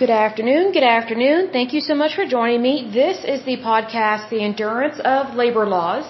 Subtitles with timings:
[0.00, 0.72] Good afternoon.
[0.72, 1.50] Good afternoon.
[1.52, 2.90] Thank you so much for joining me.
[2.90, 6.06] This is the podcast, The Endurance of Labor Laws.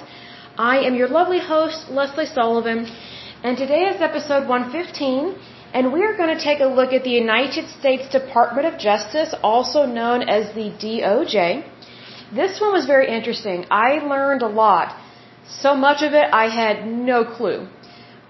[0.57, 2.87] I am your lovely host, Leslie Sullivan,
[3.43, 5.35] and today is episode 115,
[5.75, 9.35] and we are going to take a look at the United States Department of Justice,
[9.43, 11.65] also known as the DOJ.
[12.33, 13.65] This one was very interesting.
[13.73, 14.95] I learned a lot.
[15.63, 17.67] So much of it I had no clue.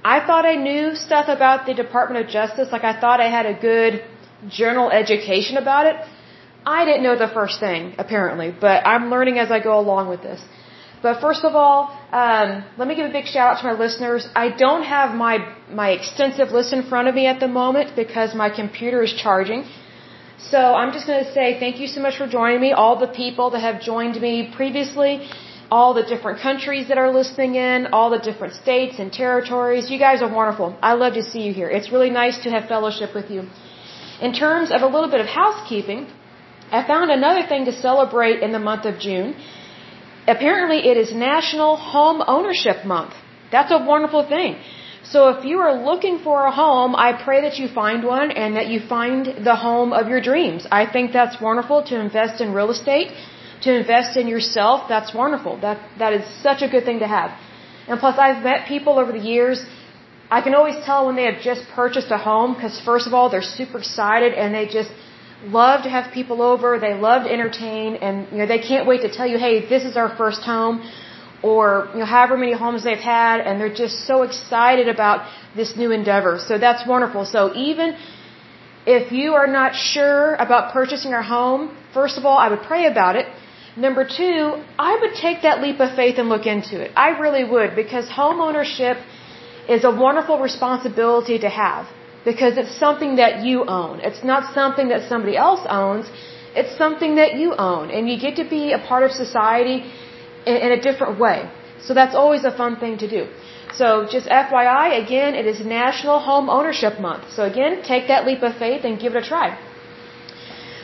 [0.02, 3.44] I thought I knew stuff about the Department of Justice, like I thought I had
[3.44, 4.02] a good
[4.48, 5.96] general education about it.
[6.64, 10.22] I didn't know the first thing, apparently, but I'm learning as I go along with
[10.22, 10.40] this.
[11.02, 11.78] But first of all,
[12.12, 14.28] um, let me give a big shout out to my listeners.
[14.34, 15.34] I don't have my
[15.82, 19.64] my extensive list in front of me at the moment because my computer is charging.
[20.48, 22.72] So I'm just going to say thank you so much for joining me.
[22.72, 25.28] All the people that have joined me previously,
[25.70, 29.90] all the different countries that are listening in, all the different states and territories.
[29.90, 30.76] You guys are wonderful.
[30.82, 31.68] I love to see you here.
[31.68, 33.42] It's really nice to have fellowship with you.
[34.20, 36.06] In terms of a little bit of housekeeping,
[36.70, 39.34] I found another thing to celebrate in the month of June.
[40.34, 43.14] Apparently, it is National Home Ownership Month.
[43.50, 44.60] That's a wonderful thing.
[45.12, 48.56] So if you are looking for a home, I pray that you find one and
[48.56, 50.66] that you find the home of your dreams.
[50.70, 53.08] I think that's wonderful to invest in real estate,
[53.62, 54.88] to invest in yourself.
[54.88, 55.58] That's wonderful.
[55.66, 57.30] That that is such a good thing to have.
[57.88, 59.64] And plus, I've met people over the years
[60.30, 63.30] I can always tell when they have just purchased a home because first of all,
[63.30, 64.90] they're super excited and they just
[65.44, 66.78] love to have people over.
[66.78, 69.84] They love to entertain and, you know, they can't wait to tell you, hey, this
[69.84, 70.88] is our first home
[71.42, 75.76] or, you know, however many homes they've had and they're just so excited about this
[75.76, 76.38] new endeavor.
[76.38, 77.24] So that's wonderful.
[77.24, 77.96] So even
[78.86, 82.86] if you are not sure about purchasing a home, first of all, I would pray
[82.86, 83.26] about it.
[83.76, 86.92] Number two, I would take that leap of faith and look into it.
[86.96, 88.96] I really would because home ownership
[89.68, 91.86] is a wonderful responsibility to have
[92.24, 94.00] because it's something that you own.
[94.00, 96.10] It's not something that somebody else owns.
[96.54, 99.78] It's something that you own and you get to be a part of society
[100.46, 101.48] in, in a different way.
[101.80, 103.26] So that's always a fun thing to do.
[103.72, 107.32] So just FYI, again, it is National Home Ownership Month.
[107.32, 109.58] So again, take that leap of faith and give it a try.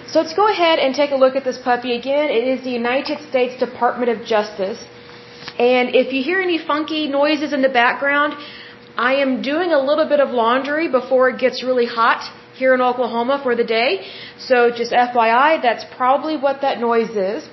[0.07, 2.31] So let's go ahead and take a look at this puppy again.
[2.31, 4.79] It is the United States Department of Justice.
[5.59, 8.35] And if you hear any funky noises in the background,
[8.97, 12.23] I am doing a little bit of laundry before it gets really hot
[12.55, 14.07] here in Oklahoma for the day.
[14.39, 17.47] So just FYI, that's probably what that noise is.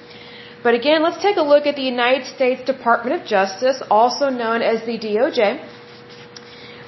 [0.63, 4.61] But again, let's take a look at the United States Department of Justice, also known
[4.61, 5.47] as the DOJ.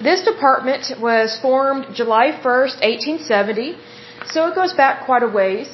[0.02, 3.78] This department was formed July 1st, 1870,
[4.28, 5.68] so it goes back quite a ways.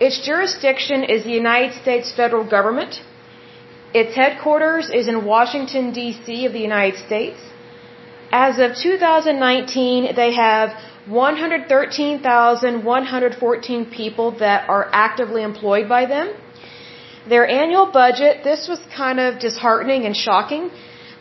[0.00, 3.00] Its jurisdiction is the United States federal government.
[3.92, 6.46] Its headquarters is in Washington, D.C.
[6.46, 7.38] of the United States.
[8.36, 10.70] As of 2019, they have
[11.06, 16.34] 113,114 people that are actively employed by them.
[17.28, 20.72] Their annual budget, this was kind of disheartening and shocking.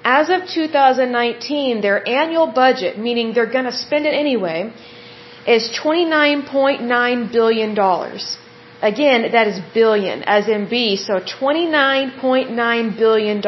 [0.03, 4.73] As of 2019, their annual budget, meaning they're going to spend it anyway,
[5.45, 7.77] is $29.9 billion.
[8.91, 13.43] Again, that is billion, as in B, so $29.9 billion.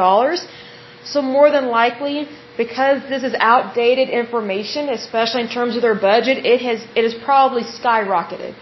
[1.03, 2.27] So more than likely,
[2.57, 7.15] because this is outdated information, especially in terms of their budget, it has it has
[7.29, 8.53] probably skyrocketed.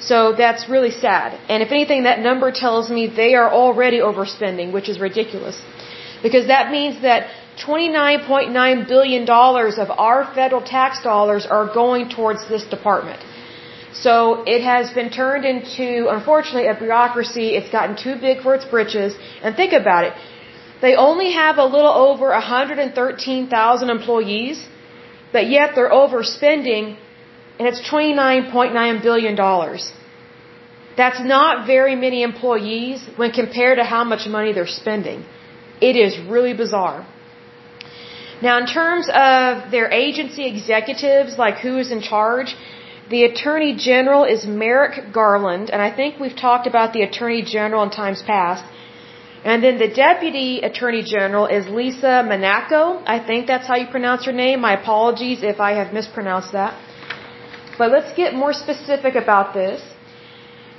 [0.00, 1.38] So that's really sad.
[1.48, 5.60] And if anything, that number tells me they are already overspending, which is ridiculous.
[6.22, 7.28] Because that means that
[7.66, 9.22] $29.9 billion
[9.84, 13.20] of our federal tax dollars are going towards this department.
[13.92, 17.56] So it has been turned into, unfortunately, a bureaucracy.
[17.56, 19.16] It's gotten too big for its britches.
[19.42, 20.12] And think about it.
[20.80, 24.64] They only have a little over 113,000 employees,
[25.32, 26.96] but yet they're overspending,
[27.58, 29.36] and it's $29.9 billion.
[30.96, 35.24] That's not very many employees when compared to how much money they're spending.
[35.80, 37.06] It is really bizarre.
[38.40, 42.54] Now, in terms of their agency executives, like who is in charge,
[43.10, 47.82] the Attorney General is Merrick Garland, and I think we've talked about the Attorney General
[47.82, 48.64] in times past.
[49.44, 53.02] And then the Deputy Attorney General is Lisa Monaco.
[53.06, 54.60] I think that's how you pronounce her name.
[54.60, 56.74] My apologies if I have mispronounced that.
[57.78, 59.80] But let's get more specific about this.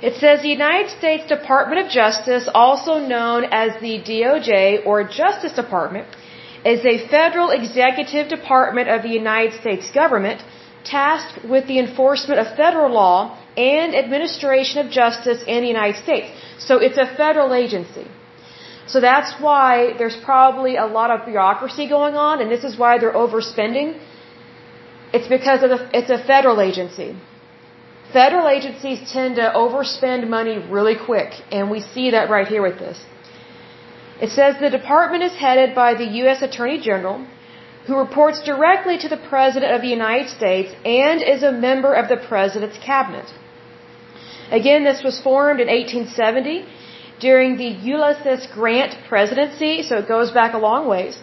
[0.02, 5.52] It says the United States Department of Justice, also known as the DOJ or Justice
[5.52, 6.06] Department,
[6.64, 10.42] is a federal executive department of the United States government
[10.84, 16.28] tasked with the enforcement of federal law and administration of justice in the United States.
[16.58, 18.06] So it's a federal agency.
[18.92, 22.92] So that's why there's probably a lot of bureaucracy going on, and this is why
[22.98, 23.88] they're overspending.
[25.16, 27.10] It's because of the, it's a federal agency.
[28.12, 32.78] Federal agencies tend to overspend money really quick, and we see that right here with
[32.84, 32.98] this.
[34.20, 36.42] It says the department is headed by the U.S.
[36.42, 37.24] Attorney General,
[37.86, 42.08] who reports directly to the President of the United States and is a member of
[42.08, 43.28] the President's Cabinet.
[44.50, 46.66] Again, this was formed in 1870
[47.20, 51.18] during the Ulysses Grant presidency, so it goes back a long ways.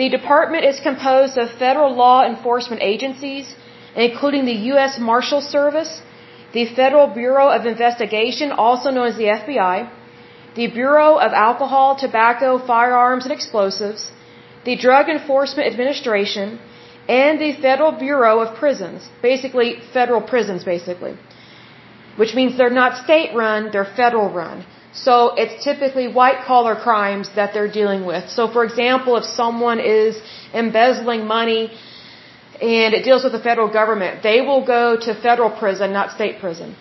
[0.00, 3.54] The department is composed of federal law enforcement agencies,
[3.94, 4.98] including the U.S.
[4.98, 6.02] Marshal Service,
[6.52, 9.88] the Federal Bureau of Investigation, also known as the FBI,
[10.54, 14.12] the Bureau of Alcohol, Tobacco, Firearms, and Explosives,
[14.64, 16.58] the Drug Enforcement Administration,
[17.08, 21.16] and the Federal Bureau of Prisons, basically federal prisons, basically,
[22.16, 24.64] which means they're not state run, they're federal run.
[25.04, 28.30] So it's typically white collar crimes that they're dealing with.
[28.30, 30.20] So for example, if someone is
[30.54, 31.70] embezzling money
[32.60, 36.40] and it deals with the federal government, they will go to federal prison, not state
[36.40, 36.74] prison.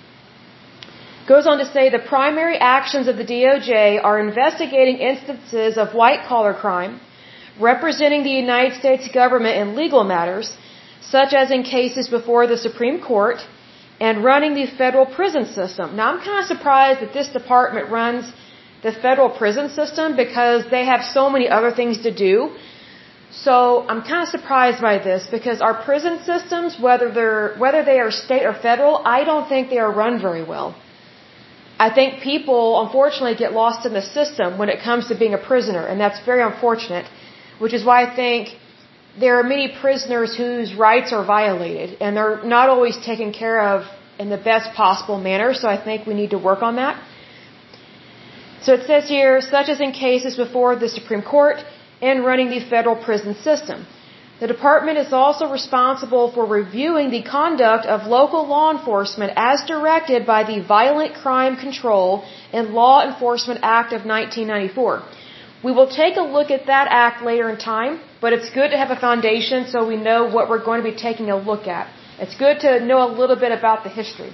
[1.28, 6.24] Goes on to say the primary actions of the DOJ are investigating instances of white
[6.28, 7.02] collar crime,
[7.60, 10.56] representing the United States government in legal matters,
[11.02, 13.40] such as in cases before the Supreme Court,
[14.00, 15.96] and running the federal prison system.
[15.96, 18.32] Now I'm kind of surprised that this department runs
[18.84, 22.56] the federal prison system because they have so many other things to do.
[23.32, 28.00] So I'm kind of surprised by this because our prison systems, whether they're whether they
[28.00, 30.76] are state or federal, I don't think they are run very well.
[31.78, 35.44] I think people unfortunately get lost in the system when it comes to being a
[35.52, 37.06] prisoner, and that's very unfortunate.
[37.64, 38.56] Which is why I think
[39.20, 43.86] there are many prisoners whose rights are violated and they're not always taken care of
[44.20, 47.02] in the best possible manner, so I think we need to work on that.
[48.62, 51.58] So it says here, such as in cases before the Supreme Court
[52.02, 53.86] and running the federal prison system.
[54.40, 60.26] The department is also responsible for reviewing the conduct of local law enforcement as directed
[60.26, 65.04] by the Violent Crime Control and Law Enforcement Act of 1994.
[65.64, 68.78] We will take a look at that act later in time, but it's good to
[68.78, 71.88] have a foundation so we know what we're going to be taking a look at.
[72.20, 74.34] It's good to know a little bit about the history.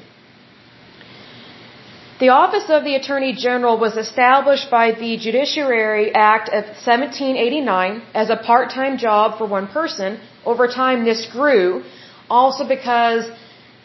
[2.24, 8.30] The Office of the Attorney General was established by the Judiciary Act of 1789 as
[8.30, 10.20] a part-time job for one person.
[10.46, 11.84] Over time this grew,
[12.30, 13.26] also because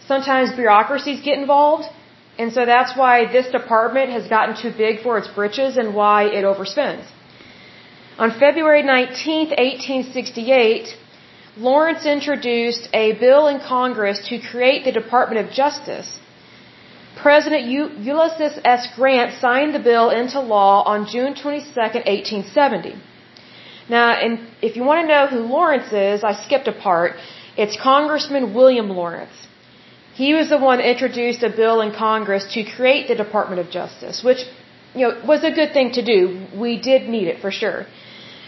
[0.07, 1.89] sometimes bureaucracies get involved,
[2.39, 6.25] and so that's why this department has gotten too big for its britches and why
[6.25, 7.07] it overspends.
[8.19, 10.97] On February 19, 1868,
[11.59, 16.19] Lawrence introduced a bill in Congress to create the Department of Justice.
[17.21, 18.89] President Ulysses S.
[18.97, 22.95] Grant signed the bill into law on June 22, 1870.
[23.91, 24.17] Now,
[24.63, 27.17] if you want to know who Lawrence is, I skipped a part.
[27.59, 29.47] It's Congressman William Lawrence.
[30.15, 33.69] He was the one that introduced a bill in Congress to create the Department of
[33.69, 34.39] Justice, which,
[34.95, 36.47] you know, was a good thing to do.
[36.59, 37.87] We did need it for sure.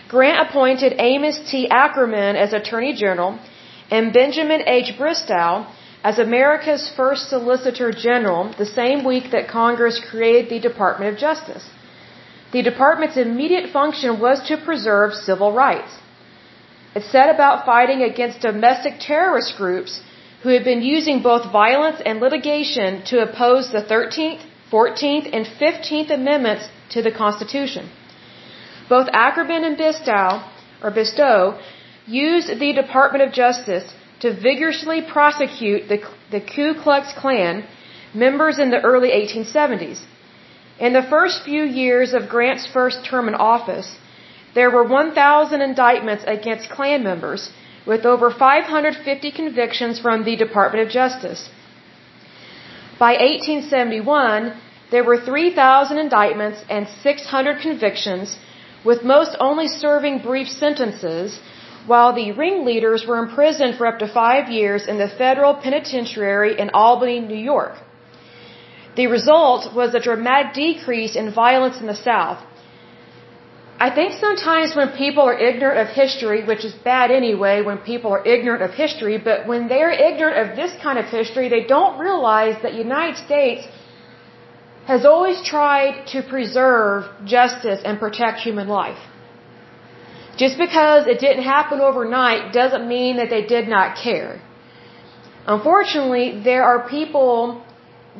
[0.09, 1.69] Grant appointed Amos T.
[1.71, 3.39] Akerman as Attorney General
[3.91, 4.97] and Benjamin H.
[4.97, 5.67] Bristow
[6.03, 11.69] as America's first Solicitor General the same week that Congress created the Department of Justice.
[12.53, 15.93] The department's immediate function was to preserve civil rights.
[16.95, 20.01] It set about fighting against domestic terrorist groups
[20.43, 26.11] who had been using both violence and litigation to oppose the 13th, 14th, and 15th
[26.11, 27.91] Amendments to the Constitution.
[28.89, 30.43] Both Akerman and Bistow,
[30.83, 31.59] or Bistow,
[32.07, 33.87] used the Department of Justice
[34.21, 35.99] to vigorously prosecute the,
[36.31, 37.65] the Ku Klux Klan
[38.15, 40.01] members in the early 1870s.
[40.79, 43.97] In the first few years of Grant's first term in office,
[44.55, 47.51] there were 1,000 indictments against Klan members,
[47.87, 51.49] with over 550 convictions from the Department of Justice.
[52.99, 54.53] By 1871,
[54.91, 58.37] there were 3,000 indictments and 600 convictions
[58.89, 61.39] with most only serving brief sentences,
[61.91, 66.71] while the ringleaders were imprisoned for up to five years in the federal penitentiary in
[66.85, 67.75] Albany, New York.
[68.99, 72.41] The result was a dramatic decrease in violence in the South.
[73.87, 78.11] I think sometimes when people are ignorant of history, which is bad anyway when people
[78.17, 81.95] are ignorant of history, but when they're ignorant of this kind of history, they don't
[82.07, 83.63] realize that the United States
[84.91, 87.05] has always tried to preserve
[87.37, 89.03] justice and protect human life.
[90.43, 94.41] Just because it didn't happen overnight doesn't mean that they did not care.
[95.57, 97.63] Unfortunately, there are people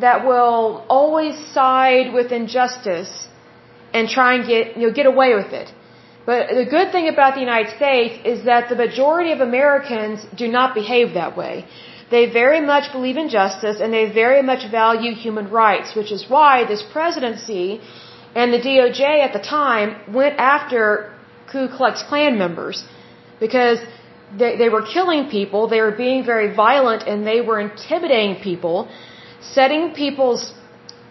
[0.07, 3.13] that will always side with injustice
[3.95, 5.69] and try and get, you know, get away with it.
[6.27, 10.47] But the good thing about the United States is that the majority of Americans do
[10.59, 11.55] not behave that way.
[12.11, 16.23] They very much believe in justice and they very much value human rights, which is
[16.29, 17.81] why this presidency
[18.35, 21.13] and the DOJ at the time went after
[21.51, 22.85] Ku Klux Klan members
[23.41, 23.79] because
[24.37, 28.89] they, they were killing people, they were being very violent, and they were intimidating people,
[29.41, 30.53] setting people's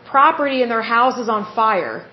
[0.06, 2.06] property in their houses on fire,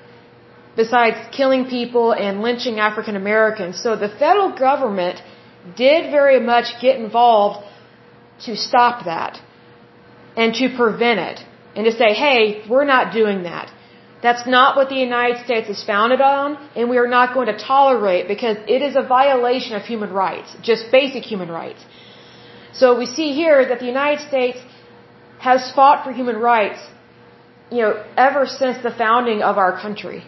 [0.77, 3.83] besides killing people and lynching African Americans.
[3.83, 5.23] So the federal government
[5.77, 7.67] did very much get involved
[8.47, 9.41] to stop that
[10.37, 11.41] and to prevent it
[11.77, 13.73] and to say, hey, we're not doing that.
[14.23, 17.59] That's not what the United States is founded on, and we are not going to
[17.59, 21.85] tolerate because it is a violation of human rights, just basic human rights.
[22.73, 24.59] So we see here that the United States
[25.39, 26.81] has fought for human rights,
[27.71, 30.25] you know, ever since the founding of our country.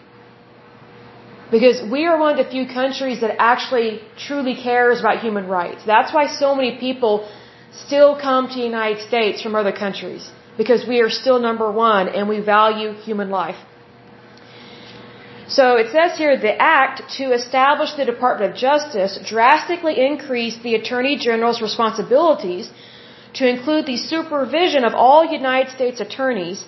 [1.49, 5.81] Because we are one of the few countries that actually truly cares about human rights.
[5.85, 7.13] That's why so many people
[7.71, 10.29] still come to the United States from other countries.
[10.57, 13.59] Because we are still number one and we value human life.
[15.47, 20.75] So it says here the act to establish the Department of Justice drastically increased the
[20.75, 22.69] Attorney General's responsibilities
[23.35, 26.65] to include the supervision of all United States attorneys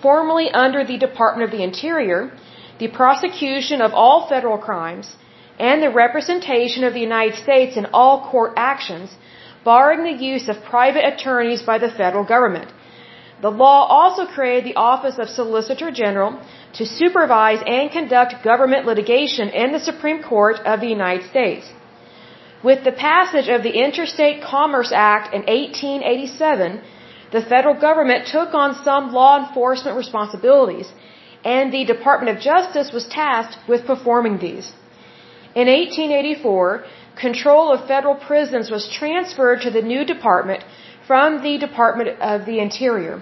[0.00, 2.32] formerly under the Department of the Interior,
[2.78, 5.16] the prosecution of all federal crimes,
[5.58, 9.14] and the representation of the United States in all court actions,
[9.64, 12.70] barring the use of private attorneys by the federal government.
[13.42, 16.40] The law also created the Office of Solicitor General
[16.78, 21.66] to supervise and conduct government litigation in the Supreme Court of the United States.
[22.62, 26.80] With the passage of the Interstate Commerce Act in 1887,
[27.32, 30.88] the federal government took on some law enforcement responsibilities,
[31.44, 34.72] and the Department of Justice was tasked with performing these.
[35.60, 36.84] In 1884,
[37.26, 40.62] control of federal prisons was transferred to the new department
[41.10, 43.16] from the Department of the Interior.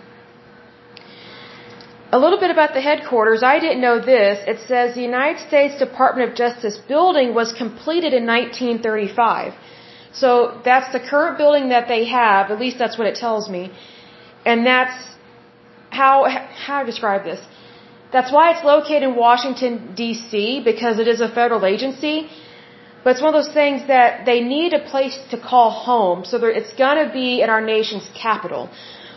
[2.17, 3.43] A little bit about the headquarters.
[3.55, 4.37] I didn't know this.
[4.53, 9.53] It says the United States Department of Justice building was completed in 1935.
[10.23, 10.33] So
[10.69, 12.51] that's the current building that they have.
[12.55, 13.63] At least that's what it tells me.
[14.45, 14.99] And that's
[16.01, 16.17] how,
[16.67, 17.41] how to describe this.
[18.15, 22.15] That's why it's located in Washington, D.C., because it is a federal agency.
[23.03, 26.25] But it's one of those things that they need a place to call home.
[26.25, 28.69] So it's going to be in our nation's capital.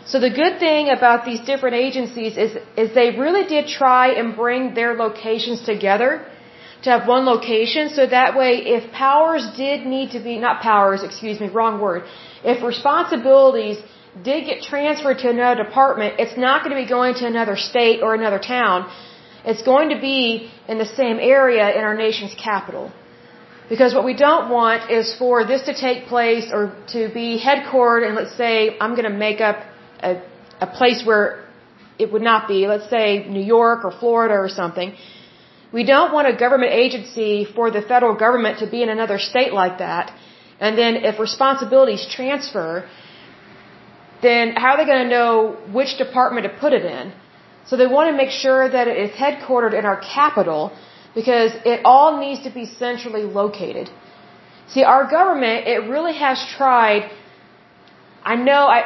[0.06, 4.36] So the good thing about these different agencies is, is they really did try and
[4.36, 6.10] bring their locations together
[6.82, 7.88] to have one location.
[7.88, 12.02] So that way, if powers did need to be, not powers, excuse me, wrong word.
[12.42, 13.78] If responsibilities
[14.22, 18.02] did get transferred to another department, it's not going to be going to another state
[18.02, 18.90] or another town.
[19.44, 22.92] It's going to be in the same area in our nation's capital.
[23.68, 28.06] Because what we don't want is for this to take place or to be headquartered
[28.06, 29.58] and let's say I'm going to make up
[30.02, 30.20] a,
[30.60, 31.44] a place where
[31.98, 34.94] it would not be, let's say New York or Florida or something.
[35.72, 39.52] We don't want a government agency for the federal government to be in another state
[39.52, 40.12] like that.
[40.60, 42.88] And then if responsibilities transfer,
[44.22, 47.12] then how are they going to know which department to put it in?
[47.66, 50.72] So they want to make sure that it is headquartered in our capital
[51.14, 53.90] because it all needs to be centrally located.
[54.68, 57.10] See, our government, it really has tried.
[58.24, 58.80] I know I,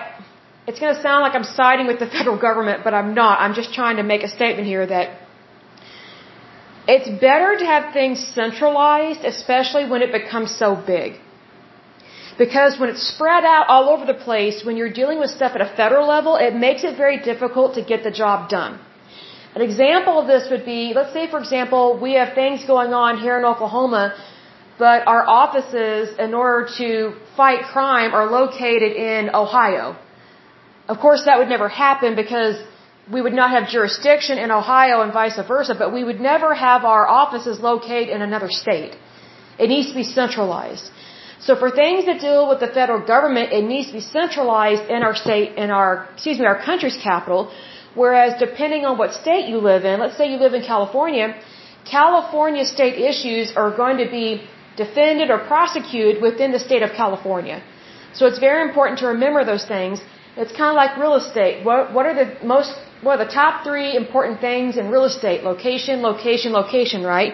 [0.67, 3.41] it's going to sound like I'm siding with the federal government, but I'm not.
[3.41, 5.07] I'm just trying to make a statement here that
[6.95, 11.21] it's better to have things centralized, especially when it becomes so big.
[12.39, 15.61] Because when it's spread out all over the place, when you're dealing with stuff at
[15.61, 18.79] a federal level, it makes it very difficult to get the job done.
[19.59, 23.19] An example of this would be, let's say for example, we have things going on
[23.25, 24.03] here in Oklahoma,
[24.79, 26.91] but our offices, in order to
[27.37, 29.97] fight crime, are located in Ohio.
[30.93, 32.55] Of course, that would never happen because
[33.15, 36.85] we would not have jurisdiction in Ohio and vice versa, but we would never have
[36.85, 38.95] our offices located in another state.
[39.59, 40.87] It needs to be centralized.
[41.41, 45.03] So for things that deal with the federal government, it needs to be centralized in
[45.03, 47.51] our state, in our, excuse me, our country's capital.
[47.95, 51.35] Whereas depending on what state you live in, let's say you live in California,
[51.85, 54.43] California state issues are going to be
[54.77, 57.63] defended or prosecuted within the state of California.
[58.13, 60.01] So it's very important to remember those things
[60.43, 61.65] it's kind of like real estate.
[61.69, 65.43] What, what are the most, what are the top three important things in real estate?
[65.43, 67.33] Location, location, location, right?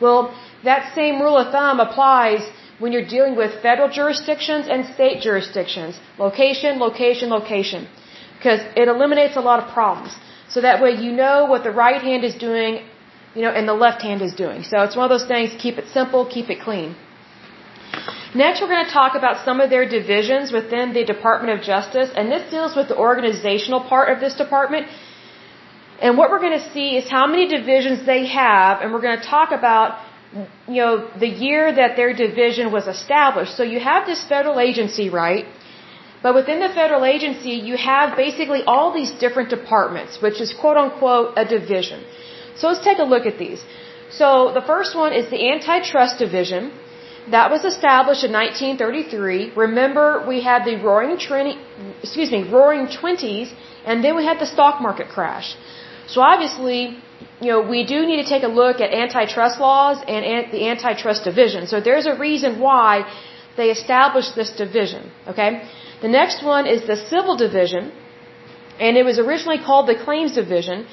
[0.00, 2.42] Well, that same rule of thumb applies
[2.78, 5.98] when you're dealing with federal jurisdictions and state jurisdictions.
[6.18, 7.88] Location, location, location.
[8.42, 10.16] Because it eliminates a lot of problems.
[10.54, 12.72] So that way you know what the right hand is doing,
[13.36, 14.64] you know, and the left hand is doing.
[14.70, 16.96] So it's one of those things, keep it simple, keep it clean.
[18.34, 22.10] Next, we're going to talk about some of their divisions within the Department of Justice,
[22.16, 24.86] and this deals with the organizational part of this department.
[26.00, 29.20] And what we're going to see is how many divisions they have, and we're going
[29.20, 30.00] to talk about,
[30.66, 30.94] you know,
[31.24, 33.56] the year that their division was established.
[33.56, 35.44] So you have this federal agency, right?
[36.24, 40.76] But within the federal agency, you have basically all these different departments, which is quote
[40.76, 42.04] unquote a division.
[42.56, 43.64] So let's take a look at these.
[44.20, 46.72] So the first one is the Antitrust Division.
[47.30, 49.52] That was established in 1933.
[49.66, 51.54] Remember, we had the Roaring Twenty,
[52.02, 53.52] excuse me, Roaring Twenties,
[53.84, 55.56] and then we had the stock market crash.
[56.08, 56.80] So obviously,
[57.40, 61.24] you know, we do need to take a look at antitrust laws and the antitrust
[61.24, 61.68] division.
[61.68, 62.90] So there's a reason why
[63.56, 65.10] they established this division.
[65.28, 65.50] Okay.
[66.02, 67.92] The next one is the civil division,
[68.80, 70.86] and it was originally called the claims division,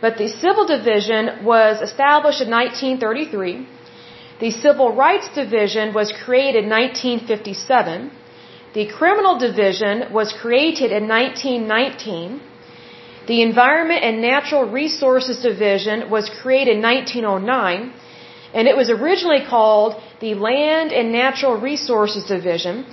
[0.00, 3.66] but the civil division was established in 1933.
[4.40, 8.10] The Civil Rights Division was created in 1957.
[8.74, 12.40] The Criminal Division was created in 1919.
[13.26, 17.92] The Environment and Natural Resources Division was created in 1909,
[18.54, 22.86] and it was originally called the Land and Natural Resources Division.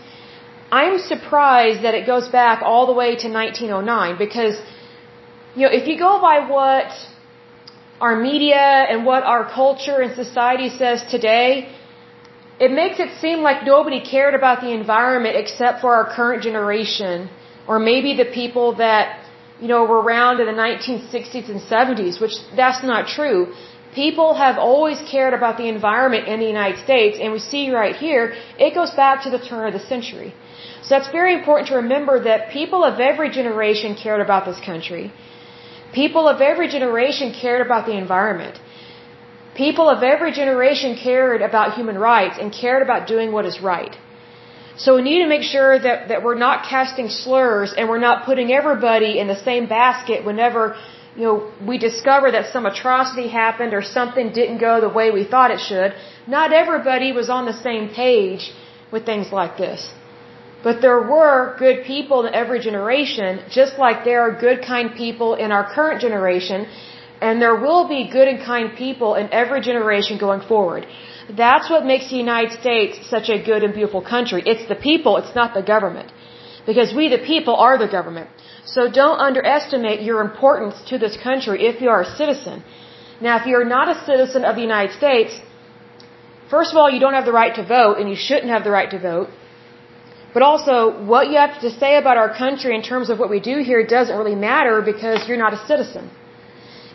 [0.71, 4.55] I'm surprised that it goes back all the way to 1909 because,
[5.55, 6.91] you know, if you go by what
[8.01, 11.69] our media and what our culture and society says today,
[12.59, 17.29] it makes it seem like nobody cared about the environment except for our current generation
[17.67, 19.19] or maybe the people that,
[19.59, 23.53] you know, were around in the 1960s and 70s, which that's not true.
[23.93, 27.95] People have always cared about the environment in the United States, and we see right
[27.95, 30.33] here, it goes back to the turn of the century.
[30.85, 35.05] So that's very important to remember that people of every generation cared about this country.
[36.01, 38.59] People of every generation cared about the environment.
[39.55, 43.97] People of every generation cared about human rights and cared about doing what is right.
[44.77, 48.25] So we need to make sure that, that we're not casting slurs and we're not
[48.25, 50.75] putting everybody in the same basket whenever,
[51.15, 55.23] you know, we discover that some atrocity happened or something didn't go the way we
[55.23, 55.95] thought it should.
[56.27, 58.51] Not everybody was on the same page
[58.91, 59.91] with things like this.
[60.65, 65.29] But there were good people in every generation, just like there are good, kind people
[65.43, 66.65] in our current generation,
[67.25, 70.87] and there will be good and kind people in every generation going forward.
[71.43, 74.41] That's what makes the United States such a good and beautiful country.
[74.53, 76.11] It's the people, it's not the government.
[76.65, 78.29] Because we, the people, are the government.
[78.75, 82.63] So don't underestimate your importance to this country if you are a citizen.
[83.21, 85.39] Now, if you're not a citizen of the United States,
[86.49, 88.71] first of all, you don't have the right to vote, and you shouldn't have the
[88.79, 89.29] right to vote.
[90.35, 90.75] But also,
[91.13, 93.81] what you have to say about our country in terms of what we do here
[93.97, 96.09] doesn't really matter because you're not a citizen.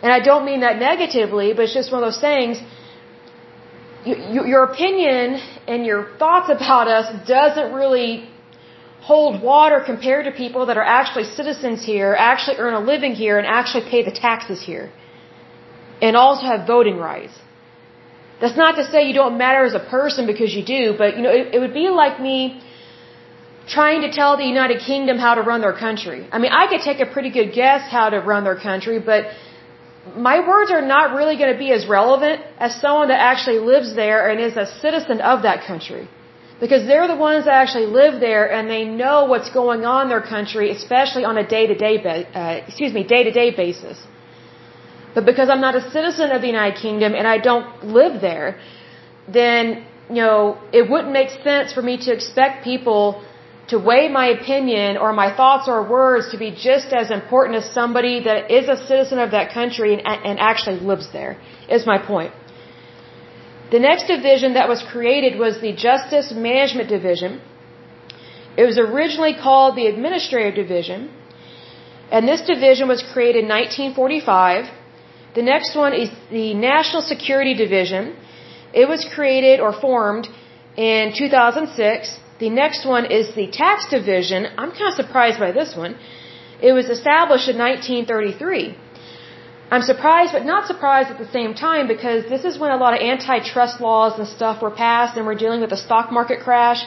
[0.02, 2.60] And I don't mean that negatively, but it's just one of those things.
[4.04, 8.28] You, you, your opinion and your thoughts about us doesn't really
[9.10, 13.38] hold water compared to people that are actually citizens here, actually earn a living here,
[13.38, 14.86] and actually pay the taxes here.
[16.02, 17.36] And also have voting rights.
[18.42, 21.22] That's not to say you don't matter as a person because you do, but you
[21.22, 22.60] know, it, it would be like me
[23.68, 26.26] trying to tell the United Kingdom how to run their country.
[26.32, 29.26] I mean, I could take a pretty good guess how to run their country, but
[30.16, 33.94] my words are not really going to be as relevant as someone that actually lives
[33.94, 36.08] there and is a citizen of that country.
[36.58, 40.08] Because they're the ones that actually live there and they know what's going on in
[40.08, 43.98] their country, especially on a day-to-day, uh, excuse me, day-to-day basis.
[45.14, 48.60] But because I'm not a citizen of the United Kingdom and I don't live there,
[49.26, 53.24] then, you know, it wouldn't make sense for me to expect people
[53.70, 57.66] to weigh my opinion or my thoughts or words to be just as important as
[57.80, 61.32] somebody that is a citizen of that country and, and actually lives there,
[61.76, 62.32] is my point.
[63.74, 67.40] The next division that was created was the Justice Management Division.
[68.56, 71.10] It was originally called the Administrative Division,
[72.10, 74.64] and this division was created in 1945.
[75.36, 78.16] The next one is the National Security Division.
[78.72, 80.26] It was created or formed
[80.76, 82.18] in 2006.
[82.40, 84.46] The next one is the tax division.
[84.56, 85.96] I'm kind of surprised by this one.
[86.68, 88.76] It was established in 1933.
[89.72, 92.92] I'm surprised, but not surprised at the same time because this is when a lot
[92.94, 96.80] of antitrust laws and stuff were passed, and we're dealing with a stock market crash,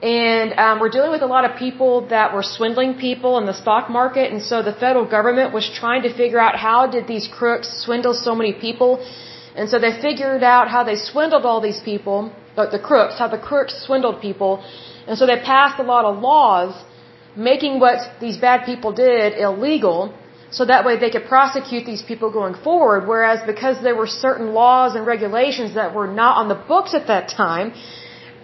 [0.00, 3.58] and um, we're dealing with a lot of people that were swindling people in the
[3.62, 7.26] stock market, and so the federal government was trying to figure out how did these
[7.26, 9.04] crooks swindle so many people,
[9.56, 12.32] and so they figured out how they swindled all these people
[12.66, 14.52] the crooks, how the crooks swindled people.
[15.06, 16.70] And so they passed a lot of laws
[17.36, 20.14] making what these bad people did illegal
[20.50, 23.06] so that way they could prosecute these people going forward.
[23.06, 27.06] Whereas because there were certain laws and regulations that were not on the books at
[27.06, 27.72] that time,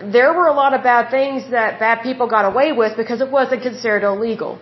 [0.00, 3.30] there were a lot of bad things that bad people got away with because it
[3.30, 4.58] wasn't considered illegal.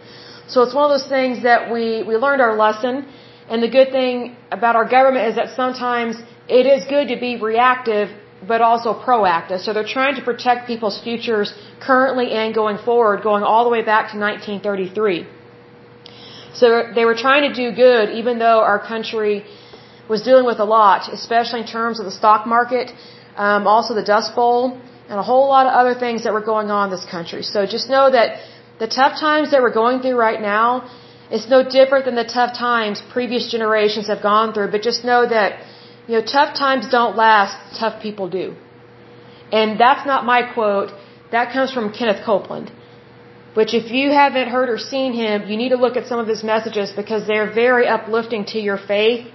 [0.46, 3.06] So it's one of those things that we, we learned our lesson.
[3.48, 6.16] And the good thing about our government is that sometimes
[6.48, 8.08] it is good to be reactive,
[8.46, 9.60] but also proactive.
[9.64, 13.82] So they're trying to protect people's futures currently and going forward, going all the way
[13.82, 15.26] back to 1933.
[16.54, 19.44] So they were trying to do good, even though our country
[20.08, 22.92] was dealing with a lot, especially in terms of the stock market,
[23.36, 24.78] um, also the Dust Bowl,
[25.08, 27.42] and a whole lot of other things that were going on in this country.
[27.42, 28.28] So just know that
[28.78, 30.90] the tough times that we're going through right now,
[31.30, 35.22] it's no different than the tough times previous generations have gone through, but just know
[35.26, 35.50] that,
[36.06, 38.54] you know, tough times don't last, tough people do.
[39.52, 40.90] And that's not my quote,
[41.30, 42.70] that comes from Kenneth Copeland.
[43.54, 46.26] Which if you haven't heard or seen him, you need to look at some of
[46.26, 49.26] his messages because they're very uplifting to your faith.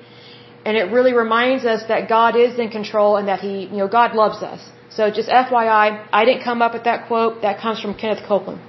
[0.65, 3.87] And it really reminds us that God is in control and that He, you know,
[3.87, 4.61] God loves us.
[4.89, 5.85] So just FYI,
[6.19, 7.43] I didn't come up with that quote.
[7.43, 8.61] That comes from Kenneth Copeland.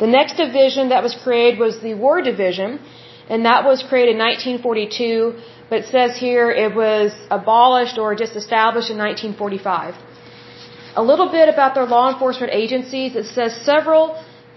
[0.00, 2.80] The next division that was created was the War Division,
[3.28, 5.34] and that was created in 1942,
[5.70, 9.94] but it says here it was abolished or just established in 1945.
[10.96, 13.14] A little bit about their law enforcement agencies.
[13.14, 14.02] It says several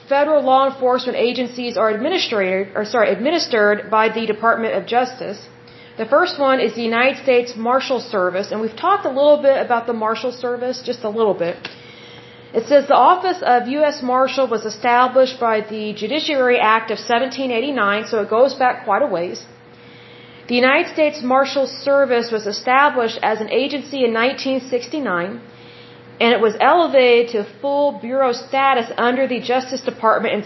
[0.10, 5.40] federal law enforcement agencies are administered, or sorry, administered by the Department of Justice.
[6.02, 9.58] The first one is the United States Marshal Service, and we've talked a little bit
[9.66, 11.56] about the Marshal Service, just a little bit.
[12.60, 14.02] It says the office of U.S.
[14.02, 19.08] Marshal was established by the Judiciary Act of 1789, so it goes back quite a
[19.08, 19.46] ways.
[20.54, 25.42] The United States Marshal Service was established as an agency in 1969
[26.22, 30.44] and it was elevated to full bureau status under the Justice Department in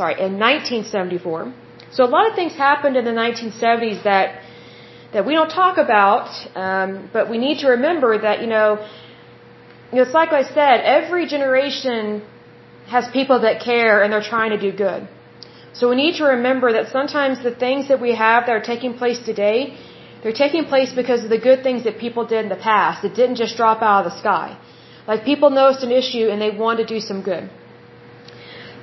[0.00, 1.52] sorry in 1974.
[1.90, 4.40] So a lot of things happened in the 1970s that
[5.12, 6.28] that we don't talk about,
[6.66, 8.68] um, but we need to remember that you know,
[9.92, 12.22] it's like I said, every generation
[12.86, 15.06] has people that care and they're trying to do good.
[15.74, 18.94] So we need to remember that sometimes the things that we have that are taking
[18.94, 19.76] place today,
[20.22, 23.04] they're taking place because of the good things that people did in the past.
[23.04, 24.58] It didn't just drop out of the sky.
[25.06, 27.50] Like people noticed an issue and they wanted to do some good.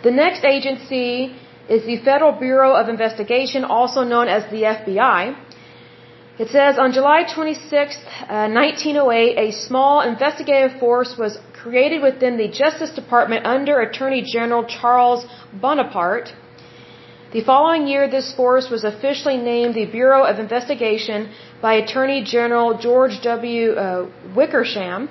[0.04, 1.36] The next agency
[1.70, 5.36] is the Federal Bureau of Investigation, also known as the FBI.
[6.40, 7.98] It says on July 26,
[8.30, 14.64] uh, 1908, a small investigative force was created within the Justice Department under Attorney General
[14.64, 16.32] Charles Bonaparte.
[17.32, 21.30] The following year, this force was officially named the Bureau of Investigation
[21.62, 23.74] by Attorney General George W.
[23.74, 25.10] Uh, Wickersham.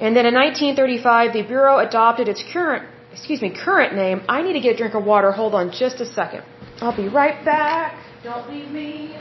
[0.00, 4.22] And then in 1935, the Bureau adopted its current, excuse me, current name.
[4.28, 5.30] I need to get a drink of water.
[5.30, 6.42] Hold on just a second.
[6.80, 8.04] I'll be right back.
[8.24, 9.16] Don't leave me.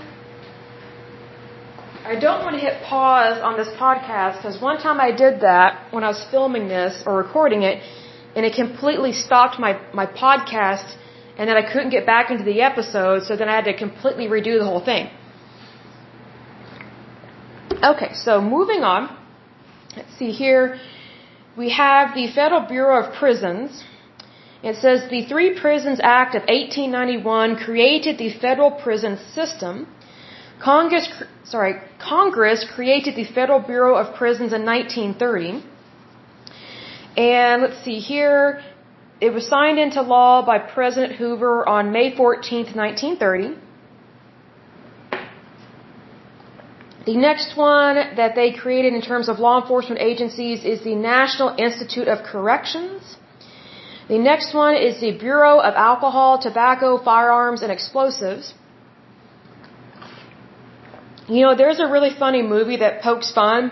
[2.04, 5.94] I don't want to hit pause on this podcast because one time I did that
[5.94, 7.84] when I was filming this or recording it,
[8.36, 10.96] and it completely stopped my, my podcast,
[11.42, 14.28] and then I couldn't get back into the episode, so then I had to completely
[14.28, 15.10] redo the whole thing.
[17.92, 19.10] Okay, so moving on.
[19.98, 20.78] Let's see here.
[21.58, 23.84] We have the Federal Bureau of Prisons.
[24.62, 29.88] It says the Three Prisons Act of 1891 created the federal prison system.
[30.62, 31.08] Congress,
[31.44, 35.66] sorry, Congress created the Federal Bureau of Prisons in 1930.
[37.18, 38.62] And let's see here.
[39.22, 43.56] It was signed into law by President Hoover on May 14, 1930.
[47.06, 51.50] The next one that they created in terms of law enforcement agencies is the National
[51.68, 53.18] Institute of Corrections.
[54.08, 58.54] The next one is the Bureau of Alcohol, Tobacco, Firearms, and Explosives.
[61.28, 63.72] You know, there's a really funny movie that pokes fun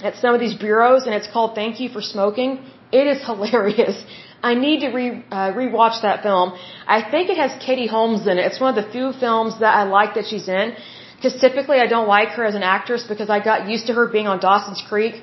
[0.00, 2.64] at some of these bureaus, and it's called Thank You for Smoking.
[2.92, 4.04] It is hilarious.
[4.42, 6.52] I need to re uh, rewatch that film.
[6.86, 8.44] I think it has Katie Holmes in it.
[8.46, 10.74] It's one of the few films that I like that she's in.
[11.16, 14.06] Because typically I don't like her as an actress because I got used to her
[14.08, 15.22] being on Dawson's Creek.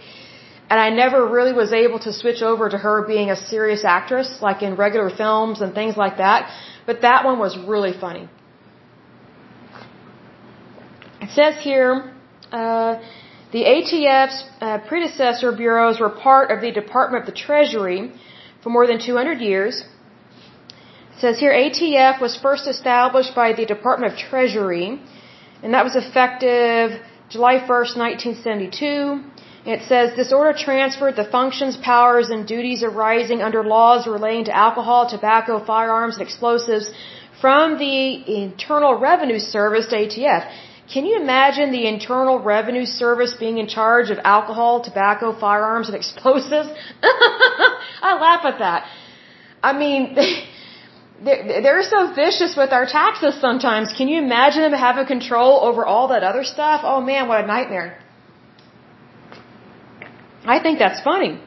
[0.69, 4.29] And I never really was able to switch over to her being a serious actress,
[4.41, 6.51] like in regular films and things like that.
[6.85, 8.29] But that one was really funny.
[11.21, 12.13] It says here,
[12.51, 13.01] uh,
[13.51, 18.11] the ATF's uh, predecessor bureaus were part of the Department of the Treasury
[18.61, 19.83] for more than 200 years.
[21.13, 24.99] It says here, ATF was first established by the Department of Treasury
[25.63, 29.23] and that was effective July 1st, 1972.
[29.65, 34.55] It says this order transferred the functions, powers, and duties arising under laws relating to
[34.55, 36.91] alcohol, tobacco, firearms, and explosives
[37.41, 40.49] from the Internal Revenue Service to ATF.
[40.93, 45.97] Can you imagine the Internal Revenue Service being in charge of alcohol, tobacco, firearms, and
[45.97, 46.69] explosives?
[47.03, 48.85] I laugh at that.
[49.61, 50.15] I mean,
[51.23, 53.93] they're, so vicious with our taxes sometimes.
[53.97, 56.81] Can you imagine them having control over all that other stuff?
[56.83, 57.99] Oh man, what a nightmare.
[60.45, 61.41] I think that's funny.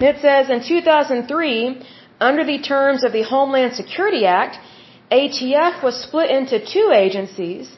[0.00, 1.82] It says in 2003,
[2.20, 4.58] under the terms of the Homeland Security Act,
[5.10, 7.76] ATF was split into two agencies.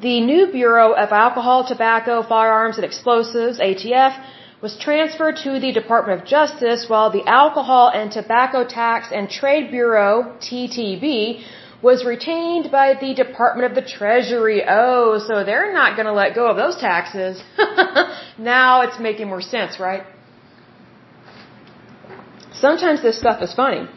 [0.00, 4.14] The new Bureau of Alcohol, Tobacco, Firearms, and Explosives, ATF,
[4.62, 9.70] was transferred to the Department of Justice while the Alcohol and Tobacco Tax and Trade
[9.70, 11.44] Bureau, TTB,
[11.82, 14.62] was retained by the Department of the Treasury.
[14.68, 17.42] Oh, so they're not going to let go of those taxes.
[18.38, 20.04] now it's making more sense, right?
[22.52, 23.88] Sometimes this stuff is funny.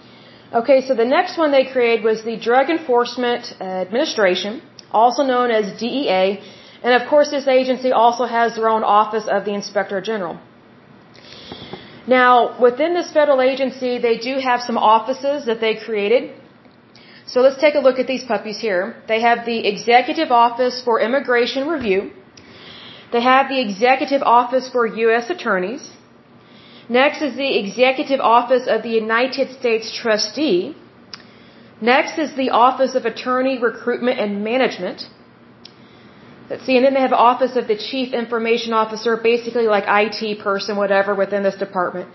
[0.53, 4.61] Okay, so the next one they created was the Drug Enforcement Administration,
[4.91, 6.41] also known as DEA,
[6.83, 10.37] and of course this agency also has their own office of the Inspector General.
[12.05, 16.33] Now, within this federal agency, they do have some offices that they created.
[17.27, 18.95] So let's take a look at these puppies here.
[19.07, 22.11] They have the Executive Office for Immigration Review.
[23.13, 25.29] They have the Executive Office for U.S.
[25.29, 25.89] Attorneys.
[26.89, 30.75] Next is the Executive Office of the United States Trustee.
[31.81, 35.07] Next is the Office of Attorney Recruitment and Management.
[36.49, 40.39] Let's see, and then they have Office of the Chief Information Officer, basically like IT
[40.39, 42.09] person, whatever, within this department.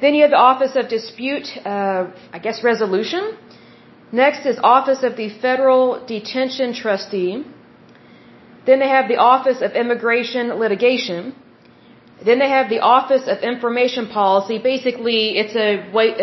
[0.00, 3.36] Then you have the Office of Dispute, uh, I guess, Resolution.
[4.12, 7.44] Next is Office of the Federal Detention Trustee.
[8.66, 11.34] Then they have the Office of Immigration Litigation.
[12.26, 14.58] Then they have the Office of Information Policy.
[14.58, 15.70] Basically, it's a,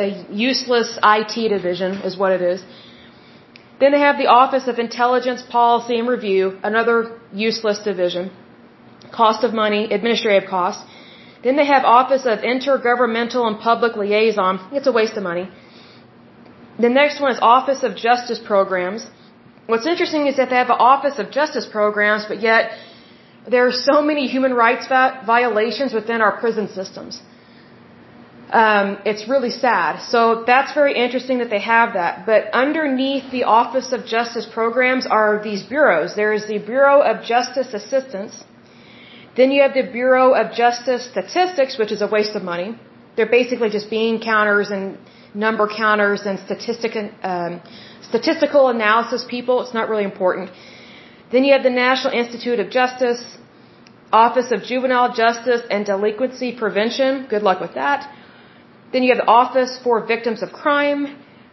[0.06, 2.64] a useless IT division, is what it is.
[3.80, 8.32] Then they have the Office of Intelligence Policy and Review, another useless division.
[9.12, 10.84] Cost of money, administrative costs.
[11.44, 14.60] Then they have Office of Intergovernmental and Public Liaison.
[14.74, 15.50] It's a waste of money.
[16.86, 19.08] The next one is Office of Justice Programs.
[19.68, 22.72] What's interesting is that they have an Office of Justice Programs, but yet
[23.48, 27.22] there are so many human rights violations within our prison systems
[28.52, 30.02] um, it's really sad.
[30.02, 32.26] So that's very interesting that they have that.
[32.26, 36.16] But underneath the Office of Justice programs are these bureaus.
[36.16, 38.44] There is the Bureau of Justice Assistance.
[39.38, 42.76] Then you have the Bureau of Justice Statistics, which is a waste of money.
[43.16, 44.98] They're basically just bean counters and
[45.34, 47.62] number counters and statistic, um,
[48.02, 49.62] statistical analysis people.
[49.62, 50.50] It's not really important.
[51.32, 53.24] Then you have the National Institute of Justice,
[54.12, 57.28] Office of Juvenile Justice and Delinquency Prevention.
[57.30, 58.10] Good luck with that.
[58.92, 61.02] Then you have the Office for Victims of Crime.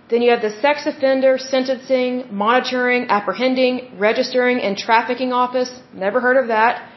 [0.09, 5.71] Then you have the Sex Offender Sentencing, Monitoring, Apprehending, Registering, and Trafficking Office.
[5.93, 6.89] Never heard of that.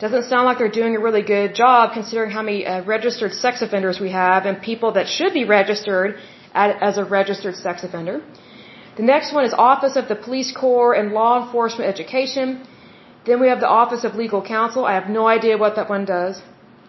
[0.00, 3.62] Doesn't sound like they're doing a really good job considering how many uh, registered sex
[3.62, 6.18] offenders we have and people that should be registered
[6.54, 8.22] at, as a registered sex offender.
[8.96, 12.66] The next one is Office of the Police Corps and Law Enforcement Education.
[13.26, 14.84] Then we have the Office of Legal Counsel.
[14.84, 16.42] I have no idea what that one does.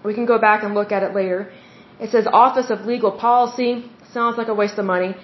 [0.04, 1.52] We can go back and look at it later.
[2.00, 3.72] It says Office of Legal Policy.
[4.14, 5.16] Sounds like a waste of money.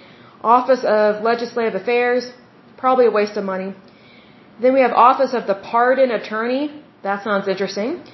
[0.42, 2.32] Office of Legislative Affairs.
[2.76, 3.74] Probably a waste of money.
[4.62, 6.62] Then we have Office of the Pardon Attorney.
[7.02, 8.04] That sounds interesting.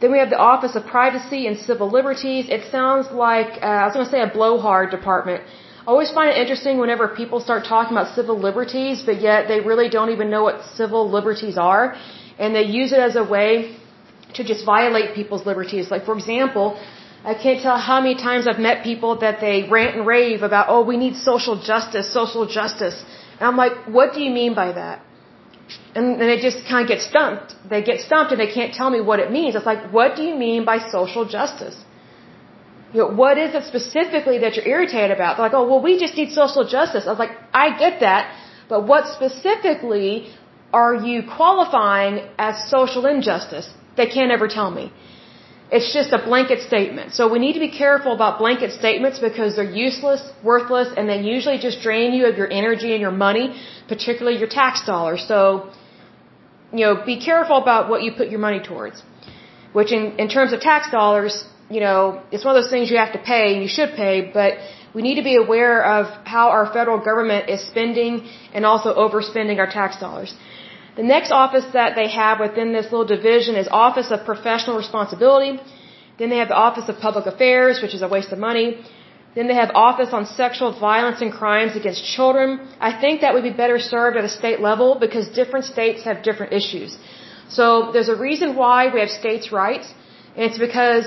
[0.00, 2.46] Then we have the Office of Privacy and Civil Liberties.
[2.48, 5.42] It sounds like, uh, I was going to say a blowhard department.
[5.86, 9.60] I always find it interesting whenever people start talking about civil liberties, but yet they
[9.60, 11.94] really don't even know what civil liberties are.
[12.38, 13.76] And they use it as a way
[14.36, 15.90] to just violate people's liberties.
[15.90, 16.66] Like, for example,
[17.32, 20.66] I can't tell how many times I've met people that they rant and rave about,
[20.70, 22.96] oh, we need social justice, social justice.
[23.38, 25.02] And I'm like, what do you mean by that?
[25.94, 27.54] And then they just kind of get stumped.
[27.68, 29.54] They get stumped and they can't tell me what it means.
[29.54, 31.76] It's like, what do you mean by social justice?
[32.94, 35.36] You know, what is it specifically that you're irritated about?
[35.36, 37.06] They're like, oh, well, we just need social justice.
[37.06, 38.32] I was like, I get that,
[38.68, 40.10] but what specifically
[40.82, 43.68] are you qualifying as social injustice?
[43.96, 44.92] They can't ever tell me.
[45.76, 47.14] It's just a blanket statement.
[47.18, 51.20] So we need to be careful about blanket statements because they're useless, worthless, and they
[51.34, 53.46] usually just drain you of your energy and your money,
[53.88, 55.26] particularly your tax dollars.
[55.26, 55.40] So,
[56.72, 59.02] you know, be careful about what you put your money towards.
[59.72, 62.98] Which in, in terms of tax dollars, you know, it's one of those things you
[63.04, 64.52] have to pay and you should pay, but
[64.96, 66.02] we need to be aware of
[66.34, 68.12] how our federal government is spending
[68.54, 70.30] and also overspending our tax dollars.
[71.00, 75.52] The next office that they have within this little division is Office of Professional Responsibility.
[76.18, 78.68] Then they have the Office of Public Affairs, which is a waste of money.
[79.34, 82.48] Then they have office on sexual violence and crimes against children.
[82.90, 86.22] I think that would be better served at a state level because different states have
[86.28, 86.96] different issues.
[87.48, 89.92] So there's a reason why we have states' rights,
[90.36, 91.04] and it's because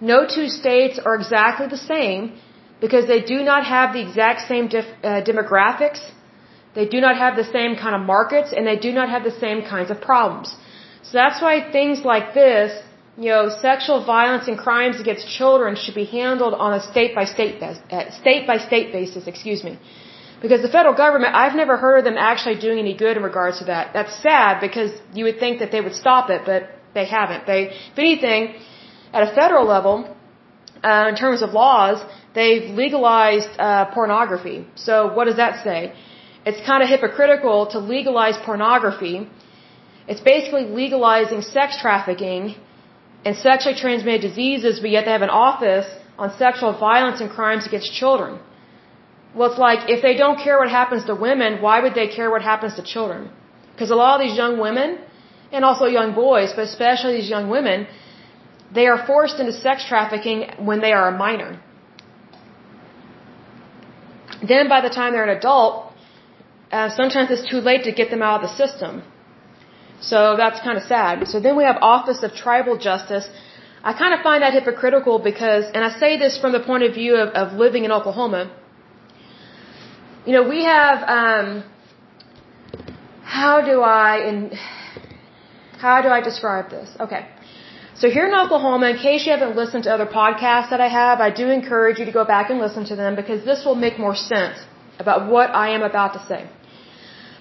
[0.00, 2.38] no two states are exactly the same
[2.80, 6.00] because they do not have the exact same uh, demographics,
[6.74, 9.36] they do not have the same kind of markets, and they do not have the
[9.44, 10.54] same kinds of problems.
[11.02, 12.70] So that's why things like this,
[13.16, 17.24] you know, sexual violence and crimes against children should be handled on a state by
[17.24, 17.56] state
[18.22, 19.78] state by state basis, excuse me.
[20.40, 23.58] Because the federal government, I've never heard of them actually doing any good in regards
[23.58, 23.92] to that.
[23.92, 27.46] That's sad because you would think that they would stop it, but they haven't.
[27.46, 27.60] They,
[27.92, 28.54] if anything,
[29.12, 29.96] at a federal level,
[30.82, 31.98] uh, in terms of laws,
[32.34, 34.66] they've legalized uh, pornography.
[34.74, 35.92] So what does that say?
[36.46, 39.28] It's kind of hypocritical to legalize pornography.
[40.06, 42.54] It's basically legalizing sex trafficking
[43.24, 47.66] and sexually transmitted diseases, but yet they have an office on sexual violence and crimes
[47.66, 48.38] against children.
[49.34, 52.30] Well, it's like if they don't care what happens to women, why would they care
[52.30, 53.30] what happens to children?
[53.72, 54.98] Because a lot of these young women,
[55.52, 57.86] and also young boys, but especially these young women,
[58.72, 61.60] they are forced into sex trafficking when they are a minor.
[64.46, 65.92] Then by the time they're an adult,
[66.70, 69.02] uh, sometimes it's too late to get them out of the system.
[70.00, 71.26] So that's kind of sad.
[71.28, 73.28] So then we have Office of Tribal Justice.
[73.82, 76.94] I kind of find that hypocritical because, and I say this from the point of
[76.94, 78.50] view of, of living in Oklahoma,
[80.26, 81.64] you know, we have, um,
[83.22, 84.52] how do I, in,
[85.78, 86.88] how do I describe this?
[87.00, 87.26] Okay.
[88.00, 91.20] So here in Oklahoma, in case you haven't listened to other podcasts that I have,
[91.28, 93.98] I do encourage you to go back and listen to them because this will make
[93.98, 94.58] more sense
[95.00, 96.40] about what I am about to say.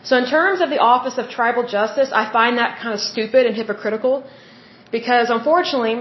[0.03, 3.45] So in terms of the Office of Tribal Justice, I find that kind of stupid
[3.45, 4.23] and hypocritical
[4.91, 5.97] because unfortunately,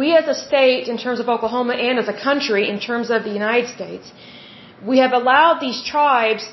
[0.00, 3.24] we as a state, in terms of Oklahoma, and as a country, in terms of
[3.24, 4.10] the United States,
[4.90, 6.48] we have allowed these tribes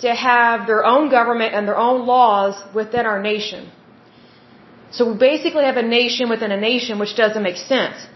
[0.00, 3.70] to have their own government and their own laws within our nation.
[4.90, 8.06] So we basically have a nation within a nation, which doesn't make sense.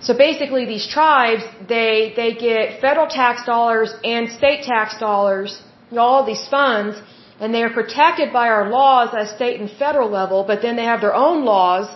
[0.00, 5.62] So basically, these tribes, they, they get federal tax dollars and state tax dollars,
[5.96, 7.00] all these funds,
[7.38, 10.84] and they are protected by our laws at state and federal level, but then they
[10.84, 11.86] have their own laws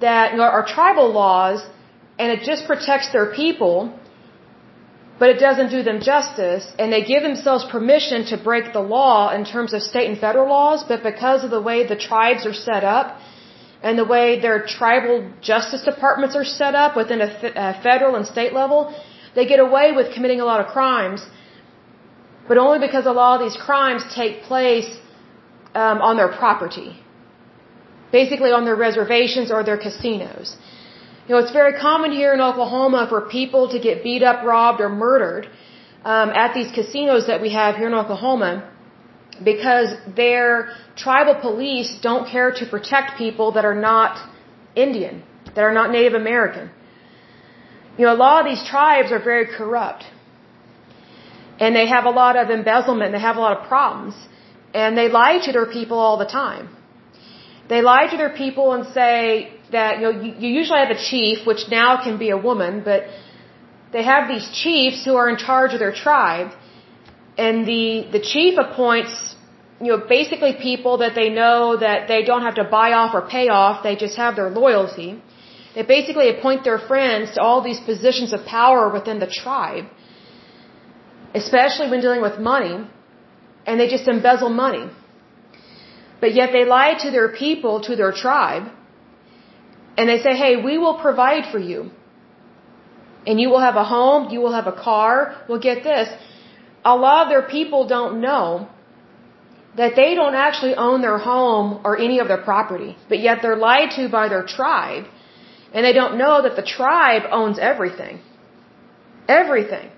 [0.00, 1.64] that are tribal laws,
[2.18, 3.98] and it just protects their people
[5.18, 9.30] but it doesn't do them justice, and they give themselves permission to break the law
[9.30, 12.52] in terms of state and federal laws, but because of the way the tribes are
[12.52, 13.18] set up,
[13.82, 17.30] and the way their tribal justice departments are set up within a,
[17.82, 18.78] federal and state level,
[19.34, 21.26] they get away with committing a lot of crimes,
[22.48, 24.88] but only because a lot of these crimes take place
[25.74, 26.90] um, on their property,
[28.12, 30.56] basically on their reservations or their casinos.
[31.26, 34.80] You know, it's very common here in Oklahoma for people to get beat up, robbed,
[34.80, 35.48] or murdered
[36.04, 38.70] um, at these casinos that we have here in Oklahoma
[39.44, 44.12] because their tribal police don't care to protect people that are not
[44.76, 46.70] Indian, that are not Native American.
[47.98, 50.04] You know, a lot of these tribes are very corrupt.
[51.58, 54.14] And they have a lot of embezzlement, they have a lot of problems.
[54.72, 56.68] And they lie to their people all the time.
[57.68, 61.02] They lie to their people and say, that you know you, you usually have a
[61.10, 63.04] chief, which now can be a woman, but
[63.92, 66.50] they have these chiefs who are in charge of their tribe,
[67.36, 69.36] and the the chief appoints
[69.80, 73.22] you know basically people that they know that they don't have to buy off or
[73.36, 75.22] pay off, they just have their loyalty.
[75.74, 79.84] They basically appoint their friends to all these positions of power within the tribe,
[81.34, 82.76] especially when dealing with money,
[83.66, 84.86] and they just embezzle money.
[86.22, 88.72] But yet they lie to their people, to their tribe,
[89.96, 91.90] and they say, hey, we will provide for you.
[93.26, 95.34] And you will have a home, you will have a car.
[95.48, 96.08] Well, get this.
[96.84, 98.68] A lot of their people don't know
[99.76, 103.56] that they don't actually own their home or any of their property, but yet they're
[103.56, 105.04] lied to by their tribe,
[105.72, 108.20] and they don't know that the tribe owns everything.
[109.28, 109.90] Everything.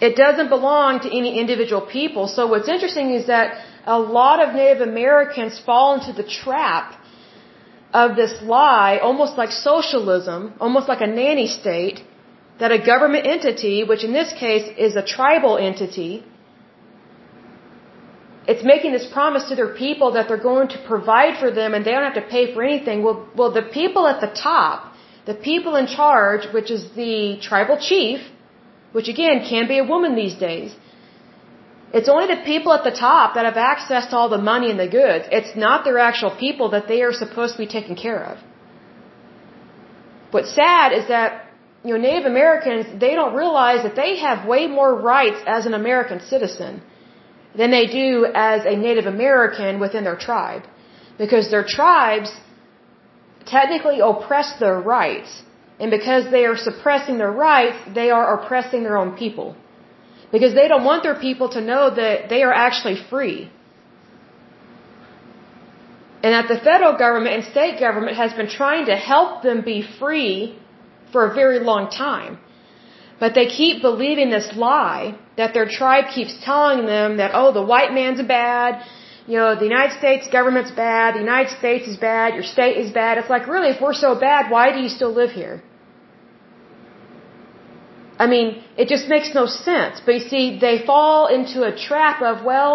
[0.00, 2.28] It doesn't belong to any individual people.
[2.28, 6.94] So what's interesting is that a lot of Native Americans fall into the trap
[7.92, 12.02] of this lie, almost like socialism, almost like a nanny state,
[12.58, 16.24] that a government entity, which in this case is a tribal entity,
[18.46, 21.84] it's making this promise to their people that they're going to provide for them and
[21.84, 23.02] they don't have to pay for anything.
[23.02, 24.92] Well, well, the people at the top,
[25.26, 28.20] the people in charge, which is the tribal chief,
[28.92, 30.74] which again can be a woman these days,
[31.92, 34.78] it's only the people at the top that have access to all the money and
[34.78, 35.24] the goods.
[35.32, 38.38] It's not their actual people that they are supposed to be taking care of.
[40.30, 41.48] What's sad is that
[41.84, 45.74] you know, Native Americans, they don't realize that they have way more rights as an
[45.74, 46.82] American citizen
[47.56, 50.64] than they do as a Native American within their tribe.
[51.16, 52.30] Because their tribes
[53.46, 55.42] technically oppress their rights.
[55.80, 59.56] And because they are suppressing their rights, they are oppressing their own people.
[60.32, 63.50] Because they don't want their people to know that they are actually free.
[66.22, 69.78] And that the federal government and state government has been trying to help them be
[70.00, 70.58] free
[71.12, 72.38] for a very long time.
[73.20, 77.66] But they keep believing this lie that their tribe keeps telling them that, oh, the
[77.72, 78.84] white man's bad,
[79.26, 82.90] you know, the United States government's bad, the United States is bad, your state is
[82.92, 83.18] bad.
[83.18, 85.62] It's like, really, if we're so bad, why do you still live here?
[88.18, 90.00] I mean, it just makes no sense.
[90.04, 92.74] But you see, they fall into a trap of, well,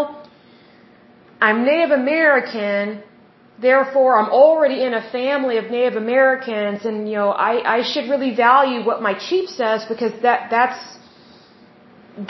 [1.42, 3.04] I'm Native American,
[3.70, 8.10] therefore I'm already in a family of Native Americans, and you know, I, I should
[8.14, 10.82] really value what my chief says because that that's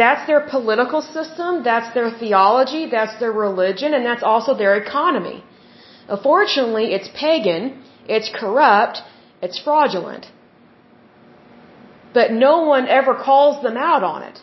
[0.01, 5.43] that's their political system, that's their theology, that's their religion, and that's also their economy.
[6.07, 9.01] Unfortunately, it's pagan, it's corrupt,
[9.41, 10.25] it's fraudulent
[12.13, 14.41] but no one ever calls them out on it.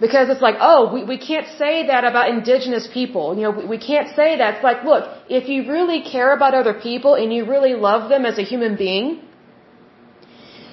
[0.00, 3.36] Because it's like, oh, we, we can't say that about indigenous people.
[3.36, 4.54] You know, we, we can't say that.
[4.54, 8.24] It's like, look, if you really care about other people and you really love them
[8.24, 9.20] as a human being,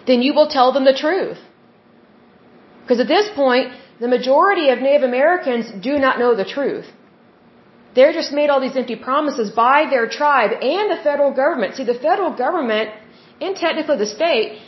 [0.07, 1.39] then you will tell them the truth.
[2.81, 6.87] Because at this point, the majority of Native Americans do not know the truth.
[7.95, 11.75] They're just made all these empty promises by their tribe and the federal government.
[11.75, 12.91] See, the federal government,
[13.41, 14.61] and technically the state,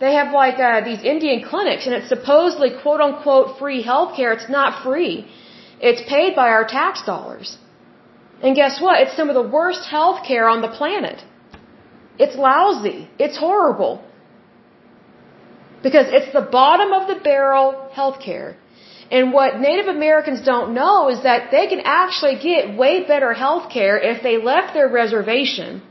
[0.00, 4.34] they have like uh, these Indian clinics, and it's supposedly quote unquote free healthcare.
[4.36, 5.26] It's not free.
[5.80, 7.56] It's paid by our tax dollars.
[8.42, 9.00] And guess what?
[9.02, 11.24] It's some of the worst healthcare on the planet.
[12.18, 13.08] It's lousy.
[13.18, 14.04] It's horrible.
[15.82, 18.56] Because it's the bottom of the barrel healthcare.
[19.10, 23.98] And what Native Americans don't know is that they can actually get way better healthcare
[24.02, 25.82] if they left their reservation.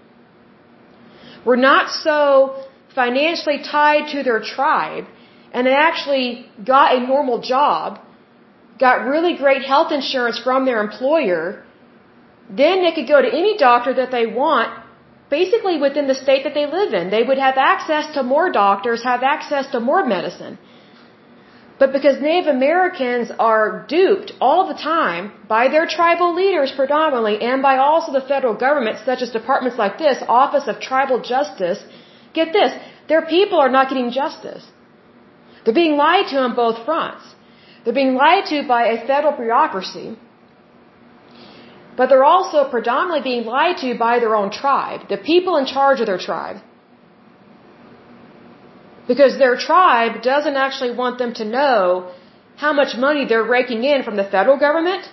[1.46, 2.67] We're not so
[3.02, 5.06] financially tied to their tribe
[5.54, 6.28] and they actually
[6.74, 8.00] got a normal job,
[8.86, 11.44] got really great health insurance from their employer,
[12.62, 14.70] then they could go to any doctor that they want
[15.30, 17.10] basically within the state that they live in.
[17.16, 20.58] They would have access to more doctors, have access to more medicine.
[21.80, 27.62] But because Native Americans are duped all the time by their tribal leaders predominantly and
[27.62, 31.84] by also the federal government, such as departments like this, Office of Tribal Justice,
[32.40, 32.72] Get this,
[33.12, 34.64] their people are not getting justice.
[35.64, 37.24] They're being lied to on both fronts.
[37.84, 40.08] They're being lied to by a federal bureaucracy,
[41.98, 46.00] but they're also predominantly being lied to by their own tribe, the people in charge
[46.04, 46.58] of their tribe.
[49.12, 51.80] Because their tribe doesn't actually want them to know
[52.64, 55.04] how much money they're raking in from the federal government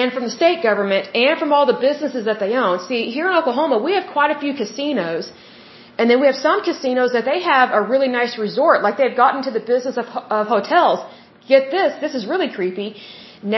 [0.00, 2.74] and from the state government and from all the businesses that they own.
[2.90, 5.32] See, here in Oklahoma, we have quite a few casinos
[6.02, 9.18] and then we have some casinos that they have a really nice resort, like they've
[9.24, 10.06] gotten to the business of,
[10.38, 10.98] of hotels.
[11.50, 12.88] Get this, this is really creepy.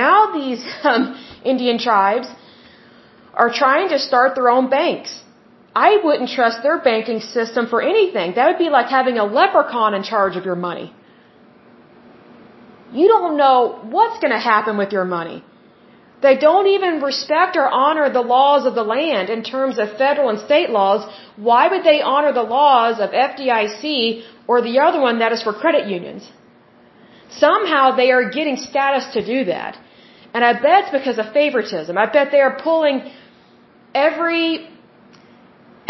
[0.01, 1.03] Now these um,
[1.53, 2.29] Indian tribes
[3.33, 5.15] are trying to start their own banks.
[5.87, 8.35] I wouldn't trust their banking system for anything.
[8.35, 10.93] That would be like having a leprechaun in charge of your money.
[12.93, 13.57] You don't know
[13.97, 15.43] what's going to happen with your money.
[16.25, 20.31] They don't even respect or honor the laws of the land in terms of federal
[20.33, 21.01] and state laws.
[21.49, 23.89] Why would they honor the laws of FDIC
[24.47, 26.31] or the other one that is for credit unions?
[27.47, 29.77] Somehow they are getting status to do that.
[30.33, 31.99] And I bet it's because of favoritism.
[32.05, 33.03] I bet they are pulling
[34.07, 34.47] every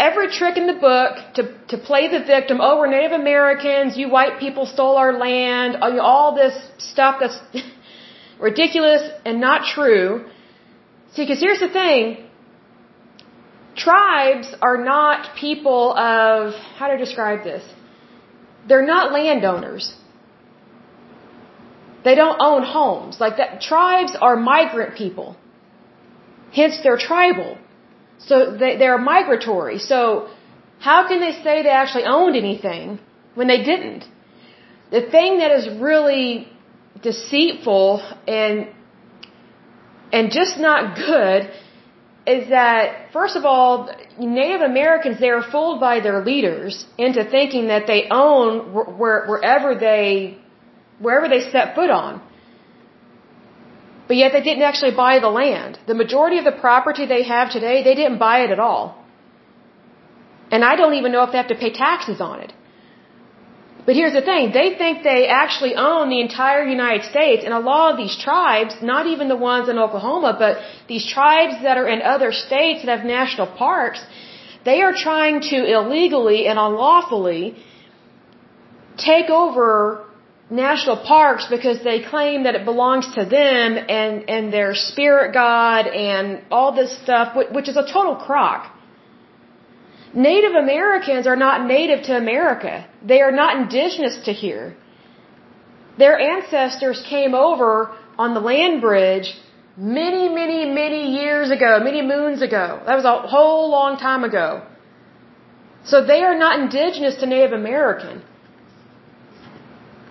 [0.07, 2.59] every trick in the book to to play the victim.
[2.67, 3.97] Oh, we're Native Americans.
[4.01, 5.77] You white people stole our land.
[5.81, 6.55] Oh, all this
[6.91, 7.39] stuff that's
[8.39, 10.25] ridiculous and not true.
[11.13, 12.25] See, because here's the thing.
[13.75, 17.63] Tribes are not people of, how to describe this?
[18.67, 19.93] They're not landowners.
[22.03, 23.19] They don't own homes.
[23.19, 25.35] Like that, tribes are migrant people.
[26.53, 27.57] Hence they're tribal.
[28.19, 29.79] So they, they're migratory.
[29.79, 30.29] So
[30.79, 32.99] how can they say they actually owned anything
[33.33, 34.05] when they didn't?
[34.91, 36.47] The thing that is really
[37.09, 37.87] deceitful
[38.39, 38.55] and
[40.17, 41.41] and just not good
[42.35, 42.85] is that
[43.17, 43.71] first of all
[44.19, 46.73] Native Americans they are fooled by their leaders
[47.05, 48.49] into thinking that they own
[49.01, 50.05] wherever they
[51.07, 52.21] wherever they step foot on.
[54.07, 55.79] But yet they didn't actually buy the land.
[55.91, 58.83] The majority of the property they have today they didn't buy it at all.
[60.53, 62.51] And I don't even know if they have to pay taxes on it
[63.85, 67.59] But here's the thing, they think they actually own the entire United States and a
[67.59, 70.57] lot of these tribes, not even the ones in Oklahoma, but
[70.87, 74.03] these tribes that are in other states that have national parks,
[74.63, 77.55] they are trying to illegally and unlawfully
[78.97, 80.05] take over
[80.49, 85.85] national parks because they claim that it belongs to them and, and their spirit god
[85.87, 88.74] and all this stuff, which is a total crock.
[90.15, 92.87] Native Americans are not native to America.
[93.03, 94.75] They are not indigenous to here.
[95.97, 99.35] Their ancestors came over on the land bridge
[99.75, 102.81] many, many, many years ago, many moons ago.
[102.85, 104.65] That was a whole long time ago.
[105.83, 108.23] So they are not indigenous to Native American.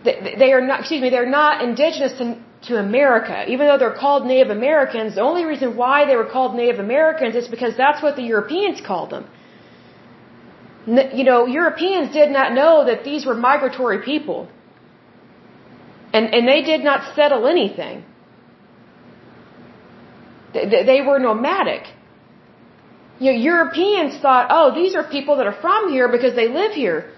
[0.05, 2.39] They are not, excuse me, they're not indigenous to,
[2.69, 3.47] to America.
[3.49, 7.35] Even though they're called Native Americans, the only reason why they were called Native Americans
[7.35, 9.27] is because that's what the Europeans called them
[10.87, 14.49] you know, Europeans did not know that these were migratory people.
[16.12, 18.05] And, and they did not settle anything.
[20.53, 21.82] They, they were nomadic.
[23.18, 26.72] You know, Europeans thought, oh, these are people that are from here because they live
[26.72, 27.11] here.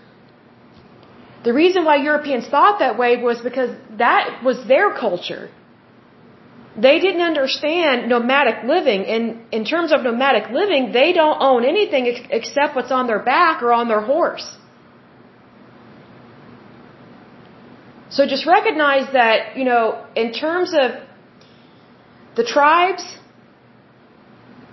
[1.44, 5.50] The reason why Europeans thought that way was because that was their culture
[6.78, 9.06] they didn't understand nomadic living.
[9.06, 13.22] And in terms of nomadic living, they don't own anything ex except what's on their
[13.34, 14.46] back or on their horse.
[18.10, 20.92] So just recognize that, you know, in terms of
[22.36, 23.04] the tribes,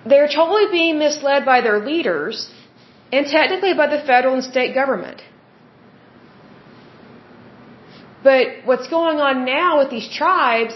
[0.06, 2.50] they're totally being misled by their leaders
[3.12, 5.22] and technically by the federal and state government.
[8.24, 10.76] But what's going on now with these tribes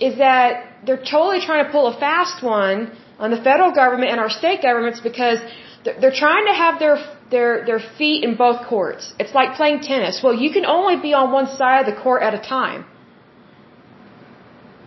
[0.00, 4.20] is that they're totally trying to pull a fast one on the federal government and
[4.20, 5.38] our state governments because
[5.84, 6.96] they're trying to have their
[7.30, 9.12] their their feet in both courts.
[9.18, 10.20] It's like playing tennis.
[10.22, 12.84] Well, you can only be on one side of the court at a time.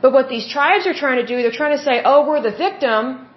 [0.01, 2.55] But what these tribes are trying to do, they're trying to say, "Oh, we're the
[2.66, 3.28] victim.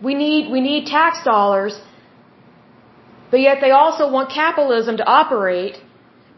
[0.00, 1.80] We need we need tax dollars."
[3.30, 5.80] But yet they also want capitalism to operate,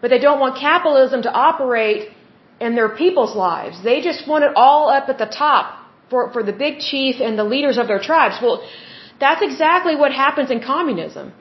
[0.01, 2.09] but they don't want capitalism to operate
[2.61, 3.83] in their people's lives.
[3.83, 5.79] They just want it all up at the top
[6.11, 8.37] for, for the big chief and the leaders of their tribes.
[8.43, 8.67] Well,
[9.21, 11.33] that's exactly what happens in communism.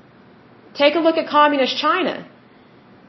[0.74, 2.28] Take a look at communist China.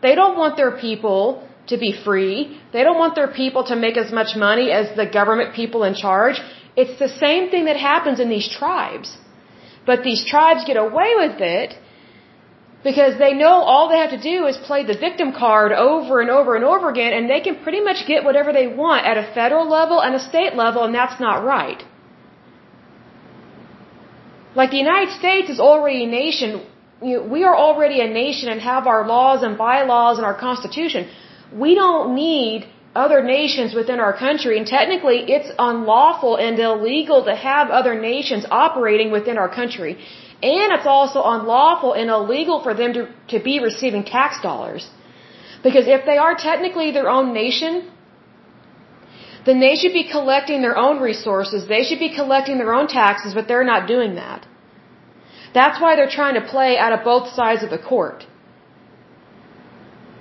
[0.02, 2.60] They don't want their people to be free.
[2.72, 5.94] They don't want their people to make as much money as the government people in
[5.94, 6.40] charge.
[6.76, 9.16] It's the same thing that happens in these tribes.
[9.84, 11.74] But these tribes get away with it
[12.84, 16.30] because they know all they have to do is play the victim card over and
[16.30, 19.26] over and over again, and they can pretty much get whatever they want at a
[19.34, 21.82] federal level and a state level, and that's not right.
[24.54, 26.64] Like the United States is already a nation.
[27.00, 31.08] We are already a nation and have our laws and bylaws and our constitution.
[31.52, 37.34] We don't need other nations within our country, and technically it's unlawful and illegal to
[37.34, 39.98] have other nations operating within our country.
[40.42, 44.88] And it's also unlawful and illegal for them to, to be receiving tax dollars.
[45.62, 47.90] Because if they are technically their own nation,
[49.46, 53.32] then they should be collecting their own resources, they should be collecting their own taxes,
[53.32, 54.46] but they're not doing that.
[55.54, 58.26] That's why they're trying to play out of both sides of the court.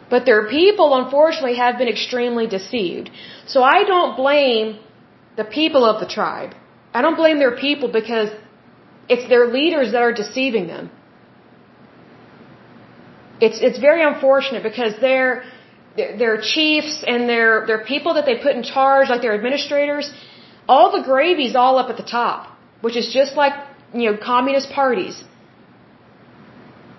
[0.10, 3.10] But their people, unfortunately, have been extremely deceived.
[3.48, 4.80] So I don't blame
[5.36, 6.52] the people of the tribe.
[6.94, 8.30] I don't blame their people because
[9.08, 10.90] it's their leaders that are deceiving them.
[13.40, 15.44] It's it's very unfortunate because their
[15.98, 20.12] their chiefs and their their people that they put in charge, like their administrators,
[20.68, 22.48] all the gravy's all up at the top,
[22.82, 23.54] which is just like
[23.94, 25.24] you know communist parties.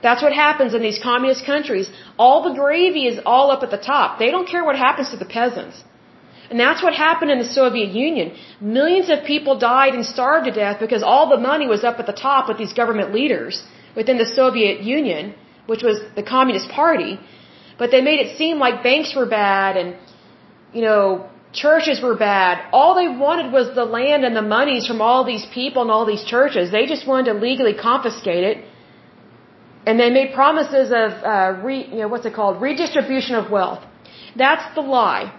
[0.03, 1.91] That's what happens in these communist countries.
[2.19, 4.19] All the gravy is all up at the top.
[4.19, 5.83] They don't care what happens to the peasants.
[6.51, 8.35] And that's what happened in the Soviet Union.
[8.61, 12.07] Millions of people died and starved to death because all the money was up at
[12.07, 13.65] the top with these government leaders
[13.97, 15.35] within the Soviet Union,
[15.67, 17.19] which was the Communist Party.
[17.79, 19.97] But they made it seem like banks were bad and,
[20.73, 22.63] you know, churches were bad.
[22.73, 26.07] All they wanted was the land and the monies from all these people and all
[26.07, 26.71] these churches.
[26.71, 28.65] They just wanted to legally confiscate it.
[29.87, 32.61] And they made promises of, uh, re, you know, what's it called?
[32.61, 33.83] Redistribution of wealth.
[34.37, 35.33] That's the lie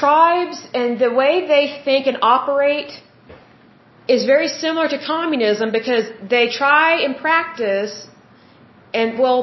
[0.00, 2.92] tribes and the way they think and operate
[4.14, 7.94] is very similar to communism because they try and practice
[8.94, 9.40] and well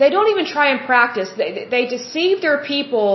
[0.00, 1.30] they don't even try and practice.
[1.38, 3.12] They, they deceive their people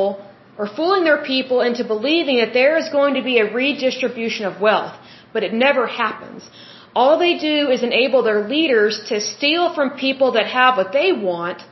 [0.57, 4.59] or fooling their people into believing that there is going to be a redistribution of
[4.59, 4.95] wealth
[5.33, 6.49] but it never happens.
[6.93, 11.11] All they do is enable their leaders to steal from people that have what they
[11.13, 11.63] want,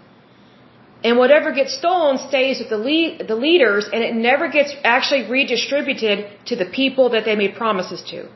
[1.04, 5.30] and whatever gets stolen stays with the, lead, the leaders, and it never gets actually
[5.30, 8.28] redistributed to the people that they made promises to.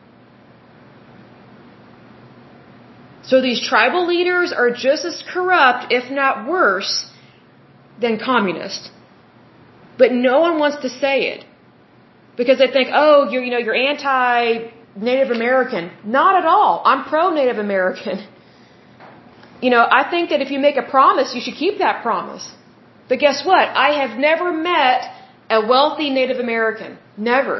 [3.23, 7.09] So these tribal leaders are just as corrupt, if not worse,
[7.99, 8.91] than communists.
[9.97, 11.45] But no one wants to say it.
[12.35, 15.91] Because they think, oh, you're, you know, you're anti Native American.
[16.03, 16.81] Not at all.
[16.85, 18.27] I'm pro Native American.
[19.63, 22.45] You know, I think that if you make a promise, you should keep that promise.
[23.09, 23.65] But guess what?
[23.85, 24.99] I have never met
[25.57, 26.97] a wealthy Native American.
[27.31, 27.55] Never.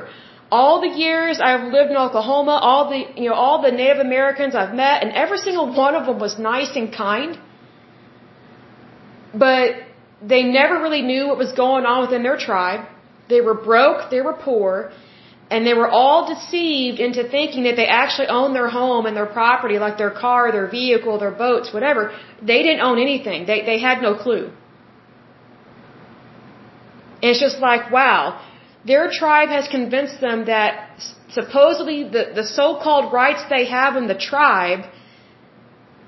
[0.57, 4.53] All the years I've lived in Oklahoma, all the, you know, all the Native Americans
[4.61, 7.39] I've met, and every single one of them was nice and kind.
[9.45, 9.67] But
[10.33, 12.81] they never really knew what was going on within their tribe.
[13.29, 14.91] They were broke, they were poor,
[15.53, 19.31] and they were all deceived into thinking that they actually owned their home and their
[19.39, 22.01] property, like their car, their vehicle, their boats, whatever.
[22.51, 23.45] They didn't own anything.
[23.51, 24.45] They, they had no clue.
[27.21, 28.41] And it's just like, wow,
[28.91, 30.73] their tribe has convinced them that
[31.39, 34.83] supposedly the, the so-called rights they have in the tribe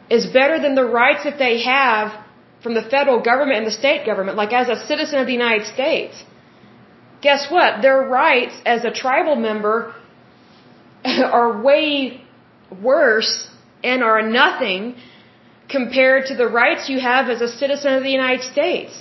[0.09, 2.05] is better than the rights that they have
[2.63, 5.67] from the federal government and the state government, like as a citizen of the United
[5.75, 6.15] States.
[7.28, 7.82] Guess what?
[7.86, 9.78] Their rights as a tribal member
[11.39, 12.21] are way
[12.89, 13.32] worse
[13.91, 14.95] and are nothing
[15.76, 18.93] compared to the rights you have as a citizen of the United States.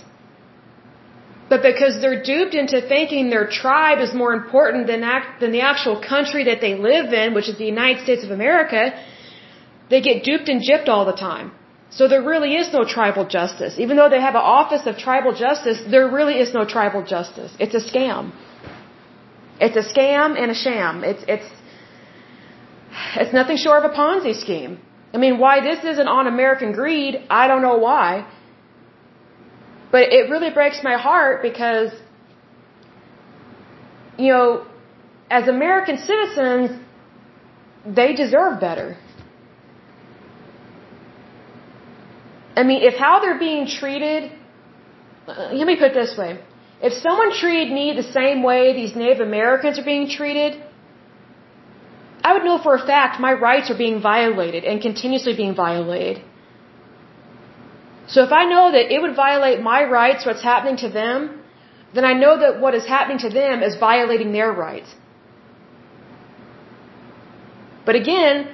[1.51, 5.65] But because they're duped into thinking their tribe is more important than, act, than the
[5.73, 8.83] actual country that they live in, which is the United States of America,
[9.91, 11.53] they get duped and gypped all the time.
[11.97, 13.75] So there really is no tribal justice.
[13.79, 17.53] Even though they have an office of tribal justice, there really is no tribal justice.
[17.61, 18.33] It's a scam.
[19.61, 21.05] It's a scam and a sham.
[21.05, 21.51] It's it's
[23.23, 24.81] it's nothing short of a Ponzi scheme.
[25.15, 28.27] I mean, why this isn't on American greed, I don't know why.
[29.93, 31.93] But it really breaks my heart because
[34.19, 34.67] you know,
[35.31, 36.71] as American citizens,
[37.87, 38.97] they deserve better.
[42.57, 44.31] I mean, if how they're being treated,
[45.27, 46.39] uh, let me put it this way.
[46.83, 50.63] If someone treated me the same way these Native Americans are being treated,
[52.23, 56.23] I would know for a fact my rights are being violated and continuously being violated.
[58.07, 61.41] So if I know that it would violate my rights, what's happening to them,
[61.95, 64.95] then I know that what is happening to them is violating their rights.
[67.87, 68.49] But again,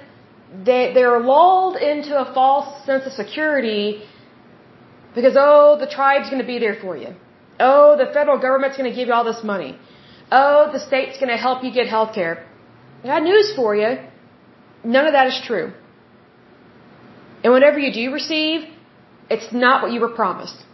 [0.53, 4.03] they they're lulled into a false sense of security
[5.15, 7.15] because oh the tribe's going to be there for you.
[7.59, 9.79] Oh the federal government's going to give you all this money.
[10.33, 12.47] Oh the state's going to help you get health care
[13.03, 13.99] i got news for you.
[14.85, 15.73] None of that is true.
[17.43, 18.69] And whatever you do receive
[19.31, 20.65] it's not what you were promised.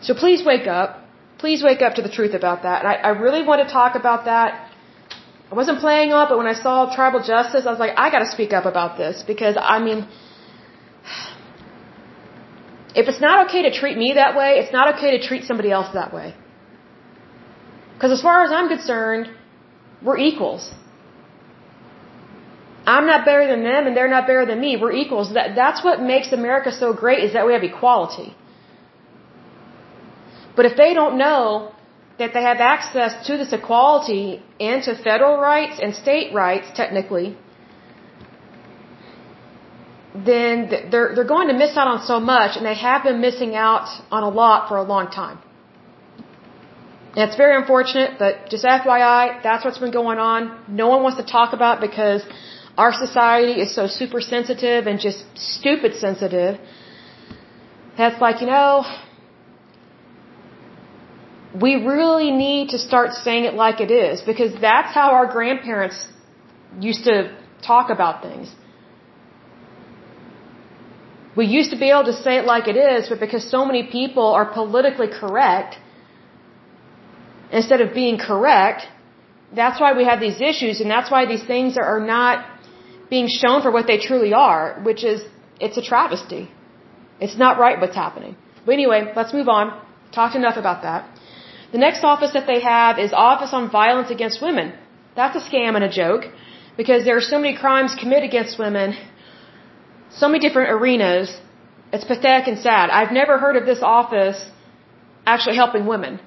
[0.00, 1.04] So please wake up.
[1.38, 2.84] Please wake up to the truth about that.
[2.84, 4.67] And i, I really want to talk about that
[5.50, 8.18] I wasn't playing up, but when I saw tribal justice, I was like, I got
[8.20, 10.06] to speak up about this because I mean,
[12.94, 15.70] if it's not okay to treat me that way, it's not okay to treat somebody
[15.70, 16.34] else that way.
[17.94, 19.30] Because as far as I'm concerned,
[20.02, 20.70] we're equals.
[22.86, 24.76] I'm not better than them and they're not better than me.
[24.80, 25.34] We're equals.
[25.34, 28.36] That, that's what makes America so great is that we have equality.
[30.56, 31.72] But if they don't know
[32.18, 37.36] that they have access to this equality and to federal rights and state rights, technically,
[40.14, 43.54] then they're, they're going to miss out on so much, and they have been missing
[43.54, 45.38] out on a lot for a long time.
[47.14, 50.64] And it's very unfortunate, but just FYI, that's what's been going on.
[50.68, 52.22] No one wants to talk about because
[52.76, 56.58] our society is so super sensitive and just stupid sensitive.
[57.96, 58.84] That's like, you know,
[61.54, 66.06] we really need to start saying it like it is because that's how our grandparents
[66.78, 68.54] used to talk about things.
[71.36, 73.84] We used to be able to say it like it is, but because so many
[73.84, 75.78] people are politically correct,
[77.52, 78.86] instead of being correct,
[79.54, 82.44] that's why we have these issues and that's why these things are not
[83.08, 85.24] being shown for what they truly are, which is,
[85.60, 86.50] it's a travesty.
[87.20, 88.36] It's not right what's happening.
[88.66, 89.80] But anyway, let's move on.
[90.12, 91.08] Talked enough about that.
[91.72, 94.72] The next office that they have is Office on Violence Against Women.
[95.16, 96.24] That's a scam and a joke
[96.76, 98.96] because there are so many crimes committed against women,
[100.10, 101.36] so many different arenas.
[101.92, 102.90] It's pathetic and sad.
[102.90, 104.38] I've never heard of this office
[105.26, 106.20] actually helping women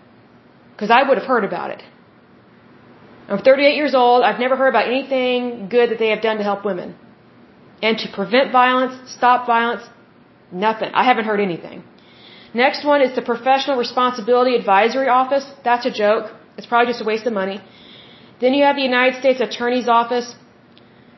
[0.73, 1.81] because I would have heard about it.
[3.29, 4.23] I'm 38 years old.
[4.23, 6.95] I've never heard about anything good that they have done to help women.
[7.81, 9.83] And to prevent violence, stop violence,
[10.51, 10.91] nothing.
[10.93, 11.83] I haven't heard anything.
[12.53, 15.45] Next one is the Professional Responsibility Advisory Office.
[15.63, 16.31] That's a joke.
[16.57, 17.61] It's probably just a waste of money.
[18.41, 20.35] Then you have the United States Attorney's Office.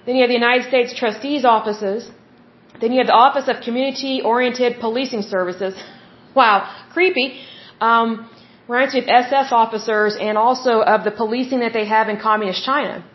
[0.06, 2.12] Then you have the United States Trustees Offices.
[2.80, 5.76] Then you have the Office of Community Oriented Policing Services.
[6.36, 7.40] Wow, creepy.
[7.80, 8.28] Um,
[8.68, 12.66] reminds me of SS officers and also of the policing that they have in communist
[12.66, 13.06] China,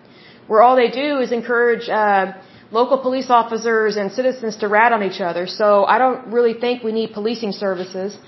[0.47, 2.35] where all they do is encourage uh,
[2.71, 5.47] local police officers and citizens to rat on each other.
[5.47, 8.19] So I don't really think we need policing services.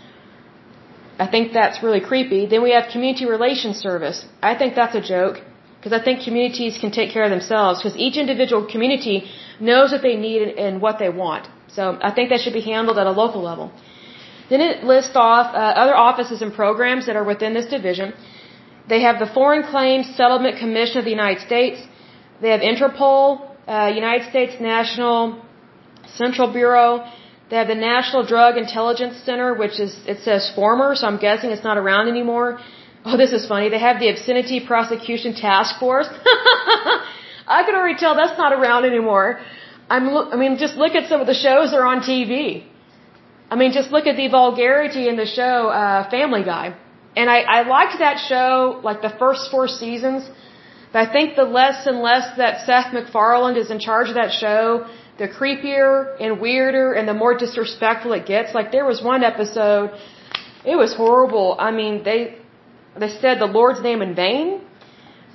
[1.18, 2.46] I think that's really creepy.
[2.46, 4.24] Then we have community relations service.
[4.42, 5.42] I think that's a joke
[5.76, 9.16] because I think communities can take care of themselves because each individual community
[9.60, 11.48] knows what they need and what they want.
[11.68, 13.72] So I think that should be handled at a local level.
[14.50, 18.14] Then it lists off uh, other offices and programs that are within this division.
[18.88, 21.80] They have the Foreign Claims Settlement Commission of the United States.
[22.40, 25.42] They have Interpol, uh, United States National
[26.16, 27.04] Central Bureau.
[27.50, 31.50] They have the National Drug Intelligence Center, which is, it says former, so I'm guessing
[31.50, 32.60] it's not around anymore.
[33.04, 33.68] Oh, this is funny.
[33.70, 36.08] They have the Obscenity Prosecution Task Force.
[37.56, 39.40] I can already tell that's not around anymore.
[39.88, 42.64] I'm, I mean, just look at some of the shows that are on TV.
[43.50, 46.76] I mean, just look at the vulgarity in the show uh, Family Guy.
[47.16, 50.30] And I, I liked that show, like the first four seasons.
[50.92, 54.32] But I think the less and less that Seth MacFarlane is in charge of that
[54.32, 54.86] show,
[55.18, 58.54] the creepier and weirder and the more disrespectful it gets.
[58.54, 59.90] Like there was one episode,
[60.64, 61.56] it was horrible.
[61.58, 62.38] I mean, they
[62.98, 64.62] they said the Lord's name in vain.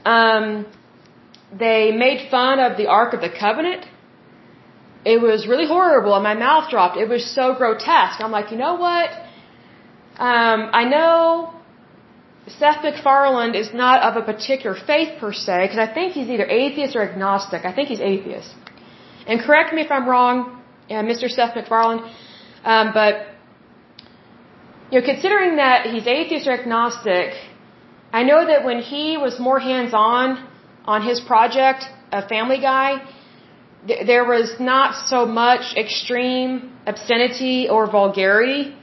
[0.03, 0.65] Um,
[1.65, 3.85] they made fun of the Ark of the Covenant
[5.05, 6.97] it was really horrible and my mouth dropped.
[6.97, 8.19] It was so grotesque.
[8.19, 9.09] I'm like, you know what?
[10.17, 11.53] Um, I know
[12.47, 16.45] Seth MacFarlane is not of a particular faith per se, because I think he's either
[16.45, 17.65] atheist or agnostic.
[17.65, 18.53] I think he's atheist.
[19.27, 21.27] And correct me if I'm wrong, uh, Mr.
[21.27, 22.03] Seth MacFarlane,
[22.63, 23.27] um, but
[24.91, 27.33] you know, considering that he's atheist or agnostic,
[28.13, 30.47] I know that when he was more hands-on
[30.85, 33.01] on his project, a Family Guy,
[33.87, 38.75] there was not so much extreme obscenity or vulgarity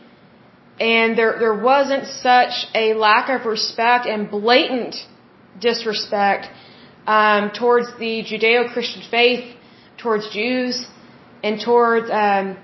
[0.83, 4.97] and there there wasn't such a lack of respect and blatant
[5.67, 6.45] disrespect
[7.07, 9.45] um, towards the Judeo-Christian faith,
[10.03, 10.75] towards Jews,
[11.45, 12.57] and towards um,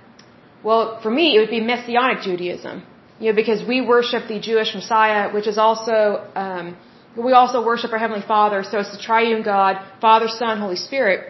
[0.69, 2.77] well, for me, it would be Messianic Judaism.
[3.21, 5.97] You know, because we worship the Jewish Messiah, which is also
[6.45, 6.77] um,
[7.27, 8.63] we also worship our Heavenly Father.
[8.71, 11.21] So it's the Triune God, Father, Son, Holy Spirit.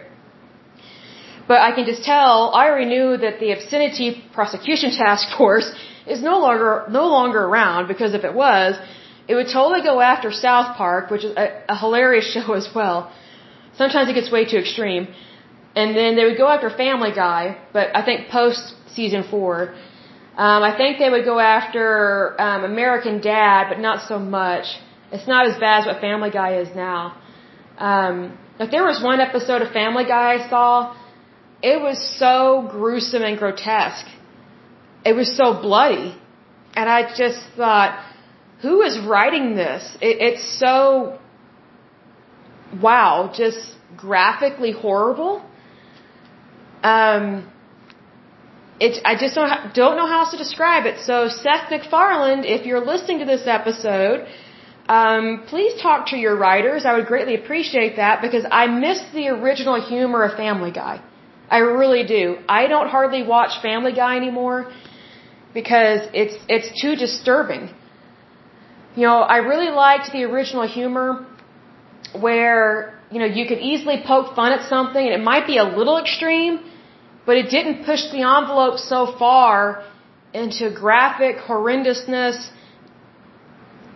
[1.47, 5.69] But I can just tell, I already knew that the obscenity prosecution task force
[6.07, 8.75] is no longer, no longer around because if it was,
[9.27, 13.11] it would totally go after South Park, which is a, a hilarious show as well.
[13.75, 15.07] Sometimes it gets way too extreme.
[15.75, 19.75] And then they would go after Family Guy, but I think post season four.
[20.35, 24.65] Um, I think they would go after um, American Dad, but not so much.
[25.11, 27.17] It's not as bad as what Family Guy is now.
[27.77, 30.95] Um, like there was one episode of Family Guy I saw
[31.61, 34.07] it was so gruesome and grotesque.
[35.05, 36.15] It was so bloody.
[36.75, 38.03] And I just thought,
[38.61, 39.97] who is writing this?
[40.01, 41.19] It, it's so,
[42.81, 45.43] wow, just graphically horrible.
[46.83, 47.51] Um,
[48.79, 50.99] it, I just don't, don't know how else to describe it.
[51.05, 54.27] So Seth MacFarlane, if you're listening to this episode,
[54.87, 56.85] um, please talk to your writers.
[56.85, 61.01] I would greatly appreciate that because I miss the original humor of Family Guy.
[61.49, 62.37] I really do.
[62.47, 64.71] I don't hardly watch Family Guy anymore
[65.53, 67.69] because it's it's too disturbing.
[68.95, 71.25] You know, I really liked the original humor
[72.19, 75.63] where, you know, you could easily poke fun at something and it might be a
[75.63, 76.59] little extreme,
[77.25, 79.83] but it didn't push the envelope so far
[80.33, 82.49] into graphic horrendousness.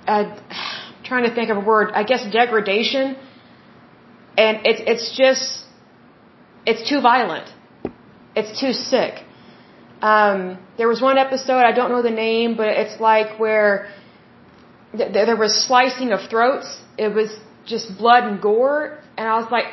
[0.08, 3.16] Uh, I'm trying to think of a word, I guess degradation.
[4.38, 5.66] And it's it's just
[6.66, 7.50] it's too violent.
[8.36, 9.24] It's too sick.
[10.12, 10.38] Um,
[10.78, 13.90] there was one episode, I don't know the name, but it's like where
[14.98, 16.70] th- there was slicing of throats.
[16.98, 17.30] It was
[17.66, 19.00] just blood and gore.
[19.18, 19.70] And I was like,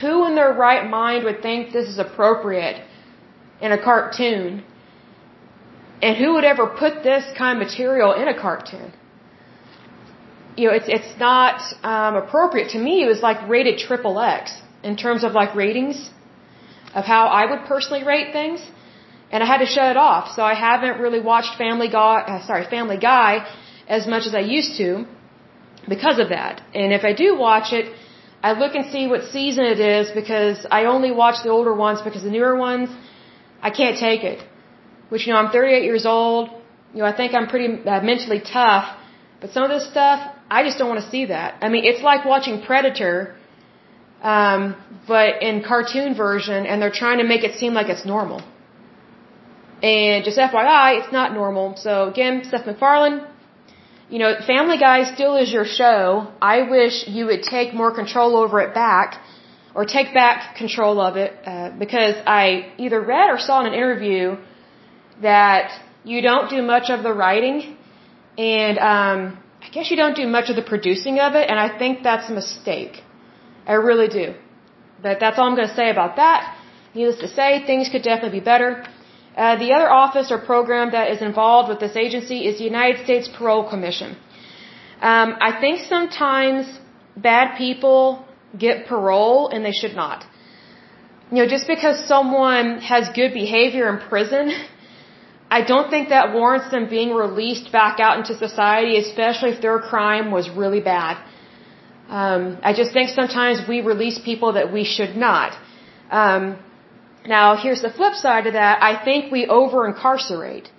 [0.00, 2.76] who in their right mind would think this is appropriate
[3.60, 4.62] in a cartoon?
[6.00, 8.92] And who would ever put this kind of material in a cartoon?
[10.56, 12.70] You know, it's it's not um, appropriate.
[12.76, 16.10] To me, it was like rated triple X in terms of like ratings
[16.94, 18.60] of how I would personally rate things,
[19.32, 20.24] and I had to shut it off.
[20.36, 23.30] So I haven't really watched Family Guy, uh, sorry, Family Guy
[23.88, 25.06] as much as I used to
[25.88, 26.62] because of that.
[26.74, 27.86] And if I do watch it,
[28.48, 32.02] I look and see what season it is because I only watch the older ones
[32.02, 32.88] because the newer ones,
[33.68, 34.40] I can't take it.
[35.08, 36.50] Which, you know, I'm 38 years old.
[36.92, 38.86] You know, I think I'm pretty uh, mentally tough.
[39.40, 40.18] But some of this stuff,
[40.50, 41.58] I just don't want to see that.
[41.62, 43.34] I mean, it's like watching Predator,
[44.22, 44.76] um,
[45.08, 48.42] but in cartoon version, and they're trying to make it seem like it's normal.
[49.82, 51.76] And just FYI, it's not normal.
[51.76, 53.20] So again, Seth MacFarlane,
[54.08, 56.30] you know, Family Guy still is your show.
[56.40, 59.20] I wish you would take more control over it back,
[59.74, 63.74] or take back control of it, uh, because I either read or saw in an
[63.74, 64.36] interview
[65.22, 65.72] that
[66.04, 67.76] you don't do much of the writing,
[68.36, 71.76] and um, I guess you don't do much of the producing of it, and I
[71.78, 73.02] think that's a mistake.
[73.66, 74.34] I really do.
[75.02, 76.56] But that's all I'm going to say about that.
[76.94, 78.84] Needless to say, things could definitely be better.
[79.36, 83.02] Uh, the other office or program that is involved with this agency is the United
[83.04, 84.16] States Parole Commission.
[85.00, 86.66] Um, I think sometimes
[87.16, 88.24] bad people
[88.58, 90.24] get parole and they should not.
[91.30, 94.52] You know, just because someone has good behavior in prison,
[95.50, 99.78] I don't think that warrants them being released back out into society, especially if their
[99.78, 101.16] crime was really bad.
[102.08, 105.56] Um, I just think sometimes we release people that we should not.
[106.10, 106.58] Um,
[107.26, 108.82] now, here's the flip side of that.
[108.82, 110.70] I think we over incarcerate.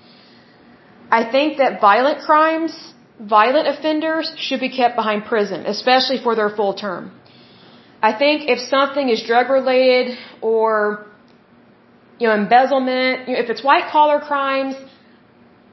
[1.10, 6.50] I think that violent crimes, violent offenders should be kept behind prison, especially for their
[6.50, 7.12] full term.
[8.02, 11.06] I think if something is drug related or,
[12.20, 14.76] you know, embezzlement, you know, if it's white collar crimes,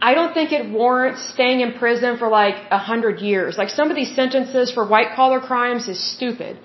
[0.00, 3.58] I don't think it warrants staying in prison for like a hundred years.
[3.58, 6.58] Like some of these sentences for white collar crimes is stupid.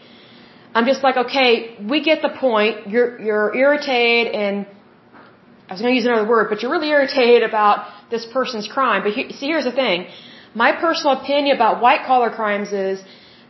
[0.75, 1.49] I'm just like, okay,
[1.91, 2.87] we get the point.
[2.93, 4.55] You're you're irritated, and
[5.67, 7.77] I was going to use another word, but you're really irritated about
[8.13, 9.01] this person's crime.
[9.05, 10.07] But he, see, here's the thing.
[10.63, 12.97] My personal opinion about white collar crimes is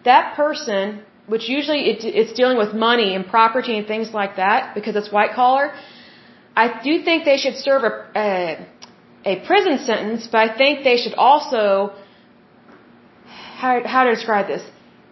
[0.09, 1.01] that person,
[1.33, 5.11] which usually it, it's dealing with money and property and things like that, because it's
[5.17, 5.65] white collar.
[6.63, 7.93] I do think they should serve a,
[8.25, 8.67] a
[9.33, 11.65] a prison sentence, but I think they should also
[13.61, 14.63] how how to describe this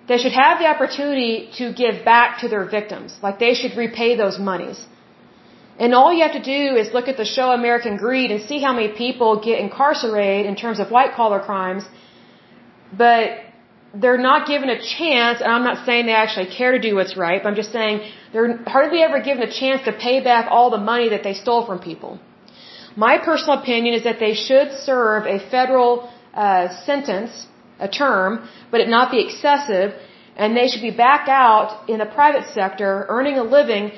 [0.07, 3.17] they should have the opportunity to give back to their victims.
[3.21, 4.85] Like they should repay those monies.
[5.79, 8.59] And all you have to do is look at the show American Greed and see
[8.61, 11.83] how many people get incarcerated in terms of white collar crimes.
[12.95, 13.39] But
[13.95, 17.15] they're not given a chance, and I'm not saying they actually care to do what's
[17.15, 20.69] right, but I'm just saying they're hardly ever given a chance to pay back all
[20.69, 22.19] the money that they stole from people.
[22.95, 27.47] My personal opinion is that they should serve a federal uh, sentence
[27.88, 28.29] a term,
[28.71, 29.89] but it not be excessive,
[30.41, 33.91] and they should be back out in the private sector earning a living,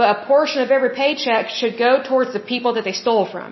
[0.00, 3.50] but a portion of every paycheck should go towards the people that they stole from.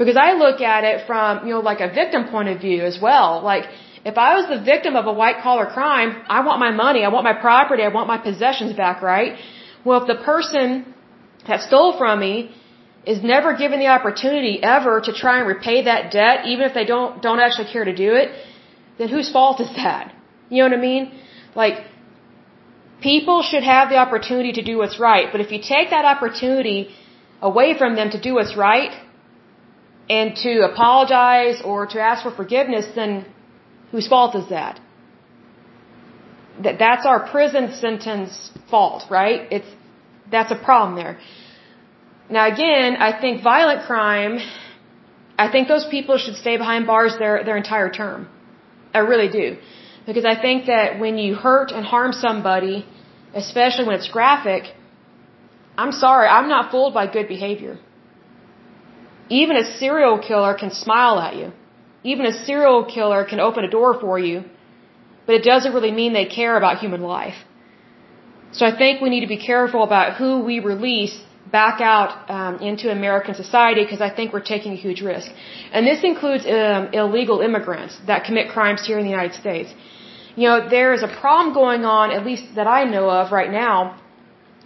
[0.00, 2.96] Because I look at it from, you know, like a victim point of view as
[3.06, 3.42] well.
[3.52, 3.64] Like,
[4.04, 7.08] if I was the victim of a white collar crime, I want my money, I
[7.08, 9.32] want my property, I want my possessions back, right?
[9.84, 10.68] Well, if the person
[11.48, 12.34] that stole from me
[13.12, 16.86] is never given the opportunity ever to try and repay that debt, even if they
[16.92, 18.28] don't don't actually care to do it,
[18.98, 20.14] then whose fault is that?
[20.50, 21.04] You know what I mean?
[21.62, 21.76] Like
[23.10, 26.80] people should have the opportunity to do what's right, but if you take that opportunity
[27.50, 28.94] away from them to do what's right
[30.18, 33.26] and to apologize or to ask for forgiveness, then
[33.92, 34.80] whose fault is that?
[36.64, 39.40] That that's our prison sentence fault, right?
[39.56, 39.70] It's
[40.30, 41.18] that's a problem there.
[42.30, 44.38] Now again, I think violent crime,
[45.38, 48.28] I think those people should stay behind bars their, their entire term.
[48.92, 49.56] I really do.
[50.06, 52.86] Because I think that when you hurt and harm somebody,
[53.34, 54.74] especially when it's graphic,
[55.76, 57.78] I'm sorry, I'm not fooled by good behavior.
[59.28, 61.52] Even a serial killer can smile at you.
[62.02, 64.44] Even a serial killer can open a door for you,
[65.26, 67.38] but it doesn't really mean they care about human life.
[68.52, 71.16] So I think we need to be careful about who we release
[71.50, 75.30] back out um, into American society because I think we're taking a huge risk.
[75.72, 79.72] And this includes um, illegal immigrants that commit crimes here in the United States.
[80.36, 83.50] You know, there is a problem going on, at least that I know of right
[83.50, 84.00] now,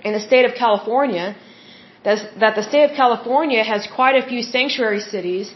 [0.05, 1.37] in the state of California,
[2.05, 5.55] that the state of California has quite a few sanctuary cities.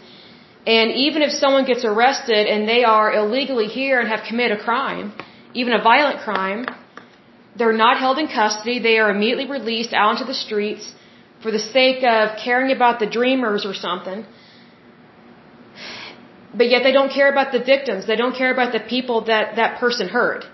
[0.66, 4.62] And even if someone gets arrested and they are illegally here and have committed a
[4.62, 5.12] crime,
[5.54, 6.66] even a violent crime,
[7.56, 8.78] they're not held in custody.
[8.78, 10.92] They are immediately released out into the streets
[11.42, 14.24] for the sake of caring about the dreamers or something.
[16.54, 18.06] But yet they don't care about the victims.
[18.06, 20.44] They don't care about the people that that person hurt.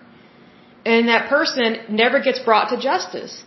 [0.85, 3.45] And that person never gets brought to justice.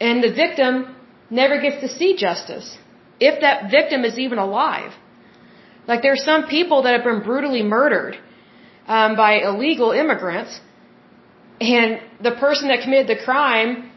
[0.00, 0.96] And the victim
[1.30, 2.76] never gets to see justice.
[3.20, 4.92] If that victim is even alive.
[5.86, 8.18] Like there are some people that have been brutally murdered
[8.88, 10.60] um, by illegal immigrants.
[11.60, 13.90] and the person that committed the crime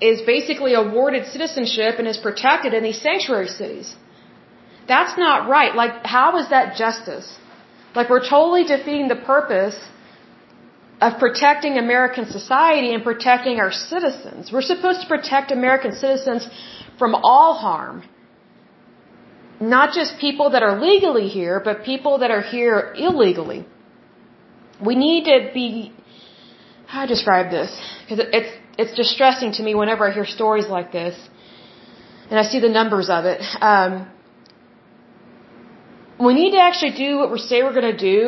[0.00, 3.96] is basically awarded citizenship and is protected in these sanctuary cities.
[4.86, 5.74] That's not right.
[5.74, 7.36] Like, how is that justice?
[7.94, 9.78] Like, we're totally defeating the purpose
[11.00, 14.52] of protecting American society and protecting our citizens.
[14.52, 16.48] We're supposed to protect American citizens
[16.98, 18.02] from all harm.
[19.60, 23.66] Not just people that are legally here, but people that are here illegally.
[24.84, 25.92] We need to be,
[26.86, 27.70] how do I describe this?
[28.02, 31.16] Because it's, it's distressing to me whenever I hear stories like this
[32.30, 33.42] and I see the numbers of it.
[33.60, 33.92] Um,
[36.26, 38.20] we need to actually do what we say we're going to do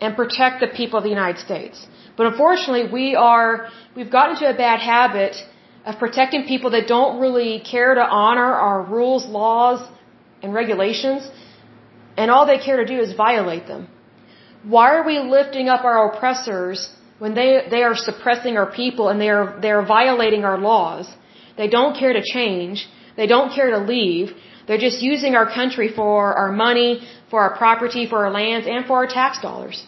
[0.00, 1.86] and protect the people of the United States.
[2.16, 5.36] But unfortunately, we are, we've gotten into a bad habit
[5.84, 9.80] of protecting people that don't really care to honor our rules, laws,
[10.42, 11.30] and regulations.
[12.16, 13.88] And all they care to do is violate them.
[14.62, 19.20] Why are we lifting up our oppressors when they, they are suppressing our people and
[19.20, 21.06] they are, they are violating our laws?
[21.56, 22.88] They don't care to change.
[23.16, 24.30] They don't care to leave.
[24.66, 26.90] They're just using our country for our money,
[27.30, 29.84] for our property, for our lands, and for our tax dollars.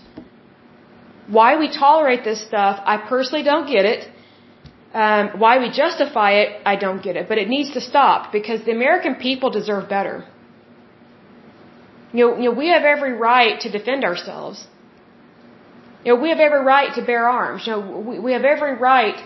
[1.28, 4.08] Why we tolerate this stuff, I personally don't get it.
[4.92, 7.28] Um, why we justify it, I don't get it.
[7.28, 10.24] But it needs to stop because the American people deserve better.
[12.12, 14.66] You know, you know, we have every right to defend ourselves.
[16.04, 17.66] You know, we have every right to bear arms.
[17.66, 19.18] You know, we, we have every right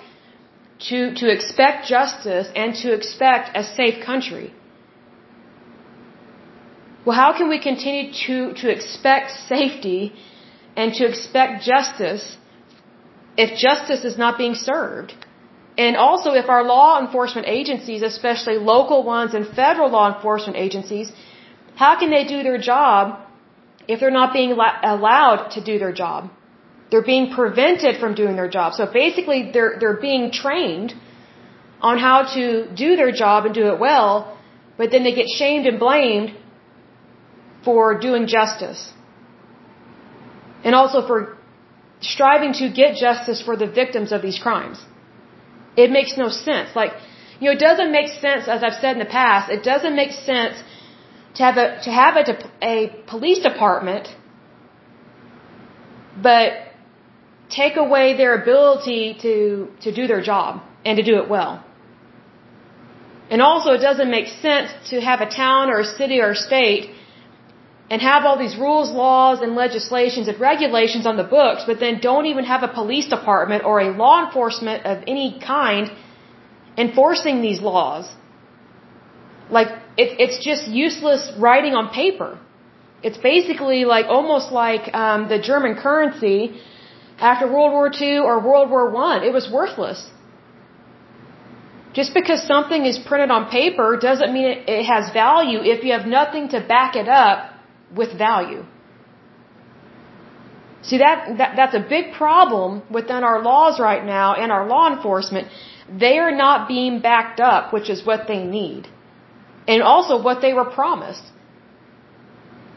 [0.88, 4.52] to, to expect justice and to expect a safe country.
[7.04, 10.14] Well, how can we continue to, to expect safety
[10.76, 12.36] and to expect justice
[13.36, 15.14] if justice is not being served.
[15.76, 21.12] And also if our law enforcement agencies, especially local ones and federal law enforcement agencies,
[21.74, 23.18] how can they do their job
[23.88, 26.30] if they're not being allowed to do their job?
[26.90, 28.74] They're being prevented from doing their job.
[28.74, 30.94] So basically they're, they're being trained
[31.80, 34.38] on how to do their job and do it well,
[34.78, 36.34] but then they get shamed and blamed
[37.64, 38.92] for doing justice
[40.64, 41.36] and also for
[42.00, 44.84] striving to get justice for the victims of these crimes.
[45.76, 46.74] It makes no sense.
[46.74, 46.92] Like,
[47.40, 50.12] you know, it doesn't make sense, as I've said in the past, it doesn't make
[50.12, 50.62] sense
[51.36, 52.24] to have a, to have a,
[52.62, 52.74] a
[53.06, 54.08] police department,
[56.22, 56.52] but
[57.60, 59.34] take away their ability to,
[59.84, 61.52] to do their job and to do it well.
[63.30, 66.40] And also it doesn't make sense to have a town or a city or a
[66.50, 66.84] state
[67.90, 72.00] and have all these rules, laws, and legislations and regulations on the books, but then
[72.00, 75.90] don't even have a police department or a law enforcement of any kind
[76.84, 78.04] enforcing these laws.
[79.50, 79.68] Like,
[80.02, 82.38] it, it's just useless writing on paper.
[83.02, 86.38] It's basically like, almost like um, the German currency
[87.30, 89.24] after World War II or World War I.
[89.28, 90.00] It was worthless.
[91.98, 96.06] Just because something is printed on paper doesn't mean it, has value if you have
[96.20, 97.38] nothing to back it up
[98.00, 98.62] with value.
[100.88, 104.86] See, that, that, that's a big problem within our laws right now and our law
[104.94, 105.48] enforcement.
[106.04, 108.88] They are not being backed up, which is what they need.
[109.66, 111.24] And also what they were promised.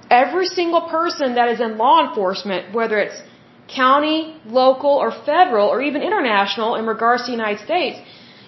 [0.10, 3.20] Every single person that is in law enforcement, whether it's
[3.68, 8.00] county, local, or federal, or even international in regards to the United States,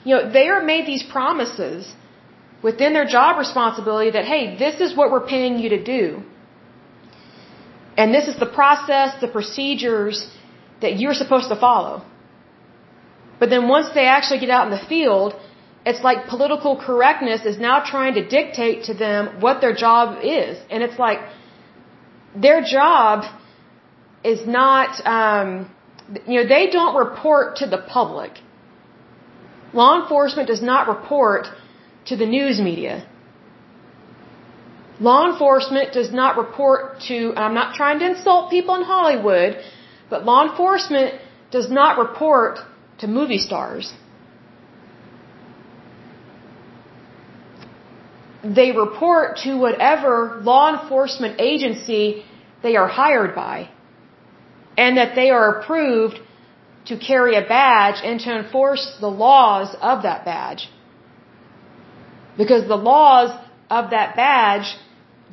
[0.04, 1.94] you know, they are made these promises
[2.62, 6.24] within their job responsibility that, hey, this is what we're paying you to do.
[7.98, 10.30] And this is the process, the procedures
[10.82, 12.06] that you're supposed to follow.
[13.40, 15.34] But then once they actually get out in the field,
[15.86, 20.58] it's like political correctness is now trying to dictate to them what their job is.
[20.70, 21.20] And it's like
[22.36, 23.24] their job
[24.24, 25.70] is not, um,
[26.28, 28.32] you know, they don't report to the public.
[29.74, 31.48] Law enforcement does not report
[32.06, 33.08] to the news media.
[35.00, 39.58] Law enforcement does not report to, I'm not trying to insult people in Hollywood,
[40.10, 41.14] but law enforcement
[41.52, 42.60] does not report
[42.98, 43.94] to movie stars.
[48.44, 52.26] They report to whatever law enforcement agency
[52.62, 53.70] they are hired by
[54.84, 56.18] and that they are approved
[56.90, 60.64] to carry a badge and to enforce the laws of that badge.
[62.42, 63.32] Because the laws
[63.78, 64.70] of that badge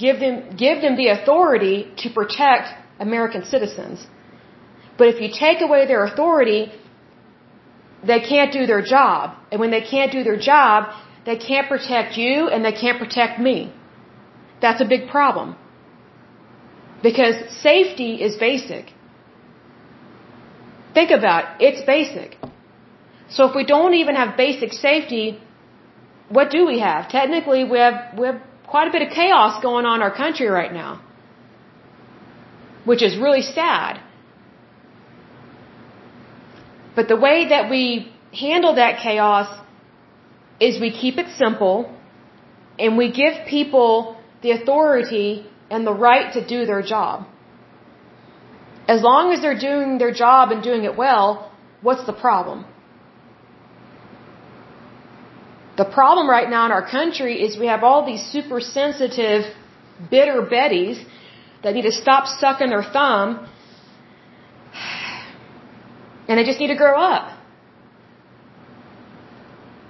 [0.05, 2.67] give them, give them the authority to protect
[3.07, 4.07] American citizens.
[4.99, 6.63] But if you take away their authority,
[8.11, 9.37] they can't do their job.
[9.51, 10.79] And when they can't do their job,
[11.29, 13.59] they can't protect you and they can't protect me.
[14.61, 15.57] That's a big problem.
[17.09, 17.37] Because
[17.71, 18.96] safety is basic.
[20.97, 21.65] Think about it.
[21.69, 22.37] It's basic.
[23.29, 25.25] So if we don't even have basic safety,
[26.37, 27.11] what do we have?
[27.11, 30.49] Technically, we have, we have quite a bit of chaos going on in our country
[30.61, 31.03] right now.
[32.87, 34.01] Which is really sad.
[36.97, 39.49] But the way that we handle that chaos
[40.59, 41.95] is we keep it simple
[42.79, 47.27] and we give people the authority and the right to do their job.
[48.89, 51.51] As long as they're doing their job and doing it well,
[51.83, 52.65] what's the problem?
[55.77, 59.45] The problem right now in our country is we have all these super sensitive,
[60.11, 61.05] bitter Bettys
[61.63, 63.49] that need to stop sucking their thumb
[66.29, 67.33] and they just need to grow up.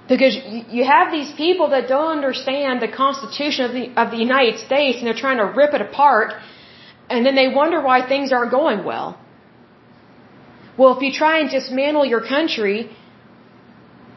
[0.07, 0.37] Because
[0.69, 4.99] you have these people that don't understand the Constitution of the, of the United States
[4.99, 6.33] and they're trying to rip it apart
[7.09, 9.19] and then they wonder why things aren't going well.
[10.77, 12.95] Well, if you try and dismantle your country,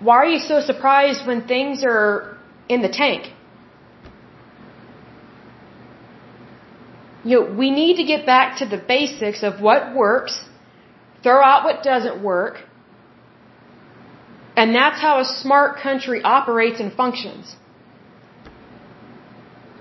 [0.01, 2.37] why are you so surprised when things are
[2.69, 3.33] in the tank?
[7.25, 10.45] You know, we need to get back to the basics of what works,
[11.23, 12.61] throw out what doesn't work,
[14.57, 17.57] and that's how a smart country operates and functions.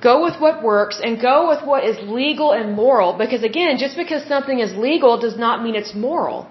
[0.01, 3.97] Go with what works and go with what is legal and moral because again, just
[3.97, 6.49] because something is legal does not mean it's moral.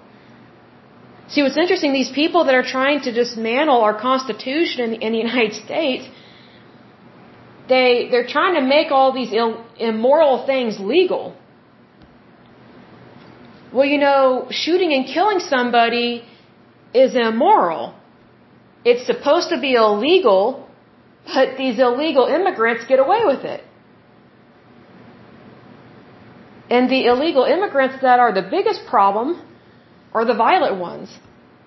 [1.29, 5.19] See, what's interesting, these people that are trying to dismantle our Constitution in, in the
[5.29, 6.07] United States,
[7.67, 11.35] they, they're trying to make all these Ill, immoral things legal.
[13.71, 16.23] Well, you know, shooting and killing somebody
[16.93, 17.93] is immoral.
[18.83, 20.67] It's supposed to be illegal,
[21.33, 23.61] but these illegal immigrants get away with it.
[26.69, 29.41] And the illegal immigrants that are the biggest problem
[30.13, 31.09] are the violent ones.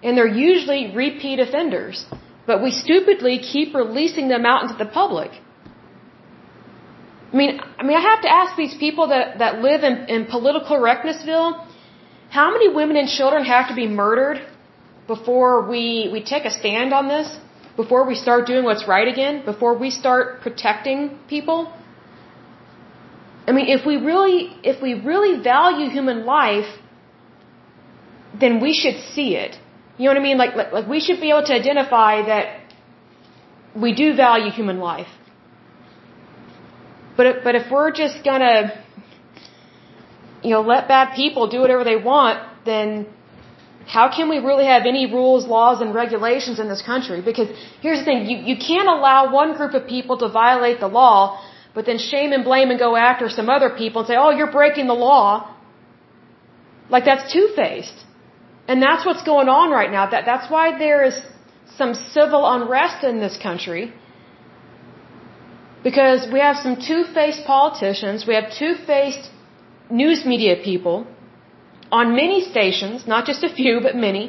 [0.02, 2.04] And they're usually repeat offenders.
[2.46, 5.30] But we stupidly keep releasing them out into the public.
[7.32, 10.26] I mean, I mean, I have to ask these people that, that live in, in
[10.26, 11.66] political correctnessville,
[12.30, 14.38] how many women and children have to be murdered
[15.06, 17.28] before we, we take a stand on this?
[17.76, 19.44] Before we start doing what's right again?
[19.44, 21.72] Before we start protecting people?
[23.46, 26.70] I mean, if we really, if we really value human life,
[28.38, 29.58] then we should see it.
[29.96, 30.38] You know what I mean?
[30.38, 32.60] Like, like, like we should be able to identify that
[33.74, 35.08] we do value human life.
[37.16, 38.72] But if, but if we're just gonna,
[40.42, 43.06] you know, let bad people do whatever they want, then
[43.86, 47.20] how can we really have any rules, laws, and regulations in this country?
[47.20, 47.48] Because
[47.80, 51.42] here's the thing, you, you can't allow one group of people to violate the law,
[51.74, 54.52] but then shame and blame and go after some other people and say, oh, you're
[54.52, 55.54] breaking the law.
[56.90, 58.04] Like that's two-faced.
[58.68, 60.10] And that's what's going on right now.
[60.10, 61.20] That, that's why there is
[61.76, 63.92] some civil unrest in this country.
[65.82, 69.30] Because we have some two-faced politicians, we have two-faced
[69.90, 71.06] news media people
[72.00, 74.24] on many stations, not just a few, but many.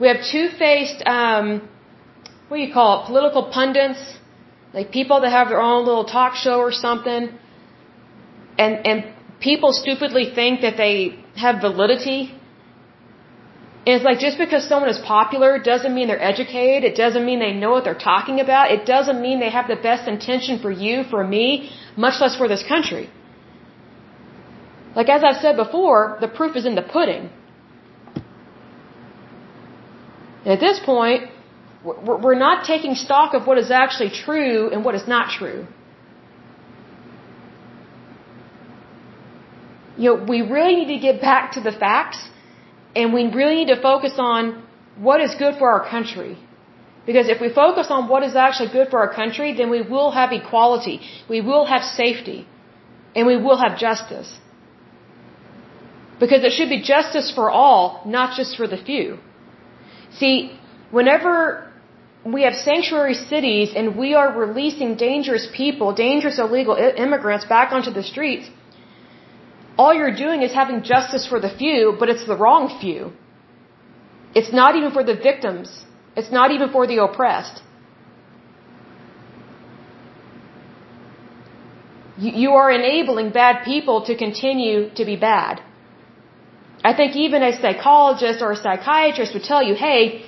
[0.00, 1.46] We have two-faced, um,
[2.48, 4.02] what do you call it, political pundits,
[4.72, 7.22] like people that have their own little talk show or something,
[8.64, 9.04] and and
[9.40, 10.94] people stupidly think that they
[11.44, 12.20] have validity
[13.86, 16.82] and it's like just because someone is popular doesn't mean they're educated.
[16.90, 18.72] It doesn't mean they know what they're talking about.
[18.72, 22.48] It doesn't mean they have the best intention for you, for me, much less for
[22.48, 23.08] this country.
[24.98, 27.24] Like as I've said before, the proof is in the pudding.
[30.44, 31.30] And at this point,
[31.84, 35.66] we're not taking stock of what is actually true and what is not true.
[39.98, 42.18] You know, we really need to get back to the facts
[42.94, 44.62] and we really need to focus on
[44.96, 46.38] what is good for our country.
[47.04, 50.10] Because if we focus on what is actually good for our country, then we will
[50.10, 52.46] have equality, we will have safety,
[53.14, 54.30] and we will have justice.
[56.18, 59.18] Because it should be justice for all, not just for the few.
[60.18, 60.58] See,
[60.90, 61.70] whenever
[62.24, 67.90] we have sanctuary cities and we are releasing dangerous people, dangerous illegal immigrants back onto
[67.90, 68.48] the streets,
[69.78, 73.12] all you're doing is having justice for the few, but it's the wrong few.
[74.34, 75.84] It's not even for the victims.
[76.16, 77.62] It's not even for the oppressed.
[82.18, 85.60] You, are enabling bad people to continue to be bad.
[86.84, 90.24] I think even a psychologist or a psychiatrist would tell you, hey,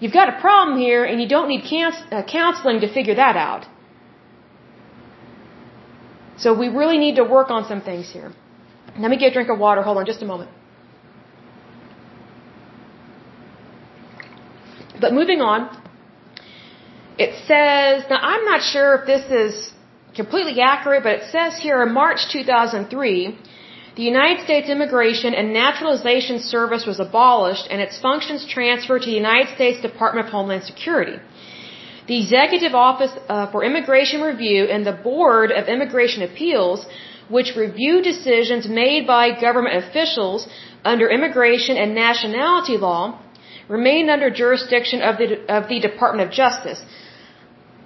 [0.00, 1.64] you've got a problem here and you don't need
[2.10, 3.66] uh, counseling to figure that out.
[6.38, 8.32] So we really need to work on some things here.
[8.98, 9.82] Let me get a drink of water.
[9.82, 10.50] Hold on just a moment.
[15.00, 15.60] But moving on,
[17.18, 19.72] it says, now I'm not sure if this is
[20.14, 23.38] completely accurate, but it says here in March 2003,
[23.96, 29.20] the United States Immigration and Naturalization Service was abolished and its functions transferred to the
[29.24, 31.18] United States Department of Homeland Security.
[32.06, 36.86] The Executive Office uh, for Immigration Review and the Board of Immigration Appeals,
[37.30, 40.46] which review decisions made by government officials
[40.84, 43.18] under immigration and nationality law,
[43.66, 46.84] remain under jurisdiction of the, of the Department of Justice.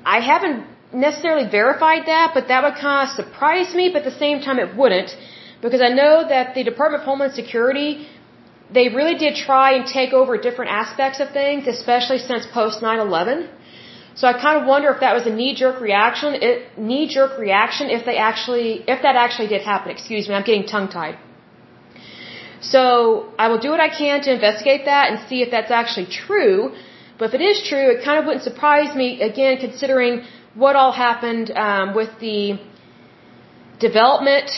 [0.05, 4.19] I haven't necessarily verified that, but that would kind of surprise me, but at the
[4.19, 5.15] same time it wouldn't
[5.63, 8.07] because I know that the Department of Homeland Security,
[8.73, 13.49] they really did try and take over different aspects of things, especially since post 9/11.
[14.21, 16.31] So I kind of wonder if that was a knee-jerk reaction,
[16.77, 19.91] knee-jerk reaction if they actually, if that actually did happen.
[19.97, 21.17] Excuse me, I'm getting tongue-tied.
[22.61, 22.83] So
[23.39, 26.73] I will do what I can to investigate that and see if that's actually true.
[27.19, 30.25] But if it is true, it kind of wouldn't surprise me again, considering
[30.55, 32.59] what all happened um, with the
[33.79, 34.51] development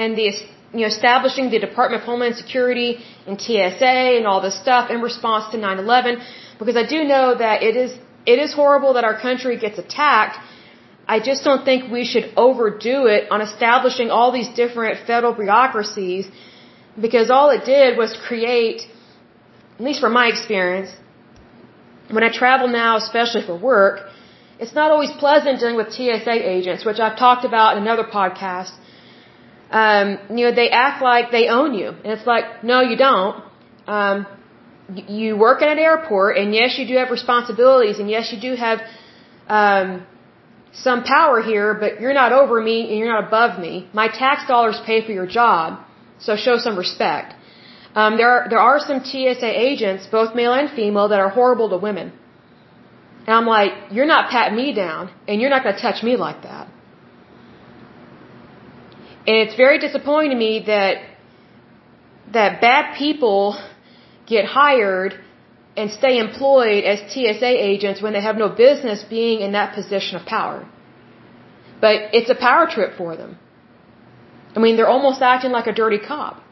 [0.00, 0.28] and the
[0.74, 2.90] you know establishing the Department of Homeland Security
[3.26, 6.22] and TSA and all this stuff in response to 9/11
[6.60, 7.98] because I do know that it is
[8.34, 10.38] it is horrible that our country gets attacked.
[11.14, 16.30] I just don't think we should overdo it on establishing all these different federal bureaucracies
[17.06, 18.86] because all it did was create
[19.78, 20.90] at least from my experience
[22.16, 23.96] when I travel now especially for work
[24.64, 28.74] it's not always pleasant dealing with TSA agents which I've talked about in another podcast
[29.70, 31.88] um, you know, they act like they own you.
[31.88, 33.44] And it's like, no, you don't.
[33.86, 34.26] Um,
[34.94, 38.56] you work at an airport, and yes, you do have responsibilities, and yes, you do
[38.56, 38.80] have
[39.48, 40.06] um,
[40.72, 43.88] some power here, but you're not over me and you're not above me.
[43.92, 45.80] My tax dollars pay for your job,
[46.18, 47.34] so show some respect.
[47.94, 51.68] Um, there are there are some TSA agents, both male and female, that are horrible
[51.70, 52.12] to women.
[53.26, 56.16] And I'm like, you're not patting me down, and you're not going to touch me
[56.16, 56.69] like that.
[59.30, 60.94] And it's very disappointing to me that
[62.36, 63.44] that bad people
[64.32, 65.12] get hired
[65.76, 70.16] and stay employed as TSA agents when they have no business being in that position
[70.20, 70.58] of power.
[71.84, 73.38] But it's a power trip for them.
[74.56, 76.42] I mean, they're almost acting like a dirty cop.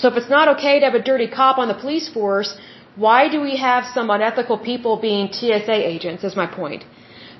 [0.00, 2.50] So if it's not okay to have a dirty cop on the police force,
[3.04, 6.84] why do we have some unethical people being TSA agents, is my point.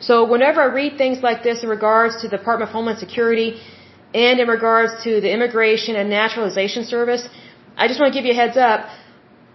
[0.01, 3.51] So whenever I read things like this in regards to the Department of Homeland Security,
[4.15, 7.29] and in regards to the Immigration and Naturalization Service,
[7.77, 8.89] I just want to give you a heads up.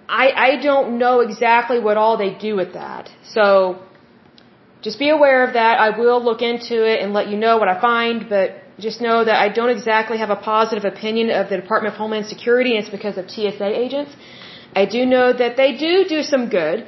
[0.07, 3.09] I, I don't know exactly what all they do with that.
[3.23, 3.81] So
[4.81, 5.79] just be aware of that.
[5.79, 9.23] I will look into it and let you know what I find, but just know
[9.23, 12.79] that I don't exactly have a positive opinion of the Department of Homeland Security, and
[12.83, 14.11] it's because of TSA agents.
[14.75, 16.85] I do know that they do do some good,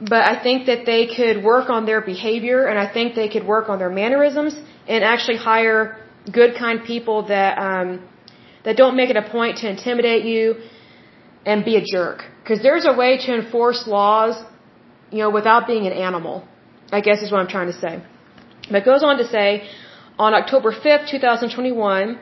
[0.00, 3.46] but I think that they could work on their behavior, and I think they could
[3.46, 4.56] work on their mannerisms
[4.88, 5.98] and actually hire
[6.32, 8.06] good, kind people that um,
[8.64, 10.56] that don't make it a point to intimidate you
[11.44, 12.24] and be a jerk.
[12.42, 14.34] Because there's a way to enforce laws,
[15.10, 16.46] you know, without being an animal.
[16.92, 18.02] I guess is what I'm trying to say.
[18.70, 19.68] But it goes on to say,
[20.18, 22.18] on October 5th, 2021,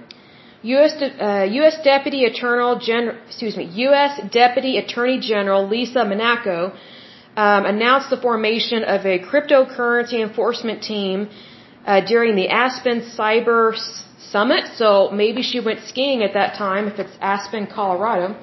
[0.63, 0.93] U.S.
[1.03, 1.77] Uh, U.S.
[1.85, 4.21] Deputy Attorney General, excuse me, U.S.
[4.33, 6.73] Deputy Attorney General Lisa Monaco
[7.37, 11.29] um, announced the formation of a cryptocurrency enforcement team
[11.87, 13.77] uh, during the Aspen Cyber
[14.31, 14.65] Summit.
[14.77, 18.37] So maybe she went skiing at that time if it's Aspen, Colorado.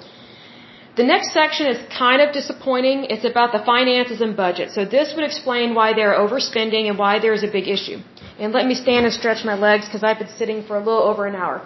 [0.98, 3.06] The next section is kind of disappointing.
[3.10, 4.72] It's about the finances and budget.
[4.72, 8.00] So this would explain why they're overspending and why there's a big issue.
[8.40, 11.04] And let me stand and stretch my legs because I've been sitting for a little
[11.04, 11.66] over an hour.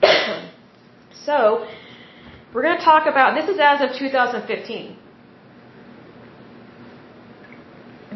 [1.26, 1.66] so,
[2.52, 4.96] we're going to talk about, this is as of 2015.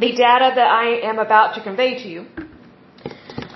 [0.04, 2.26] The data that I am about to convey to you.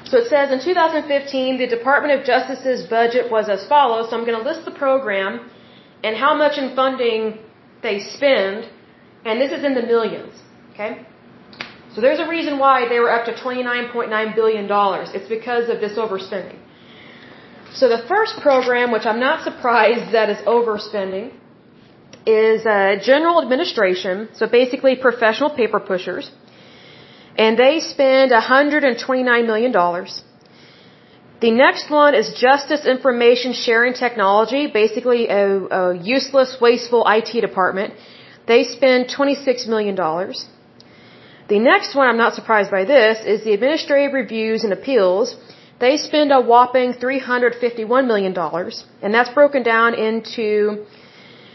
[0.05, 4.11] So it says in 2015, the Department of Justice's budget was as follows.
[4.11, 5.49] So I'm going to list the program
[6.05, 7.39] and how much in funding
[7.83, 8.69] they spend,
[9.25, 10.35] and this is in the millions.
[10.73, 11.07] Okay?
[11.95, 14.67] So there's a reason why they were up to $29.9 billion.
[15.17, 16.59] It's because of this overspending.
[17.73, 21.33] So the first program, which I'm not surprised that is overspending,
[22.27, 26.31] is uh, general administration, so basically professional paper pushers,
[27.37, 29.73] and they spend $129 million.
[31.41, 35.43] The next one is Justice Information Sharing Technology, basically a,
[35.81, 37.95] a useless, wasteful IT department.
[38.47, 39.97] They spend $26 million.
[41.49, 45.35] The next one, I'm not surprised by this, is the Administrative Reviews and Appeals.
[45.81, 48.33] They spend a whopping $351 million,
[49.03, 50.87] and that's broken down into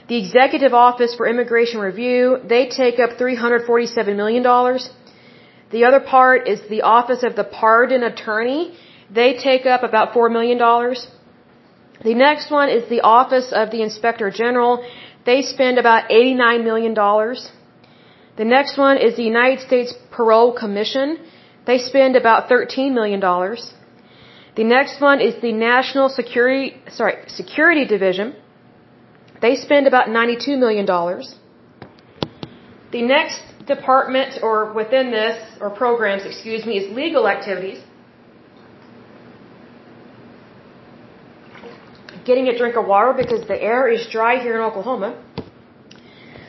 [0.08, 4.44] The Executive Office for Immigration Review, they take up $347 million.
[5.70, 8.78] The other part is the Office of the Pardon Attorney.
[9.14, 10.60] They take up about $4 million.
[12.04, 14.86] The next one is the Office of the Inspector General.
[15.26, 16.94] They spend about $89 million.
[16.94, 21.18] The next one is the United States Parole Commission.
[21.66, 23.20] They spend about $13 million.
[23.20, 28.36] The next one is the National Security, sorry, Security Division.
[29.42, 30.86] They spend about $92 million.
[32.92, 37.80] The next department, or within this, or programs, excuse me, is legal activities.
[42.26, 45.24] Getting a drink of water because the air is dry here in Oklahoma.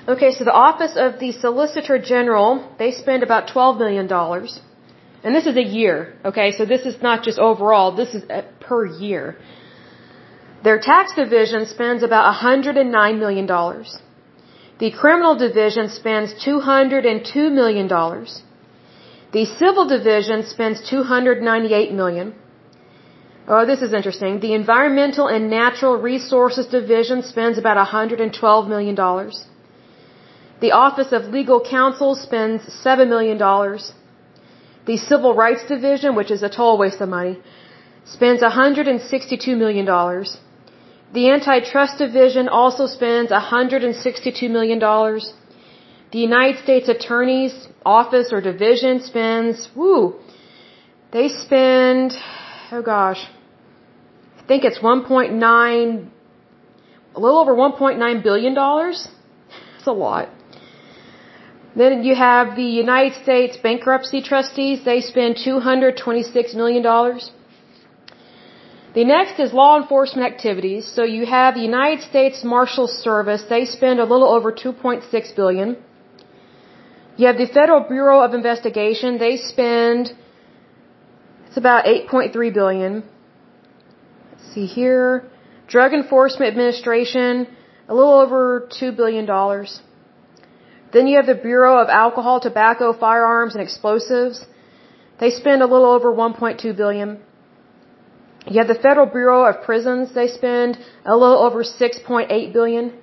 [0.08, 4.10] Okay, so the Office of the Solicitor General, they spend about $12 million.
[5.22, 6.52] And this is a year, okay?
[6.52, 8.22] So this is not just overall, this is
[8.60, 9.36] per year.
[10.64, 13.46] Their tax division spends about $109 million.
[14.78, 17.88] The criminal division spends $202 million.
[19.36, 22.34] The civil division spends 298 million.
[23.46, 24.40] Oh, this is interesting.
[24.40, 28.96] The environmental and natural resources division spends about $112 million.
[30.60, 33.38] The Office of Legal Counsel spends $7 million.
[34.86, 37.40] The Civil Rights Division, which is a total waste of money,
[38.04, 39.86] spends $162 million.
[41.12, 44.78] The Antitrust Division also spends $162 million.
[44.78, 50.20] The United States Attorney's Office or Division spends, woo,
[51.12, 52.12] they spend,
[52.72, 53.26] oh gosh,
[54.38, 56.08] I think it's 1.9,
[57.14, 59.08] a little over 1.9 billion dollars.
[59.72, 60.28] That's a lot.
[61.74, 64.84] Then you have the United States Bankruptcy Trustees.
[64.84, 66.82] They spend $226 million.
[68.98, 70.84] The next is law enforcement activities.
[70.96, 73.42] So you have the United States Marshal Service.
[73.48, 75.76] They spend a little over 2.6 billion.
[77.16, 79.18] You have the Federal Bureau of Investigation.
[79.18, 80.12] They spend
[81.46, 83.04] it's about 8.3 billion.
[84.32, 85.30] Let's see here.
[85.68, 87.46] Drug Enforcement Administration,
[87.88, 89.80] a little over 2 billion dollars.
[90.92, 94.44] Then you have the Bureau of Alcohol, Tobacco, Firearms and Explosives.
[95.20, 97.10] They spend a little over 1.2 billion.
[98.50, 100.14] You have the Federal Bureau of Prisons.
[100.14, 102.94] They spend a little over 6.8 billion.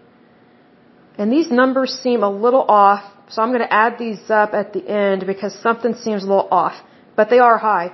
[1.20, 4.74] And these numbers seem a little off, so I'm going to add these up at
[4.74, 6.76] the end because something seems a little off,
[7.16, 7.88] but they are high.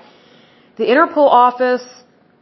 [0.78, 1.86] The Interpol office,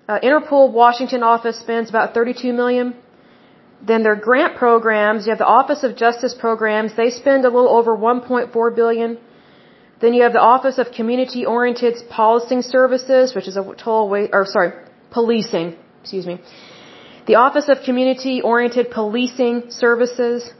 [0.08, 2.96] uh, Interpol Washington office spends about 32 million.
[3.86, 7.74] Then their grant programs, you have the Office of Justice Programs, they spend a little
[7.80, 9.18] over 1.4 billion.
[10.02, 14.30] Then you have the Office of Community Oriented Policing Services, which is a total way,
[14.32, 14.72] or sorry,
[15.12, 16.40] policing, excuse me.
[17.28, 20.52] The Office of Community Oriented Policing Services,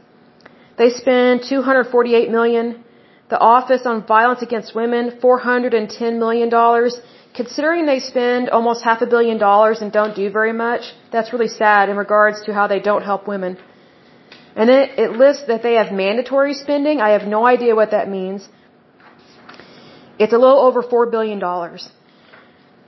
[0.78, 2.84] they spend 248 million.
[3.28, 7.00] The Office on Violence Against Women, 410 million dollars.
[7.34, 10.82] Considering they spend almost half a billion dollars and don't do very much,
[11.12, 13.56] that's really sad in regards to how they don't help women.
[14.56, 17.00] And it lists that they have mandatory spending.
[17.00, 18.48] I have no idea what that means.
[20.18, 21.40] It's a little over $4 billion.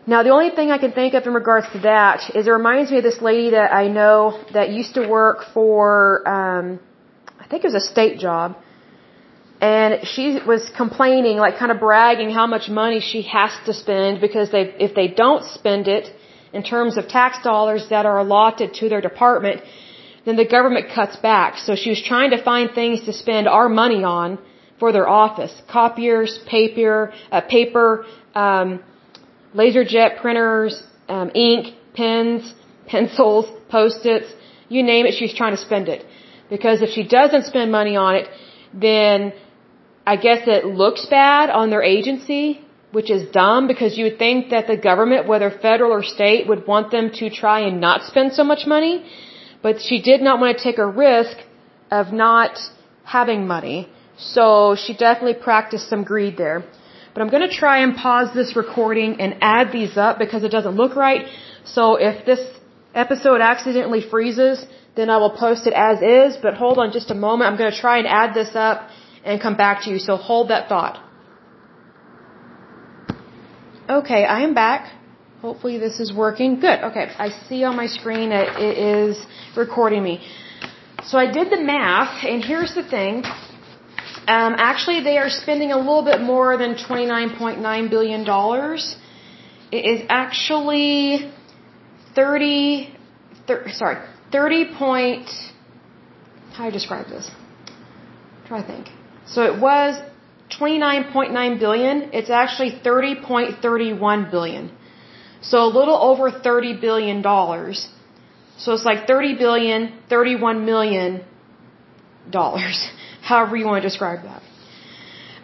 [0.05, 2.91] Now, the only thing I can think of in regards to that is it reminds
[2.91, 6.81] me of this lady that I know that used to work for, um,
[7.39, 8.57] I think it was a state job.
[9.61, 14.21] And she was complaining, like kind of bragging how much money she has to spend
[14.21, 16.13] because they, if they don't spend it
[16.53, 19.63] in terms of tax dollars that are allotted to their department,
[20.25, 21.59] then the government cuts back.
[21.59, 24.41] So she was trying to find things to spend our money on
[24.81, 25.55] for their office.
[25.71, 28.05] Copiers, paper, uh, paper,
[28.35, 28.83] um,
[29.55, 32.55] laser jet printers, um, ink, pens,
[32.87, 34.29] pencils, post-its,
[34.69, 36.05] you name it, she's trying to spend it.
[36.49, 38.29] Because if she doesn't spend money on it,
[38.75, 39.33] then
[40.07, 42.61] I guess it looks bad on their agency,
[42.91, 46.67] which is dumb because you would think that the government, whether federal or state, would
[46.67, 49.05] want them to try and not spend so much money.
[49.63, 51.37] But she did not want to take a risk
[51.91, 52.59] of not
[53.05, 53.89] having money.
[54.19, 56.65] So she definitely practiced some greed there.
[57.13, 60.51] But I'm going to try and pause this recording and add these up because it
[60.51, 61.27] doesn't look right.
[61.65, 62.41] So if this
[62.95, 64.65] episode accidentally freezes,
[64.97, 66.39] then I will post it as is.
[66.41, 67.51] But hold on just a moment.
[67.51, 68.89] I'm going to try and add this up
[69.25, 69.99] and come back to you.
[69.99, 71.03] So hold that thought.
[73.89, 74.93] Okay, I am back.
[75.43, 76.61] Hopefully this is working.
[76.61, 76.79] Good.
[76.89, 79.19] Okay, I see on my screen that it is
[79.57, 80.25] recording me.
[81.05, 83.25] So I did the math, and here's the thing.
[84.29, 88.21] Um, actually, they are spending a little bit more than $29.9 billion.
[89.73, 91.33] It is actually
[92.15, 92.95] 30,
[93.47, 93.97] 30 sorry,
[94.31, 95.29] 30 point,
[96.53, 97.31] how do I describe this?
[98.47, 98.89] try to think.
[99.27, 100.01] So it was
[100.61, 102.11] 29.9 billion.
[102.13, 104.71] It's actually 30.31 billion.
[105.41, 107.89] So a little over 30 billion dollars.
[108.59, 111.25] So it's like 30 billion, 31 million
[112.31, 112.79] dollars,
[113.23, 114.43] however you want to describe that.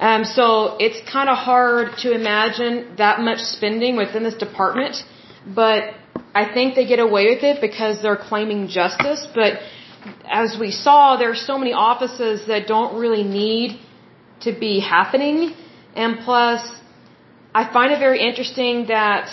[0.01, 4.97] Um, so it's kind of hard to imagine that much spending within this department,
[5.63, 5.95] but
[6.35, 9.27] I think they get away with it because they're claiming justice.
[9.35, 9.55] But
[10.31, 13.81] as we saw, there are so many offices that don't really need
[14.43, 15.55] to be happening.
[15.97, 16.61] And plus,
[17.55, 19.29] I find it very interesting that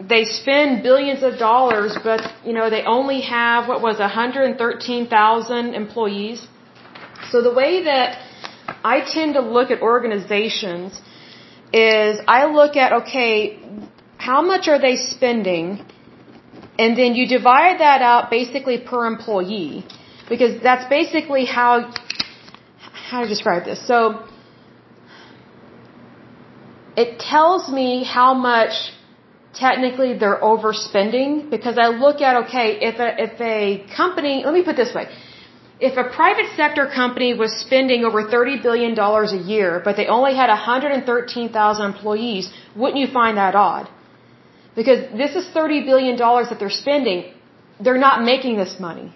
[0.00, 6.46] they spend billions of dollars, but you know they only have what was 113,000 employees.
[7.34, 8.10] So the way that
[8.84, 11.00] I tend to look at organizations
[11.72, 13.58] is I look at okay,
[14.18, 15.84] how much are they spending,
[16.78, 19.84] and then you divide that out basically per employee,
[20.28, 21.92] because that's basically how
[23.10, 23.84] how to describe this.
[23.84, 23.98] So
[26.96, 28.74] it tells me how much
[29.54, 34.62] technically they're overspending because I look at okay if a if a company let me
[34.62, 35.06] put this way
[35.80, 40.06] if a private sector company was spending over 30 billion dollars a year but they
[40.06, 43.88] only had 113,000 employees wouldn't you find that odd?
[44.76, 47.32] Because this is 30 billion dollars that they're spending.
[47.80, 49.12] They're not making this money.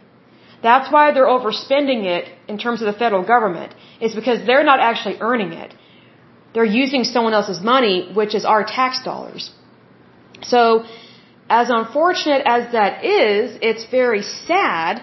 [0.62, 4.80] That's why they're overspending it in terms of the federal government is because they're not
[4.80, 5.74] actually earning it.
[6.54, 9.50] They're using someone else's money which is our tax dollars.
[10.42, 10.84] So,
[11.50, 15.02] as unfortunate as that is, it's very sad.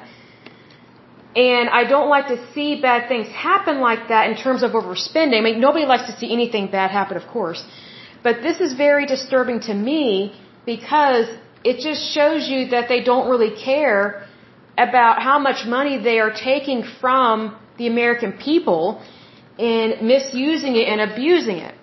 [1.35, 5.37] And I don't like to see bad things happen like that in terms of overspending.
[5.37, 7.61] I mean, nobody likes to see anything bad happen, of course.
[8.23, 10.33] But this is very disturbing to me
[10.65, 11.27] because
[11.63, 14.25] it just shows you that they don't really care
[14.77, 19.01] about how much money they are taking from the American people
[19.59, 21.75] and misusing it and abusing it.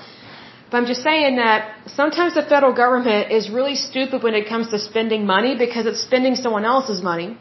[0.70, 4.70] But I'm just saying that sometimes the federal government is really stupid when it comes
[4.70, 7.38] to spending money because it's spending someone else's money.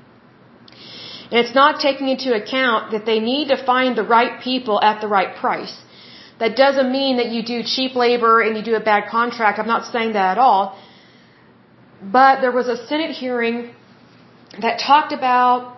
[1.30, 5.02] And it's not taking into account that they need to find the right people at
[5.02, 5.74] the right price.
[6.40, 9.58] That doesn't mean that you do cheap labor and you do a bad contract.
[9.58, 10.78] I'm not saying that at all.
[12.00, 13.74] But there was a Senate hearing
[14.62, 15.76] that talked about,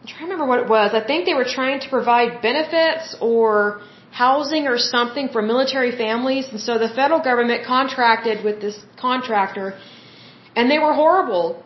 [0.00, 0.94] I'm trying to remember what it was.
[0.94, 6.46] I think they were trying to provide benefits or housing or something for military families.
[6.52, 9.74] And so the federal government contracted with this contractor
[10.54, 11.64] and they were horrible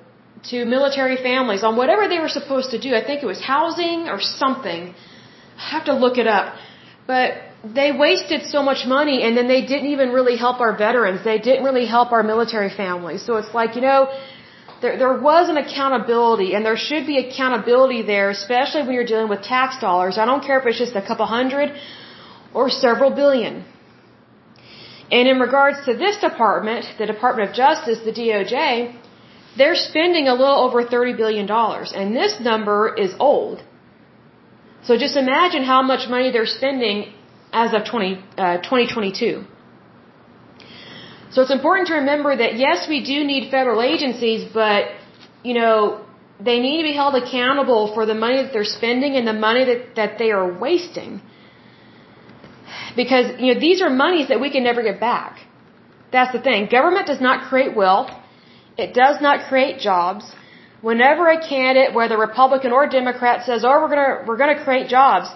[0.51, 2.95] to military families on whatever they were supposed to do.
[2.95, 4.95] I think it was housing or something.
[5.59, 6.55] I have to look it up.
[7.07, 7.35] But
[7.75, 11.25] they wasted so much money and then they didn't even really help our veterans.
[11.25, 13.23] They didn't really help our military families.
[13.27, 14.09] So it's like, you know,
[14.83, 19.29] there, there was an accountability and there should be accountability there, especially when you're dealing
[19.29, 20.17] with tax dollars.
[20.17, 21.75] I don't care if it's just a couple hundred
[22.59, 23.55] or several billion.
[25.17, 28.61] And in regards to this department, the Department of Justice, the DOJ,
[29.59, 31.47] they're spending a little over $30 billion.
[32.01, 33.63] And this number is old.
[34.87, 37.13] So just imagine how much money they're spending
[37.53, 39.45] as of 20, uh, 2022.
[41.33, 44.83] So it's important to remember that yes, we do need federal agencies, but,
[45.49, 45.77] you know,
[46.49, 49.65] they need to be held accountable for the money that they're spending and the money
[49.71, 51.21] that, that they are wasting.
[53.03, 55.39] Because, you know, these are monies that we can never get back.
[56.13, 56.69] That's the thing.
[56.79, 58.11] Government does not create wealth.
[58.85, 60.25] It does not create jobs.
[60.81, 65.29] Whenever a candidate, whether Republican or Democrat, says, "Oh, we're gonna we're gonna create jobs,"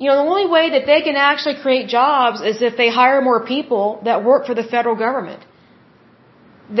[0.00, 3.20] you know, the only way that they can actually create jobs is if they hire
[3.20, 5.42] more people that work for the federal government.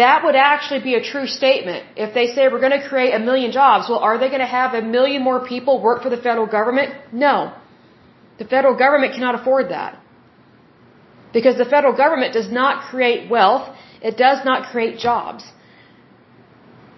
[0.02, 1.84] That would actually be a true statement.
[1.96, 4.52] If they say we're going to create a million jobs, well, are they going to
[4.60, 6.94] have a million more people work for the federal government?
[7.12, 7.36] No.
[8.40, 10.00] The federal government cannot afford that.
[11.36, 13.66] Because the federal government does not create wealth,
[14.02, 15.44] it does not create jobs.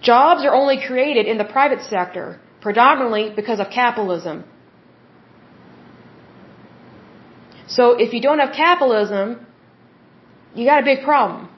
[0.01, 4.45] Jobs are only created in the private sector, predominantly because of capitalism.
[7.67, 9.45] So if you don't have capitalism,
[10.55, 11.49] you got a big problem.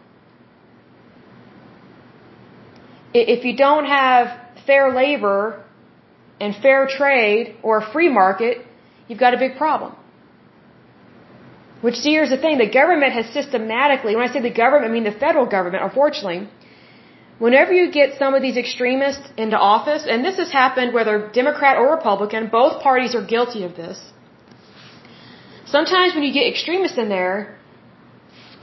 [3.13, 4.29] If you don't have
[4.67, 5.63] fair labor
[6.41, 8.67] and fair trade or a free market,
[9.09, 9.95] you've got a big problem.
[11.85, 14.93] Which, see, here's the thing the government has systematically, when I say the government, I
[14.97, 16.49] mean the federal government, unfortunately,
[17.39, 21.77] whenever you get some of these extremists into office, and this has happened whether Democrat
[21.77, 23.99] or Republican, both parties are guilty of this.
[25.67, 27.59] Sometimes when you get extremists in there,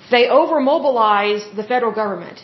[0.10, 2.40] they overmobilize the federal government.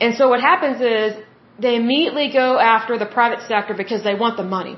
[0.00, 1.22] And so what happens is
[1.58, 4.76] they immediately go after the private sector because they want the money.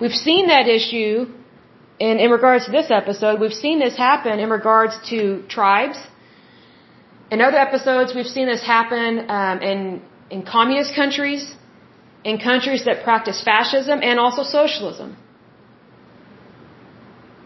[0.00, 1.26] We've seen that issue
[1.98, 3.40] in, in regards to this episode.
[3.40, 5.98] We've seen this happen in regards to tribes.
[7.30, 11.54] In other episodes, we've seen this happen um, in, in communist countries,
[12.24, 15.16] in countries that practice fascism, and also socialism.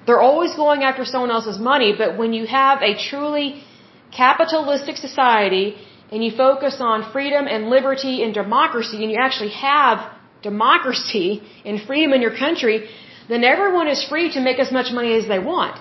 [0.06, 3.64] They're always going after someone else's money, but when you have a truly
[4.12, 5.76] capitalistic society
[6.12, 9.98] and you focus on freedom and liberty and democracy, and you actually have
[10.42, 12.88] democracy and freedom in your country,
[13.28, 15.76] then everyone is free to make as much money as they want.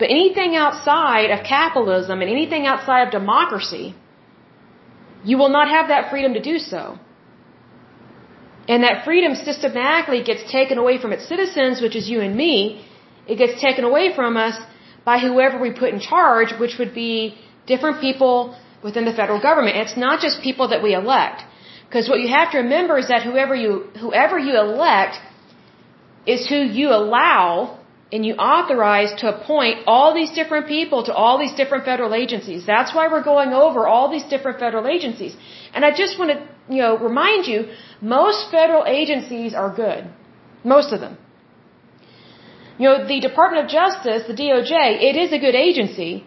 [0.00, 3.94] But anything outside of capitalism and anything outside of democracy,
[5.22, 6.98] you will not have that freedom to do so.
[8.66, 12.84] And that freedom systematically gets taken away from its citizens, which is you and me.
[13.26, 14.56] It gets taken away from us
[15.04, 17.34] by whoever we put in charge, which would be
[17.66, 19.76] different people within the federal government.
[19.76, 21.42] It's not just people that we elect.
[21.86, 23.70] Because what you have to remember is that whoever you,
[24.00, 25.16] whoever you elect
[26.26, 27.78] is who you allow
[28.12, 32.66] and you authorize to appoint all these different people to all these different federal agencies.
[32.66, 35.36] That's why we're going over all these different federal agencies.
[35.72, 36.38] And I just want to,
[36.74, 37.68] you know, remind you,
[38.00, 40.08] most federal agencies are good.
[40.64, 41.18] Most of them.
[42.78, 46.24] You know, the Department of Justice, the DOJ, it is a good agency.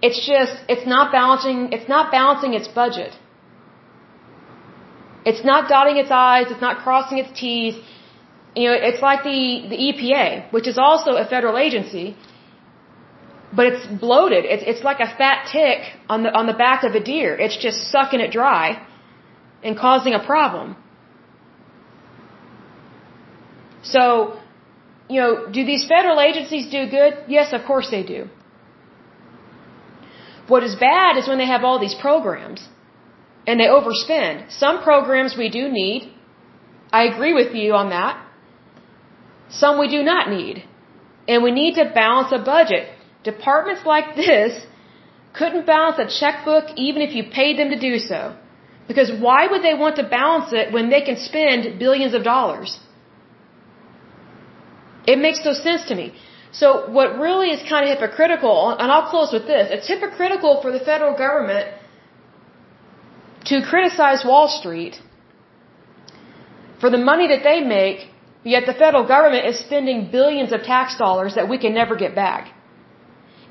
[0.00, 3.12] It's just, it's not balancing, it's not balancing its budget.
[5.24, 7.74] It's not dotting its I's, it's not crossing its T's.
[8.54, 9.40] You know, it's like the,
[9.72, 12.16] the EPA, which is also a federal agency,
[13.52, 14.44] but it's bloated.
[14.44, 17.36] It's, it's like a fat tick on the, on the back of a deer.
[17.36, 18.86] It's just sucking it dry
[19.62, 20.76] and causing a problem.
[23.82, 24.38] So,
[25.08, 27.24] you know, do these federal agencies do good?
[27.26, 28.28] Yes, of course they do.
[30.48, 32.60] What is bad is when they have all these programs
[33.46, 34.50] and they overspend.
[34.62, 36.12] Some programs we do need.
[36.92, 38.14] I agree with you on that.
[39.50, 40.64] Some we do not need.
[41.28, 42.88] And we need to balance a budget.
[43.24, 44.66] Departments like this
[45.38, 48.20] couldn't balance a checkbook even if you paid them to do so.
[48.90, 52.78] Because why would they want to balance it when they can spend billions of dollars?
[55.06, 56.06] It makes no sense to me.
[56.52, 60.72] So what really is kind of hypocritical, and I'll close with this, it's hypocritical for
[60.72, 61.68] the federal government
[63.46, 65.00] to criticize Wall Street
[66.80, 68.08] for the money that they make,
[68.44, 72.14] yet the federal government is spending billions of tax dollars that we can never get
[72.14, 72.54] back.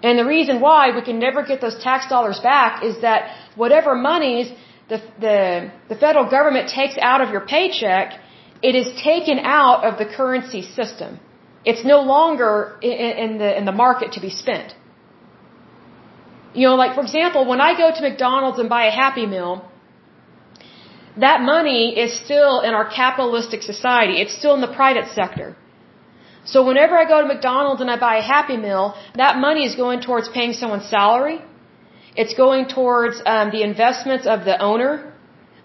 [0.01, 3.95] And the reason why we can never get those tax dollars back is that whatever
[3.95, 4.51] monies
[4.89, 8.13] the, the, the federal government takes out of your paycheck,
[8.61, 11.19] it is taken out of the currency system.
[11.69, 14.73] It's no longer in, the, in the market to be spent.
[16.53, 19.53] You know, like for example, when I go to McDonald's and buy a Happy Meal,
[21.25, 24.21] that money is still in our capitalistic society.
[24.21, 25.49] It's still in the private sector.
[26.45, 29.75] So whenever I go to McDonald's and I buy a Happy Meal, that money is
[29.75, 31.39] going towards paying someone's salary.
[32.15, 34.91] It's going towards um, the investments of the owner.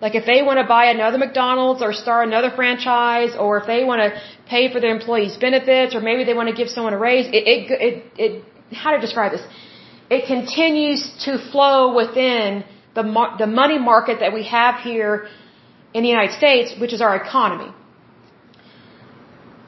[0.04, 3.84] Like if they want to buy another McDonald's or start another franchise, or if they
[3.90, 4.08] want to
[4.52, 7.44] pay for their employees' benefits, or maybe they want to give someone a raise, it,
[7.52, 8.32] it, it, it
[8.82, 9.44] how to describe this?
[10.10, 12.64] It continues to flow within
[12.96, 13.04] the,
[13.38, 15.28] the money market that we have here
[15.94, 17.70] in the United States, which is our economy.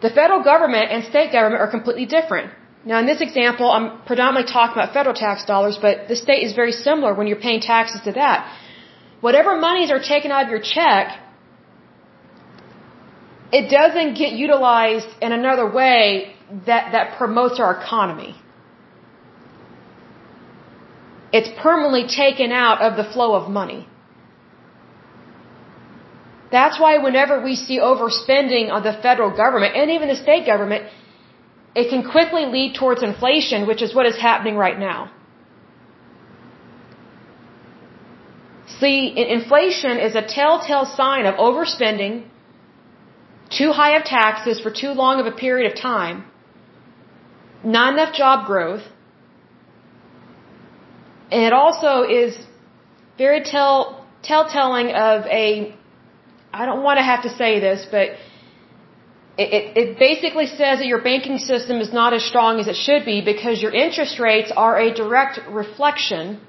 [0.02, 2.51] The federal government and state government are completely different.
[2.85, 6.52] Now, in this example, I'm predominantly talking about federal tax dollars, but the state is
[6.55, 8.39] very similar when you're paying taxes to that.
[9.26, 11.18] Whatever monies are taken out of your check,
[13.59, 16.34] it doesn't get utilized in another way
[16.66, 18.32] that, that promotes our economy.
[21.32, 23.88] It's permanently taken out of the flow of money.
[26.52, 30.84] That's why whenever we see overspending on the federal government and even the state government,
[31.74, 35.10] it can quickly lead towards inflation, which is what is happening right now.
[38.80, 42.24] See, inflation is a telltale sign of overspending,
[43.51, 46.24] too high of taxes for too long of a period of time,
[47.62, 48.82] not enough job growth,
[51.30, 52.36] and it also is
[53.16, 55.74] very tell, telltelling of a
[56.52, 58.06] I don't want to have to say this, but
[59.42, 62.76] it, it, it basically says that your banking system is not as strong as it
[62.76, 66.40] should be because your interest rates are a direct reflection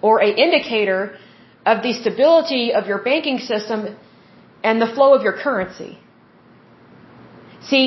[0.00, 1.18] or a indicator
[1.66, 3.96] of the stability of your banking system
[4.62, 5.98] and the flow of your currency.
[7.70, 7.86] See,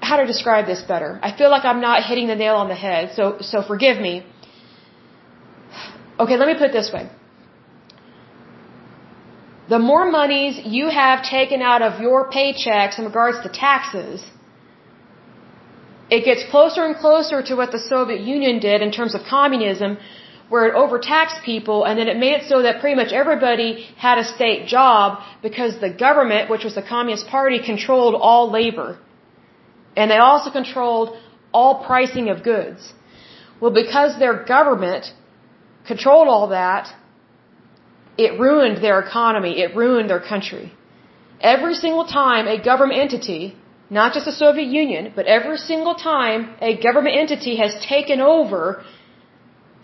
[0.00, 1.18] how to describe this better?
[1.22, 4.14] I feel like I'm not hitting the nail on the head, so so forgive me.
[6.20, 7.04] Okay, let me put it this way
[9.68, 14.24] the more monies you have taken out of your paychecks in regards to taxes,
[16.10, 19.96] it gets closer and closer to what the Soviet Union did in terms of communism,
[20.54, 23.70] where it overtaxed people and then it made it so that pretty much everybody
[24.06, 25.06] had a state job
[25.46, 28.90] because the government, which was the Communist Party, controlled all labor.
[29.96, 31.08] And they also controlled
[31.58, 32.80] all pricing of goods.
[33.60, 35.04] Well, because their government
[35.90, 36.84] controlled all that,
[38.16, 39.52] it ruined their economy.
[39.64, 40.66] It ruined their country.
[41.54, 43.44] Every single time a government entity,
[44.00, 46.40] not just the Soviet Union, but every single time
[46.70, 48.62] a government entity has taken over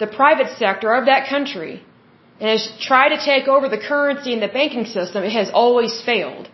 [0.01, 1.75] the private sector of that country
[2.41, 5.95] and has tried to take over the currency and the banking system, it has always
[6.11, 6.49] failed.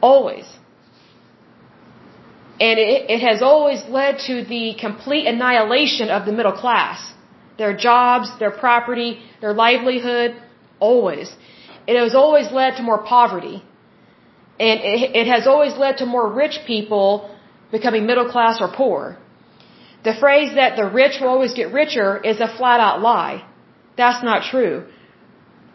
[0.00, 0.46] Always.
[2.68, 6.98] And it, it has always led to the complete annihilation of the middle class
[7.62, 9.10] their jobs, their property,
[9.42, 10.30] their livelihood,
[10.78, 11.26] always.
[11.86, 13.62] It has always led to more poverty.
[14.58, 17.06] And it, it has always led to more rich people
[17.70, 19.18] becoming middle class or poor.
[20.02, 23.44] The phrase that the rich will always get richer is a flat out lie.
[23.96, 24.84] That's not true.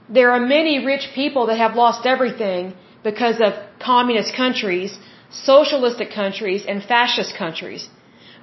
[0.09, 2.73] There are many rich people that have lost everything
[3.03, 4.97] because of communist countries,
[5.29, 7.87] socialistic countries, and fascist countries.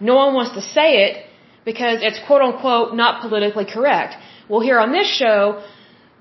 [0.00, 1.26] No one wants to say it
[1.64, 4.16] because it's quote unquote not politically correct.
[4.48, 5.64] Well, here on this show,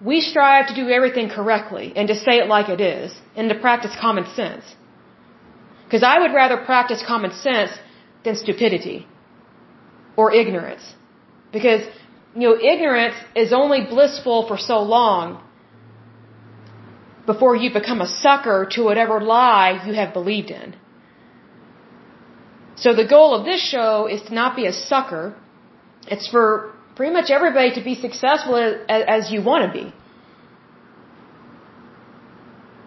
[0.10, 3.56] we strive to do everything correctly and to say it like it is and to
[3.56, 4.66] practice common sense.
[5.86, 7.72] Because I would rather practice common sense
[8.24, 9.08] than stupidity
[10.22, 10.86] or ignorance.
[11.58, 11.84] Because,
[12.40, 15.26] you know, ignorance is only blissful for so long
[17.32, 20.76] before you become a sucker to whatever lie you have believed in.
[22.84, 25.26] So the goal of this show is to not be a sucker.
[26.14, 26.46] It's for
[26.98, 29.88] pretty much everybody to be successful as, as you want to be.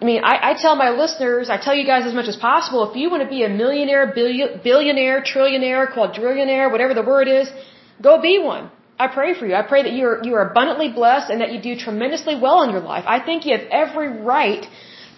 [0.05, 2.81] I mean, I, I tell my listeners, I tell you guys as much as possible,
[2.89, 7.47] if you want to be a millionaire, billion, billionaire, trillionaire, quadrillionaire, whatever the word is,
[8.07, 8.65] go be one.
[9.05, 9.55] I pray for you.
[9.55, 12.83] I pray that you're, you're abundantly blessed and that you do tremendously well in your
[12.93, 13.05] life.
[13.17, 14.67] I think you have every right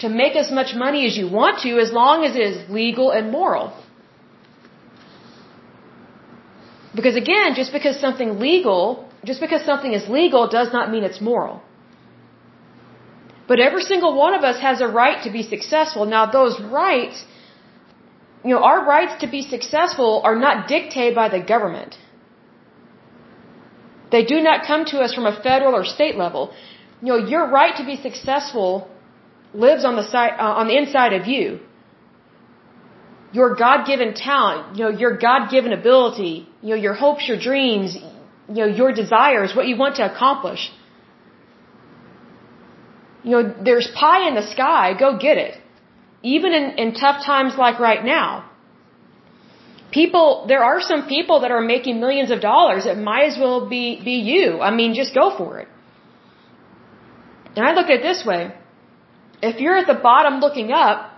[0.03, 3.11] to make as much money as you want to as long as it is legal
[3.11, 3.67] and moral.
[6.95, 11.21] Because again, just because something legal, just because something is legal does not mean it's
[11.21, 11.61] moral.
[13.48, 16.05] But every single one of us has a right to be successful.
[16.05, 17.24] Now those rights,
[18.44, 21.97] you know, our rights to be successful are not dictated by the government.
[24.10, 26.52] They do not come to us from a federal or state level.
[27.02, 28.89] You know, your right to be successful
[29.55, 31.60] lives on the side, uh, on the inside of you
[33.32, 37.97] your God-given talent, you know, your God-given ability, you know, your hopes, your dreams,
[38.48, 40.62] you know, your desires, what you want to accomplish.
[43.27, 45.55] You know, there's pie in the sky, go get it.
[46.35, 48.28] Even in, in tough times like right now.
[49.90, 52.86] People, there are some people that are making millions of dollars.
[52.86, 54.61] It might as well be, be you.
[54.69, 55.69] I mean, just go for it.
[57.57, 58.43] And I look at it this way.
[59.43, 61.12] If you're at the bottom looking up,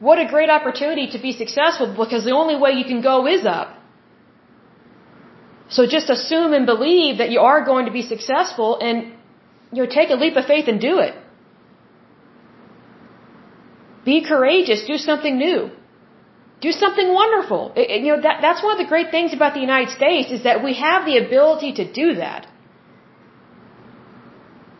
[0.00, 3.46] what a great opportunity to be successful because the only way you can go is
[3.46, 3.68] up.
[5.68, 9.15] So just assume and believe that you are going to be successful and
[9.76, 11.14] you know take a leap of faith and do it.
[14.06, 15.70] Be courageous, do something new.
[16.66, 17.62] Do something wonderful.
[17.76, 20.30] It, it, you know that that's one of the great things about the United States
[20.36, 22.46] is that we have the ability to do that.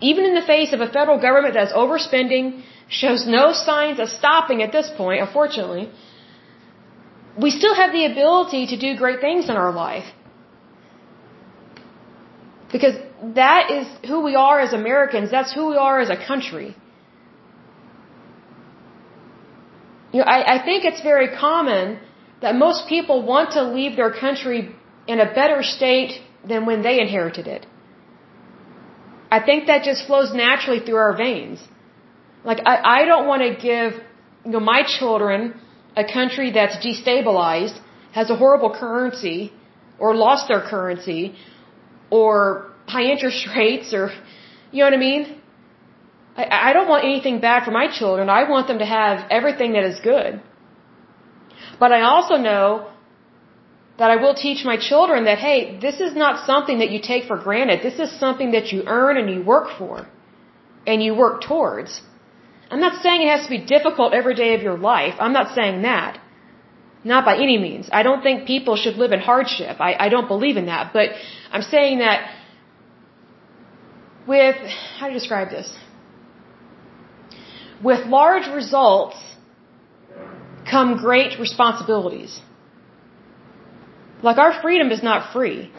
[0.00, 4.62] Even in the face of a federal government that's overspending, shows no signs of stopping
[4.62, 5.90] at this point, unfortunately,
[7.44, 10.08] we still have the ability to do great things in our life.
[12.72, 16.76] Because that is who we are as Americans, that's who we are as a country.
[20.12, 21.98] You know, I, I think it's very common
[22.40, 24.74] that most people want to leave their country
[25.06, 27.66] in a better state than when they inherited it.
[29.30, 31.66] I think that just flows naturally through our veins.
[32.44, 34.00] Like, I, I don't want to give,
[34.44, 35.54] you know, my children
[35.96, 37.80] a country that's destabilized,
[38.12, 39.52] has a horrible currency,
[39.98, 41.34] or lost their currency,
[42.10, 44.10] or high interest rates, or,
[44.72, 45.40] you know what I mean?
[46.36, 48.28] I, I don't want anything bad for my children.
[48.28, 50.40] I want them to have everything that is good.
[51.78, 52.90] But I also know
[53.98, 57.24] that I will teach my children that, hey, this is not something that you take
[57.24, 57.80] for granted.
[57.82, 60.06] This is something that you earn and you work for
[60.86, 62.02] and you work towards.
[62.70, 65.14] I'm not saying it has to be difficult every day of your life.
[65.18, 66.20] I'm not saying that.
[67.04, 67.88] Not by any means.
[67.92, 69.80] I don't think people should live in hardship.
[69.80, 70.92] I, I don't believe in that.
[70.92, 71.10] But
[71.52, 72.18] I'm saying that
[74.26, 74.56] with,
[74.98, 75.68] how you describe this?
[77.82, 79.16] With large results
[80.70, 82.40] come great responsibilities.
[84.22, 85.70] Like our freedom is not free.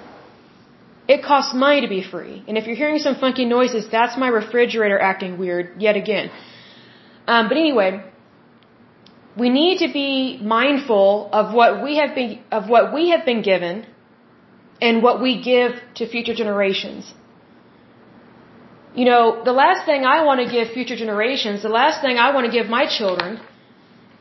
[1.08, 2.44] It costs money to be free.
[2.48, 6.30] And if you're hearing some funky noises, that's my refrigerator acting weird yet again.
[7.28, 8.04] Um, but anyway,
[9.38, 13.42] we need to be mindful of what we have been of what we have been
[13.42, 13.86] given
[14.82, 17.14] and what we give to future generations.
[19.00, 22.34] You know, the last thing I want to give future generations, the last thing I
[22.36, 23.40] want to give my children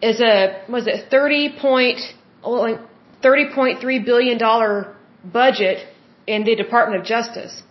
[0.02, 0.34] is a
[0.68, 2.00] was it 30 point
[2.44, 4.94] 30.3 billion dollar
[5.24, 5.78] budget
[6.26, 7.62] in the Department of Justice.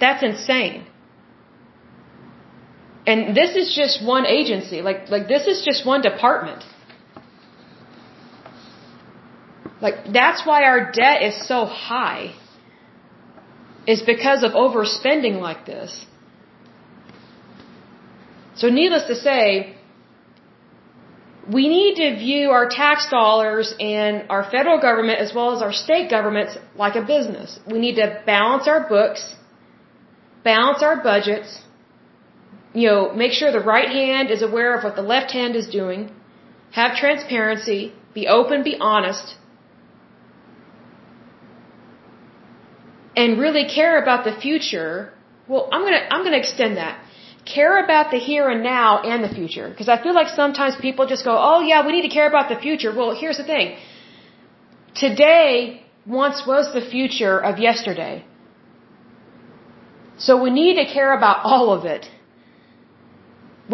[0.00, 0.86] That's insane.
[3.06, 4.82] And this is just one agency.
[4.82, 6.64] Like, like this is just one department.
[9.80, 12.34] Like, that's why our debt is so high.
[13.94, 15.92] Is because of overspending like this.
[18.60, 19.42] So needless to say,
[21.56, 25.72] we need to view our tax dollars and our federal government as well as our
[25.72, 27.58] state governments like a business.
[27.66, 29.22] We need to balance our books,
[30.44, 31.62] balance our budgets,
[32.74, 35.66] you know, make sure the right hand is aware of what the left hand is
[35.66, 36.10] doing,
[36.72, 39.36] have transparency, be open, be honest,
[43.20, 44.88] and really care about the future.
[45.50, 46.94] Well, I'm gonna I'm gonna extend that.
[47.56, 51.06] Care about the here and now and the future, because I feel like sometimes people
[51.14, 53.76] just go, "Oh yeah, we need to care about the future." Well, here's the thing.
[55.06, 55.82] Today
[56.20, 58.14] once was the future of yesterday.
[60.26, 62.08] So we need to care about all of it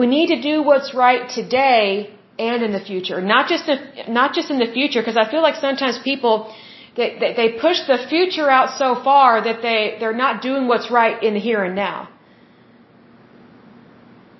[0.00, 3.20] we need to do what's right today and in the future.
[3.20, 3.78] Not just in,
[4.12, 6.52] not just in the future, because I feel like sometimes people
[6.96, 11.20] they, they, push the future out so far that they they're not doing what's right
[11.22, 12.08] in the here and now.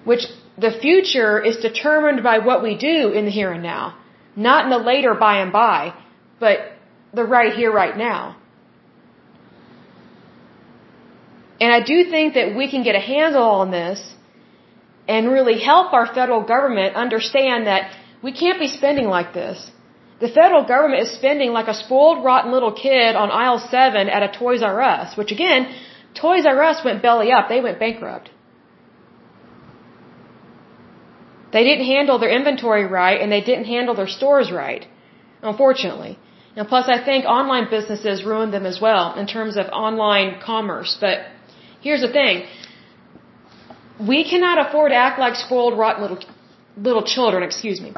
[0.05, 0.24] Which
[0.56, 3.97] the future is determined by what we do in the here and now,
[4.36, 5.94] not in the later by and by,
[6.39, 6.59] but
[7.12, 8.36] the right here, right now.
[11.60, 14.14] And I do think that we can get a handle on this
[15.09, 17.90] and really help our federal government understand that
[18.22, 19.70] we can't be spending like this.
[20.24, 24.22] The federal government is spending like a spoiled, rotten little kid on aisle 7 at
[24.28, 25.60] a Toys R Us, which again,
[26.14, 27.51] Toys R Us went belly up.
[27.51, 28.30] They went bankrupt.
[31.55, 34.86] They didn't handle their inventory right and they didn't handle their stores right,
[35.42, 36.18] unfortunately.
[36.56, 40.96] And plus, I think online businesses ruined them as well in terms of online commerce.
[41.05, 41.16] But
[41.82, 42.46] here's the thing
[44.12, 46.20] we cannot afford to act like spoiled, rotten little,
[46.88, 47.92] little children, excuse me.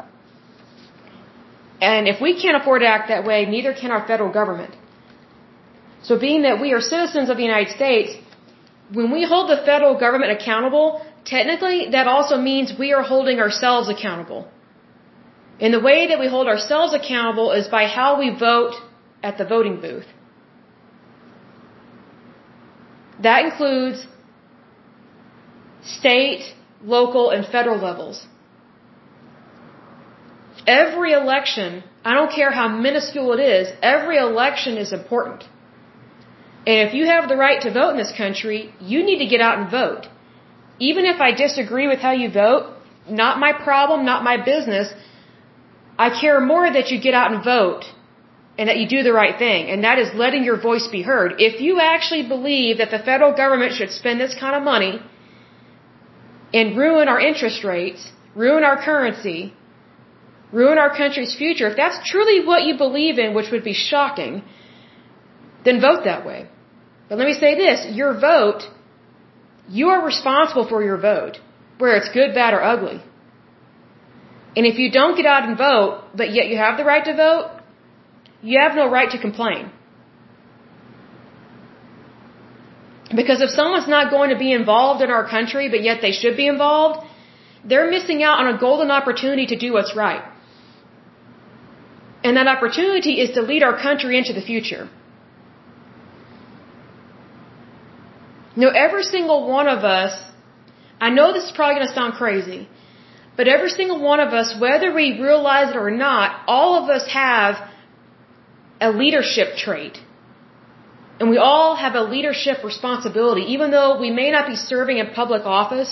[1.79, 4.75] And if we can't afford to act that way, neither can our federal government.
[6.03, 8.15] So being that we are citizens of the United States,
[8.91, 13.89] when we hold the federal government accountable, technically that also means we are holding ourselves
[13.89, 14.47] accountable.
[15.59, 18.75] And the way that we hold ourselves accountable is by how we vote
[19.23, 20.05] at the voting booth.
[23.21, 24.05] That includes
[25.83, 28.27] state, local, and federal levels.
[30.67, 35.45] Every election, I don't care how minuscule it is, every election is important.
[36.67, 39.39] And if you have the right to vote in this country, you need to get
[39.39, 40.09] out and vote.
[40.79, 42.73] Even if I disagree with how you vote,
[43.09, 44.93] not my problem, not my business.
[45.97, 47.85] I care more that you get out and vote
[48.57, 49.69] and that you do the right thing.
[49.69, 51.35] And that is letting your voice be heard.
[51.39, 54.99] If you actually believe that the federal government should spend this kind of money
[56.53, 59.53] and ruin our interest rates, ruin our currency,
[60.51, 64.43] ruin our country's future, if that's truly what you believe in, which would be shocking,
[65.65, 66.47] then vote that way.
[67.09, 68.63] But let me say this, your vote,
[69.69, 71.39] you are responsible for your vote,
[71.77, 73.01] whether it's good, bad, or ugly.
[74.55, 77.15] And if you don't get out and vote, but yet you have the right to
[77.15, 77.51] vote,
[78.41, 79.71] you have no right to complain.
[83.15, 86.35] Because if someone's not going to be involved in our country, but yet they should
[86.35, 87.07] be involved,
[87.63, 90.23] they're missing out on a golden opportunity to do what's right.
[92.27, 94.83] And that opportunity is to lead our country into the future.
[98.63, 100.13] Now, every single one of us,
[100.99, 102.61] I know this is probably going to sound crazy,
[103.37, 107.05] but every single one of us, whether we realize it or not, all of us
[107.13, 107.53] have
[108.87, 109.95] a leadership trait.
[111.19, 113.43] And we all have a leadership responsibility.
[113.55, 115.91] Even though we may not be serving in public office,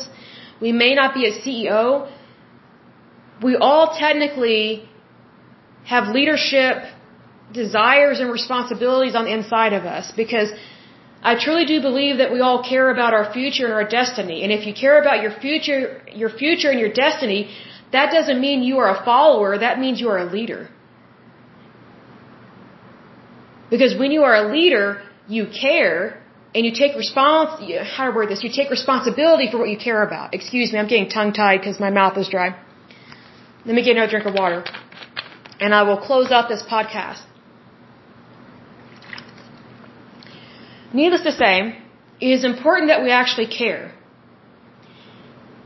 [0.66, 2.12] we may not be a CEO,
[3.41, 4.90] we all technically
[5.86, 6.84] have leadership
[7.53, 10.49] desires and responsibilities on the inside of us because
[11.32, 14.44] I truly do believe that we all care about our future and our destiny.
[14.44, 17.49] And if you care about your future, your future and your destiny,
[17.91, 20.70] that doesn't mean you are a follower, that means you are a leader.
[23.70, 26.22] Because when you are a leader, you care
[26.53, 27.48] and you take respons
[27.95, 30.34] how to word this, you take responsibility for what you care about.
[30.34, 32.56] Excuse me, I'm getting tongue tied because my mouth is dry.
[33.66, 34.64] Let me get another drink of water.
[35.60, 37.22] And I will close out this podcast.
[40.94, 41.77] Needless to say,
[42.19, 43.94] it is important that we actually care.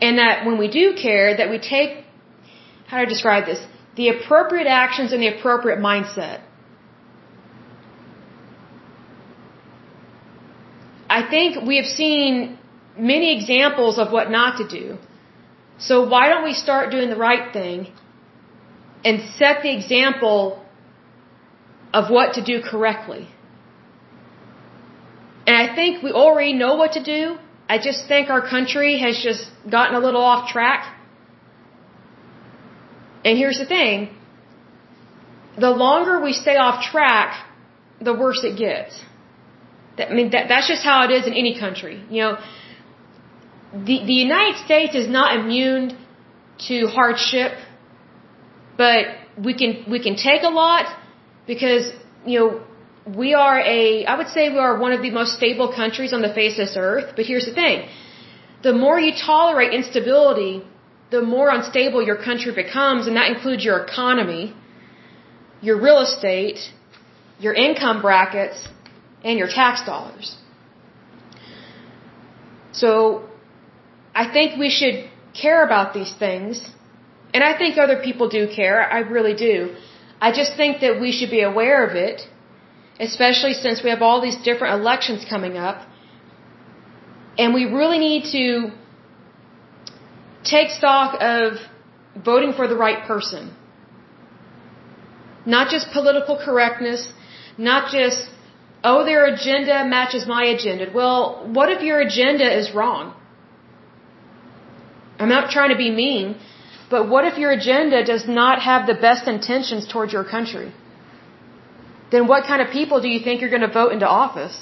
[0.01, 2.05] And that when we do care, that we take,
[2.87, 3.59] how do I describe this?
[3.95, 6.41] The appropriate actions and the appropriate mindset.
[11.09, 12.57] I think we have seen
[12.97, 14.97] many examples of what not to do.
[15.77, 17.87] So why don't we start doing the right thing
[19.03, 20.63] and set the example
[21.93, 23.27] of what to do correctly?
[25.47, 27.37] And I think we already know what to do.
[27.67, 30.95] I just think our country has just gotten a little off track.
[33.25, 34.15] And here's the thing.
[35.57, 37.45] The longer we stay off track,
[37.99, 39.01] the worse it gets.
[39.97, 42.01] I mean, that, that's just how it is in any country.
[42.09, 42.37] You know,
[43.73, 45.97] the, the United States is not immune
[46.67, 47.51] to hardship,
[48.79, 49.05] but
[49.45, 50.85] we can, we can take a lot
[51.51, 51.85] because,
[52.25, 52.49] you know,
[53.21, 56.21] we are a, I would say we are one of the most stable countries on
[56.27, 57.07] the face of this earth.
[57.17, 57.77] But here's the thing.
[58.67, 60.63] The more you tolerate instability,
[61.15, 64.43] the more unstable your country becomes, and that includes your economy,
[65.67, 66.59] your real estate,
[67.39, 68.67] your income brackets,
[69.23, 70.35] and your tax dollars.
[72.71, 72.89] So,
[74.15, 74.97] I think we should
[75.33, 76.61] care about these things,
[77.33, 79.75] and I think other people do care, I really do.
[80.21, 82.21] I just think that we should be aware of it,
[82.99, 85.85] especially since we have all these different elections coming up,
[87.37, 88.71] and we really need to
[90.43, 91.53] take stock of
[92.31, 93.53] voting for the right person.
[95.45, 97.13] Not just political correctness,
[97.57, 98.29] not just
[98.83, 100.89] oh, their agenda matches my agenda.
[100.93, 103.13] Well, what if your agenda is wrong?
[105.19, 106.37] I'm not trying to be mean,
[106.89, 110.71] but what if your agenda does not have the best intentions towards your country?
[112.11, 114.55] Then what kind of people do you think you're going to vote into office?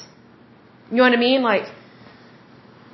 [0.91, 1.41] You know what I mean?
[1.41, 1.67] Like,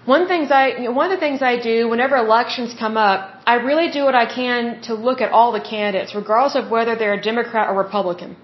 [0.05, 3.19] one things I, you know, one of the things I do whenever elections come up,
[3.47, 6.95] I really do what I can to look at all the candidates, regardless of whether
[6.95, 8.35] they're a Democrat or Republican.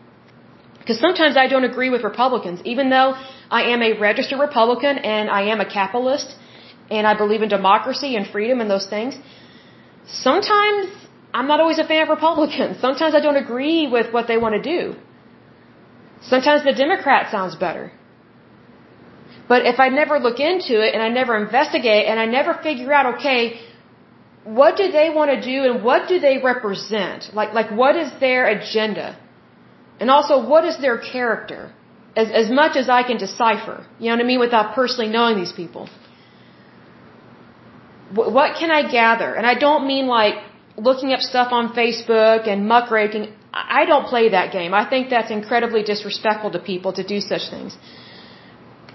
[0.79, 3.09] Because sometimes I don't agree with Republicans, even though
[3.51, 6.35] I am a registered Republican and I am a capitalist
[6.89, 9.15] and I believe in democracy and freedom and those things.
[10.11, 10.87] Sometimes
[11.33, 12.79] I'm not always a fan of Republicans.
[12.79, 14.95] Sometimes I don't agree with what they want to do.
[16.21, 17.91] Sometimes the Democrat sounds better.
[19.47, 22.93] But if I never look into it and I never investigate and I never figure
[22.93, 23.61] out, okay,
[24.43, 27.31] what do they want to do and what do they represent?
[27.33, 29.17] Like, like what is their agenda?
[29.99, 31.73] And also, what is their character?
[32.15, 35.37] As, as much as I can decipher, you know what I mean, without personally knowing
[35.37, 35.89] these people.
[38.13, 39.33] What can I gather?
[39.33, 40.35] And I don't mean like
[40.77, 43.33] looking up stuff on Facebook and muckraking.
[43.53, 44.73] I don't play that game.
[44.73, 47.77] I think that's incredibly disrespectful to people to do such things.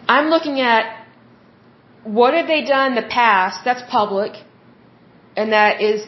[0.08, 1.04] I'm looking at
[2.04, 4.32] what have they done in the past that's public
[5.36, 6.06] and that is,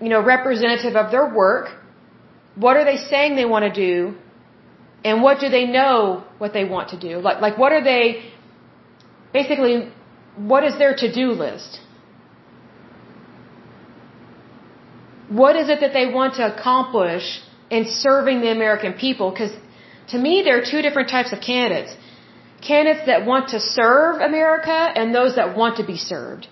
[0.00, 1.70] you know, representative of their work.
[2.54, 4.16] What are they saying they want to do?
[5.04, 7.18] And what do they know what they want to do?
[7.18, 8.32] Like, like what are they,
[9.32, 9.90] basically,
[10.36, 11.80] what is their to-do list?
[15.40, 17.26] What is it that they want to accomplish
[17.70, 19.30] in serving the American people?
[19.30, 19.52] Because
[20.08, 21.92] to me, there are two different types of candidates.
[22.60, 26.48] Candidates that want to serve America and those that want to be served.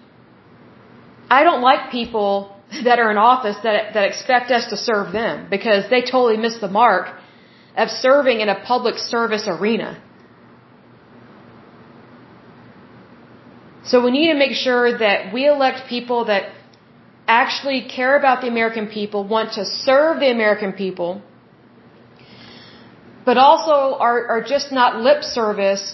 [1.38, 5.48] I don't like people that are in office that, that expect us to serve them
[5.50, 7.06] because they totally miss the mark
[7.76, 10.02] of serving in a public service arena.
[13.84, 16.42] So we need to make sure that we elect people that
[17.30, 21.10] actually care about the American people, want to serve the American people,
[23.24, 23.76] but also
[24.08, 25.84] are, are just not lip service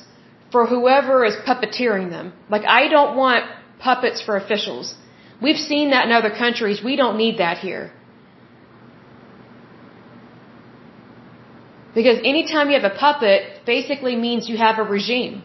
[0.52, 2.32] for whoever is puppeteering them.
[2.54, 3.44] Like, I don't want
[3.78, 4.94] puppets for officials.
[5.42, 6.82] We've seen that in other countries.
[6.90, 7.92] We don't need that here.
[11.94, 15.42] Because anytime you have a puppet, basically means you have a regime.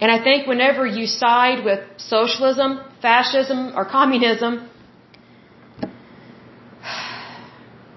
[0.00, 4.68] And I think whenever you side with socialism, fascism, or communism,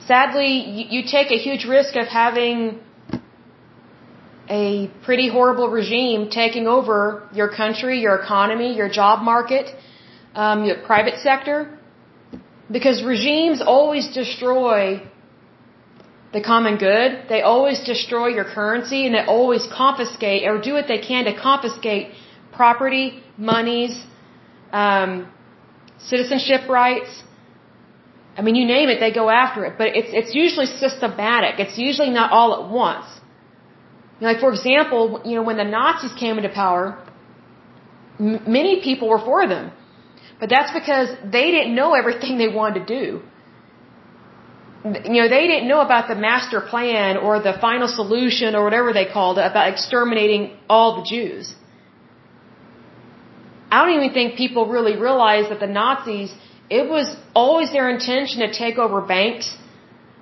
[0.07, 0.51] sadly,
[0.93, 2.79] you, take a huge risk of having
[4.49, 9.67] a pretty horrible regime taking over your country, your economy, your job market,
[10.33, 11.77] um, your private sector.
[12.71, 15.01] Because regimes always destroy
[16.33, 17.09] the common good.
[17.27, 21.33] They always destroy your currency and they always confiscate or do what they can to
[21.35, 22.13] confiscate
[22.53, 23.93] property, monies,
[24.71, 25.31] um,
[25.99, 27.23] citizenship rights.
[28.37, 29.73] I mean, you name it, they go after it.
[29.77, 31.59] But it's it's usually systematic.
[31.59, 33.07] It's usually not all at once.
[34.19, 36.85] You know, like for example, you know, when the Nazis came into power,
[38.19, 39.71] many people were for them,
[40.39, 43.21] but that's because they didn't know everything they wanted to do
[44.83, 48.93] you know, they didn't know about the master plan or the final solution or whatever
[48.93, 51.53] they called it about exterminating all the Jews.
[53.69, 56.33] I don't even think people really realize that the Nazis,
[56.69, 59.55] it was always their intention to take over banks,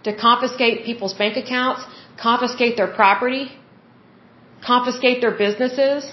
[0.04, 1.86] to confiscate people's bank accounts,
[2.22, 3.52] confiscate their property,
[4.66, 6.12] confiscate their businesses,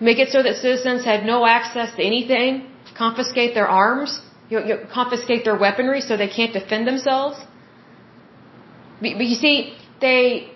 [0.00, 2.66] make it so that citizens had no access to anything,
[2.96, 4.20] confiscate their arms
[4.50, 7.38] you, you confiscate their weaponry so they can't defend themselves.
[9.00, 10.50] But, but you see, they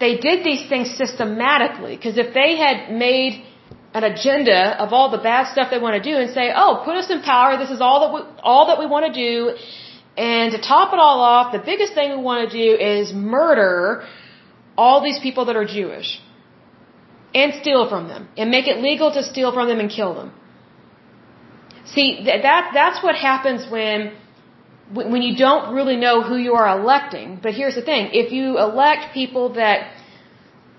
[0.00, 3.44] they did these things systematically because if they had made
[3.92, 6.96] an agenda of all the bad stuff they want to do and say, "Oh, put
[6.96, 7.58] us in power.
[7.58, 9.56] This is all that we, all that we want to do,"
[10.16, 14.04] and to top it all off, the biggest thing we want to do is murder
[14.76, 16.20] all these people that are Jewish
[17.34, 20.32] and steal from them and make it legal to steal from them and kill them.
[21.94, 24.12] See, that, that's what happens when,
[24.92, 27.40] when you don't really know who you are electing.
[27.42, 28.10] But here's the thing.
[28.12, 29.92] If you elect people that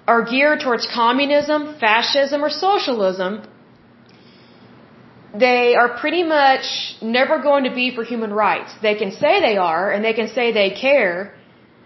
[0.07, 3.43] are geared towards communism, fascism, or socialism,
[5.37, 8.71] they are pretty much never going to be for human rights.
[8.81, 11.35] They can say they are, and they can say they care,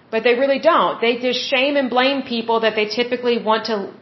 [0.10, 1.02] but they really don't.
[1.02, 3.94] They just shame and blame people that they typically want to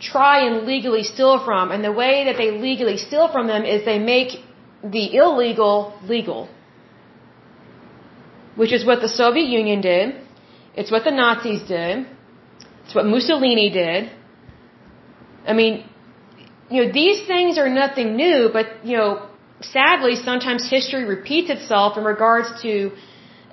[0.00, 1.70] try and legally steal from.
[1.70, 4.30] And the way that they legally steal from them is they make
[4.82, 6.48] the illegal legal.
[8.56, 10.14] Which is what the Soviet Union did.
[10.74, 12.06] It's what the Nazis did.
[12.84, 14.10] It's what Mussolini did.
[15.46, 15.84] I mean,
[16.70, 19.26] you know, these things are nothing new, but, you know,
[19.60, 22.92] sadly, sometimes history repeats itself in regards to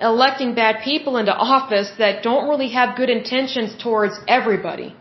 [0.00, 4.94] electing bad people into office that don't really have good intentions towards everybody.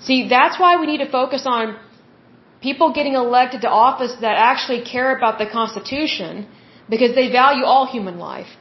[0.00, 1.76] See, that's why we need to focus on
[2.60, 6.46] people getting elected to office that actually care about the Constitution
[6.88, 8.52] because they value all human life.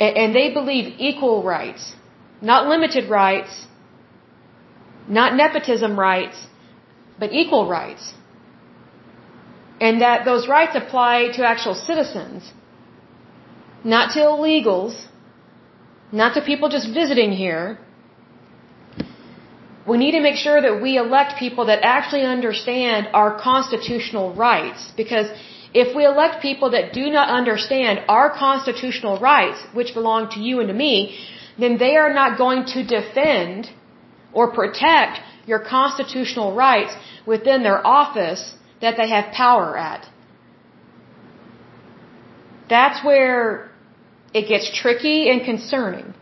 [0.00, 1.94] And they believe equal rights,
[2.42, 3.66] not limited rights,
[5.08, 6.46] not nepotism rights,
[7.18, 8.12] but equal rights.
[9.80, 12.52] And that those rights apply to actual citizens,
[13.84, 15.06] not to illegals,
[16.10, 17.78] not to people just visiting here,
[19.86, 24.90] we need to make sure that we elect people that actually understand our constitutional rights
[24.96, 25.28] because
[25.74, 30.60] if we elect people that do not understand our constitutional rights, which belong to you
[30.60, 31.18] and to me,
[31.58, 33.70] then they are not going to defend
[34.32, 36.94] or protect your constitutional rights
[37.26, 40.08] within their office that they have power at.
[42.68, 43.70] That's where
[44.32, 46.14] it gets tricky and concerning.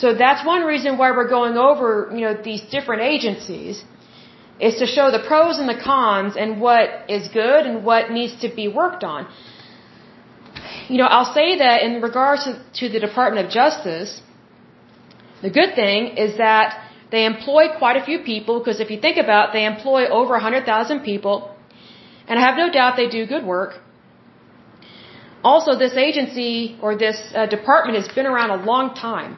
[0.00, 3.84] So that's one reason why we're going over, you know, these different agencies
[4.60, 8.34] is to show the pros and the cons and what is good and what needs
[8.42, 9.26] to be worked on.
[10.88, 12.48] You know, I'll say that in regards
[12.80, 14.20] to, the Department of Justice,
[15.42, 19.16] the good thing is that they employ quite a few people because if you think
[19.16, 21.54] about it, they employ over 100,000 people
[22.28, 23.80] and I have no doubt they do good work.
[25.44, 29.36] Also, this agency or this uh, department has been around a long time.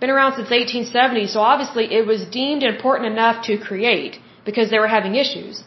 [0.00, 4.78] Been around since 1870, so obviously it was deemed important enough to create because they
[4.78, 5.62] were having issues.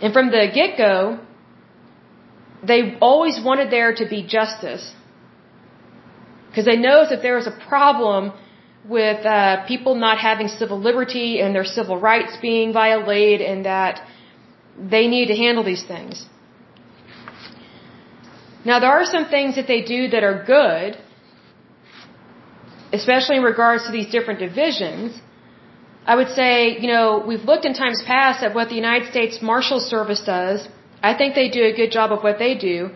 [0.00, 1.18] And from the get-go,
[2.62, 4.92] they always wanted there to be justice.
[6.48, 8.32] Because they know that there is a problem
[8.84, 14.00] with uh, people not having civil liberty and their civil rights being violated and that
[14.94, 16.26] they need to handle these things.
[18.64, 20.96] Now there are some things that they do that are good,
[22.92, 25.20] especially in regards to these different divisions,
[26.06, 29.42] I would say, you know, we've looked in times past at what the United States
[29.42, 30.66] Marshal Service does.
[31.02, 32.90] I think they do a good job of what they do.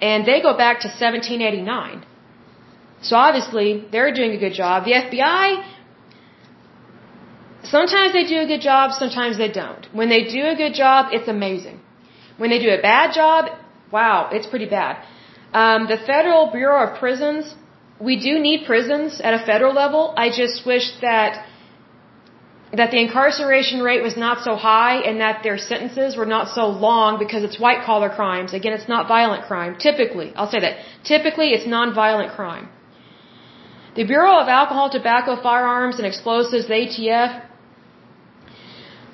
[0.00, 2.06] And they go back to 1789.
[3.02, 4.84] So obviously, they're doing a good job.
[4.84, 5.64] The FBI,
[7.62, 9.86] sometimes they do a good job, sometimes they don't.
[9.92, 11.80] When they do a good job, it's amazing.
[12.38, 13.50] When they do a bad job,
[13.92, 15.04] wow, it's pretty bad.
[15.52, 17.54] Um, the Federal Bureau of Prisons,
[18.00, 20.14] we do need prisons at a federal level.
[20.16, 21.46] I just wish that
[22.72, 26.68] that the incarceration rate was not so high and that their sentences were not so
[26.68, 28.54] long because it's white collar crimes.
[28.54, 29.76] Again, it's not violent crime.
[29.76, 30.76] Typically, I'll say that.
[31.02, 32.68] Typically, it's non-violent crime.
[33.96, 37.42] The Bureau of Alcohol, Tobacco, Firearms, and Explosives, the ATF,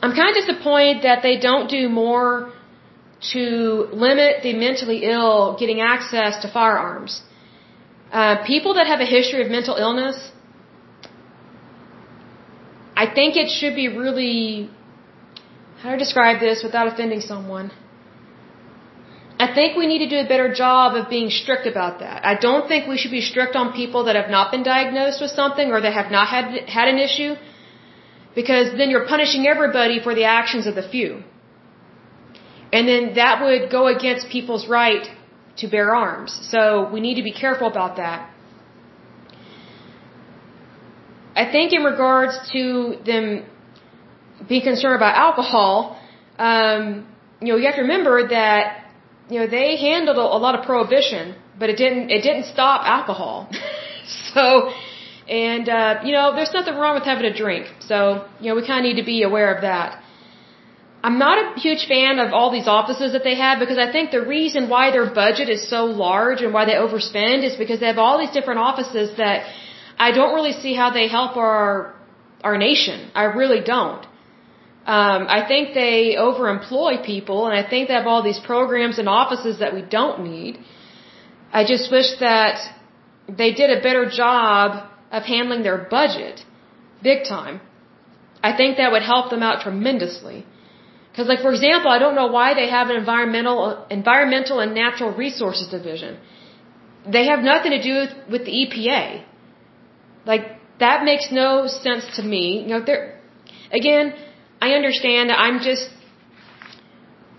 [0.03, 2.53] I'm kind of disappointed that they don't do more
[3.33, 7.23] to limit the mentally ill getting access to firearms.
[8.13, 10.31] Uh, people that have a history of mental illness,
[12.97, 14.71] I think it should be really,
[15.81, 17.73] how to describe this without offending someone?
[19.39, 22.25] I think we need to do a better job of being strict about that.
[22.25, 25.31] I don't think we should be strict on people that have not been diagnosed with
[25.31, 27.35] something or that have not had, had an issue
[28.35, 31.23] because then you're punishing everybody for the actions of the few.
[32.73, 35.07] And then that would go against people's right
[35.59, 36.39] to bear arms.
[36.51, 38.31] So we need to be careful about that.
[41.35, 43.45] I think in regards to them
[44.49, 45.99] being concerned about alcohol,
[46.39, 47.07] um,
[47.41, 48.85] you know, you have to remember that
[49.29, 53.51] you know they handled a, lot of prohibition, but it didn't it didn't stop alcohol.
[54.35, 54.71] so,
[55.29, 57.67] and uh, you know, there's nothing wrong with having a drink.
[57.81, 60.03] So, you know, we kind of need to be aware of that.
[61.07, 64.11] I'm not a huge fan of all these offices that they have because I think
[64.11, 67.91] the reason why their budget is so large and why they overspend is because they
[67.93, 69.47] have all these different offices that
[70.07, 71.61] I don't really see how they help our
[72.49, 72.99] our nation.
[73.23, 74.03] I really don't.
[74.97, 79.09] Um, I think they overemploy people, and I think they have all these programs and
[79.21, 80.59] offices that we don't need.
[81.61, 82.57] I just wish that
[83.43, 84.69] they did a better job
[85.21, 86.45] of handling their budget,
[87.11, 87.61] big time.
[88.43, 90.39] I think that would help them out tremendously.
[91.17, 95.15] Because, like for example, I don't know why they have an environmental, environmental and natural
[95.15, 96.19] resources division.
[97.11, 99.25] They have nothing to do with, with the EPA.
[100.27, 100.45] Like
[100.79, 102.61] that makes no sense to me.
[102.65, 103.19] You know, there
[103.73, 104.13] again,
[104.61, 105.89] I understand that I'm just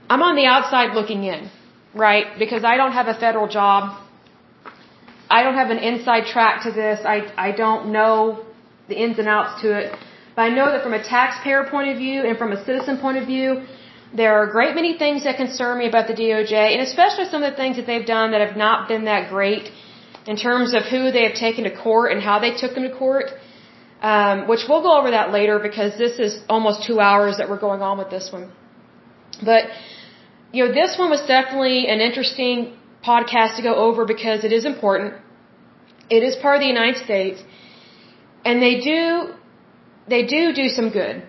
[0.10, 1.52] I'm on the outside looking in,
[1.94, 2.26] right?
[2.40, 3.96] Because I don't have a federal job.
[5.30, 7.00] I don't have an inside track to this.
[7.06, 8.44] I I don't know
[8.88, 9.96] the ins and outs to it.
[10.38, 13.18] But I know that from a taxpayer point of view and from a citizen point
[13.22, 13.64] of view,
[14.20, 17.42] there are a great many things that concern me about the DOJ, and especially some
[17.42, 19.72] of the things that they've done that have not been that great
[20.28, 22.94] in terms of who they have taken to court and how they took them to
[23.04, 23.32] court,
[24.12, 27.64] um, which we'll go over that later because this is almost two hours that we're
[27.70, 28.52] going on with this one.
[29.44, 29.64] But,
[30.52, 34.66] you know, this one was definitely an interesting podcast to go over because it is
[34.66, 35.16] important.
[36.12, 37.42] It is part of the United States.
[38.46, 39.34] And they do,
[40.08, 41.24] they do do some good.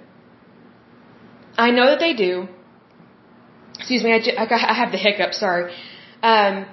[1.56, 2.48] I know that they do.
[3.78, 5.72] Excuse me, I, I have the hiccup, sorry.
[6.22, 6.66] Um,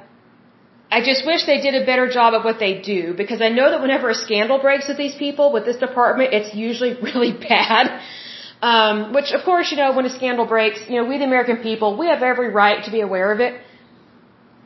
[0.91, 3.71] I just wish they did a better job of what they do because I know
[3.71, 8.01] that whenever a scandal breaks with these people, with this department, it's usually really bad.
[8.61, 11.57] Um, which, of course, you know, when a scandal breaks, you know, we the American
[11.57, 13.59] people, we have every right to be aware of it.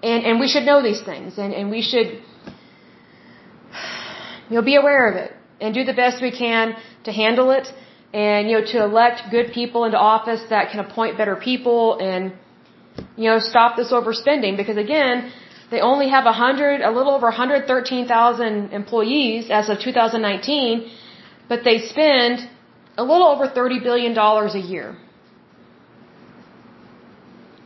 [0.04, 1.38] And, and we should know these things.
[1.38, 2.08] And, and we should,
[4.50, 7.72] you know, be aware of it and do the best we can to handle it
[8.14, 12.34] and, you know, to elect good people into office that can appoint better people and,
[13.16, 15.32] you know, stop this overspending because again,
[15.72, 20.92] they only have a hundred, a little over 113,000 employees as of 2019,
[21.48, 22.50] but they spend
[22.98, 24.98] a little over $30 billion a year.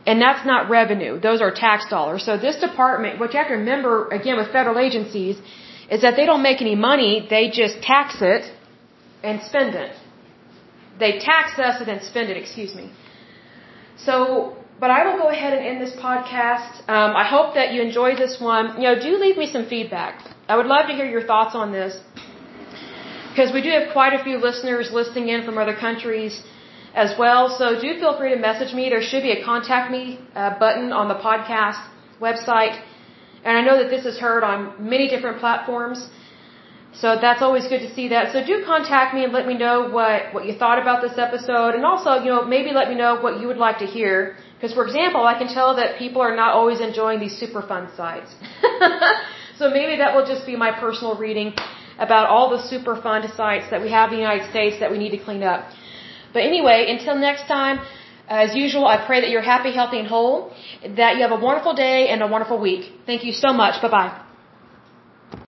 [0.06, 1.18] And that's not revenue.
[1.18, 2.24] Those are tax dollars.
[2.26, 5.36] So this department, what you have to remember, again, with federal agencies,
[5.90, 8.44] is that they don't make any money, they just tax it
[9.24, 9.92] and spend it.
[10.98, 12.86] They tax us and then spend it, excuse me.
[13.96, 16.72] So, but I will go ahead and end this podcast.
[16.96, 18.66] Um, I hope that you enjoyed this one.
[18.80, 20.14] You know, do leave me some feedback.
[20.48, 21.98] I would love to hear your thoughts on this.
[23.30, 26.42] Because we do have quite a few listeners listening in from other countries
[26.94, 27.48] as well.
[27.58, 28.88] So do feel free to message me.
[28.88, 31.80] There should be a contact me uh, button on the podcast
[32.20, 32.80] website.
[33.44, 36.08] And I know that this is heard on many different platforms.
[37.02, 38.32] So that's always good to see that.
[38.32, 41.74] So do contact me and let me know what, what you thought about this episode.
[41.74, 44.36] And also, you know, maybe let me know what you would like to hear.
[44.54, 48.30] Because, for example, I can tell that people are not always enjoying these Superfund sites.
[49.58, 51.52] so maybe that will just be my personal reading
[51.98, 55.10] about all the Superfund sites that we have in the United States that we need
[55.10, 55.68] to clean up.
[56.32, 57.80] But anyway, until next time,
[58.28, 60.52] as usual, I pray that you're happy, healthy, and whole,
[60.96, 62.92] that you have a wonderful day and a wonderful week.
[63.04, 63.82] Thank you so much.
[63.82, 64.24] Bye bye.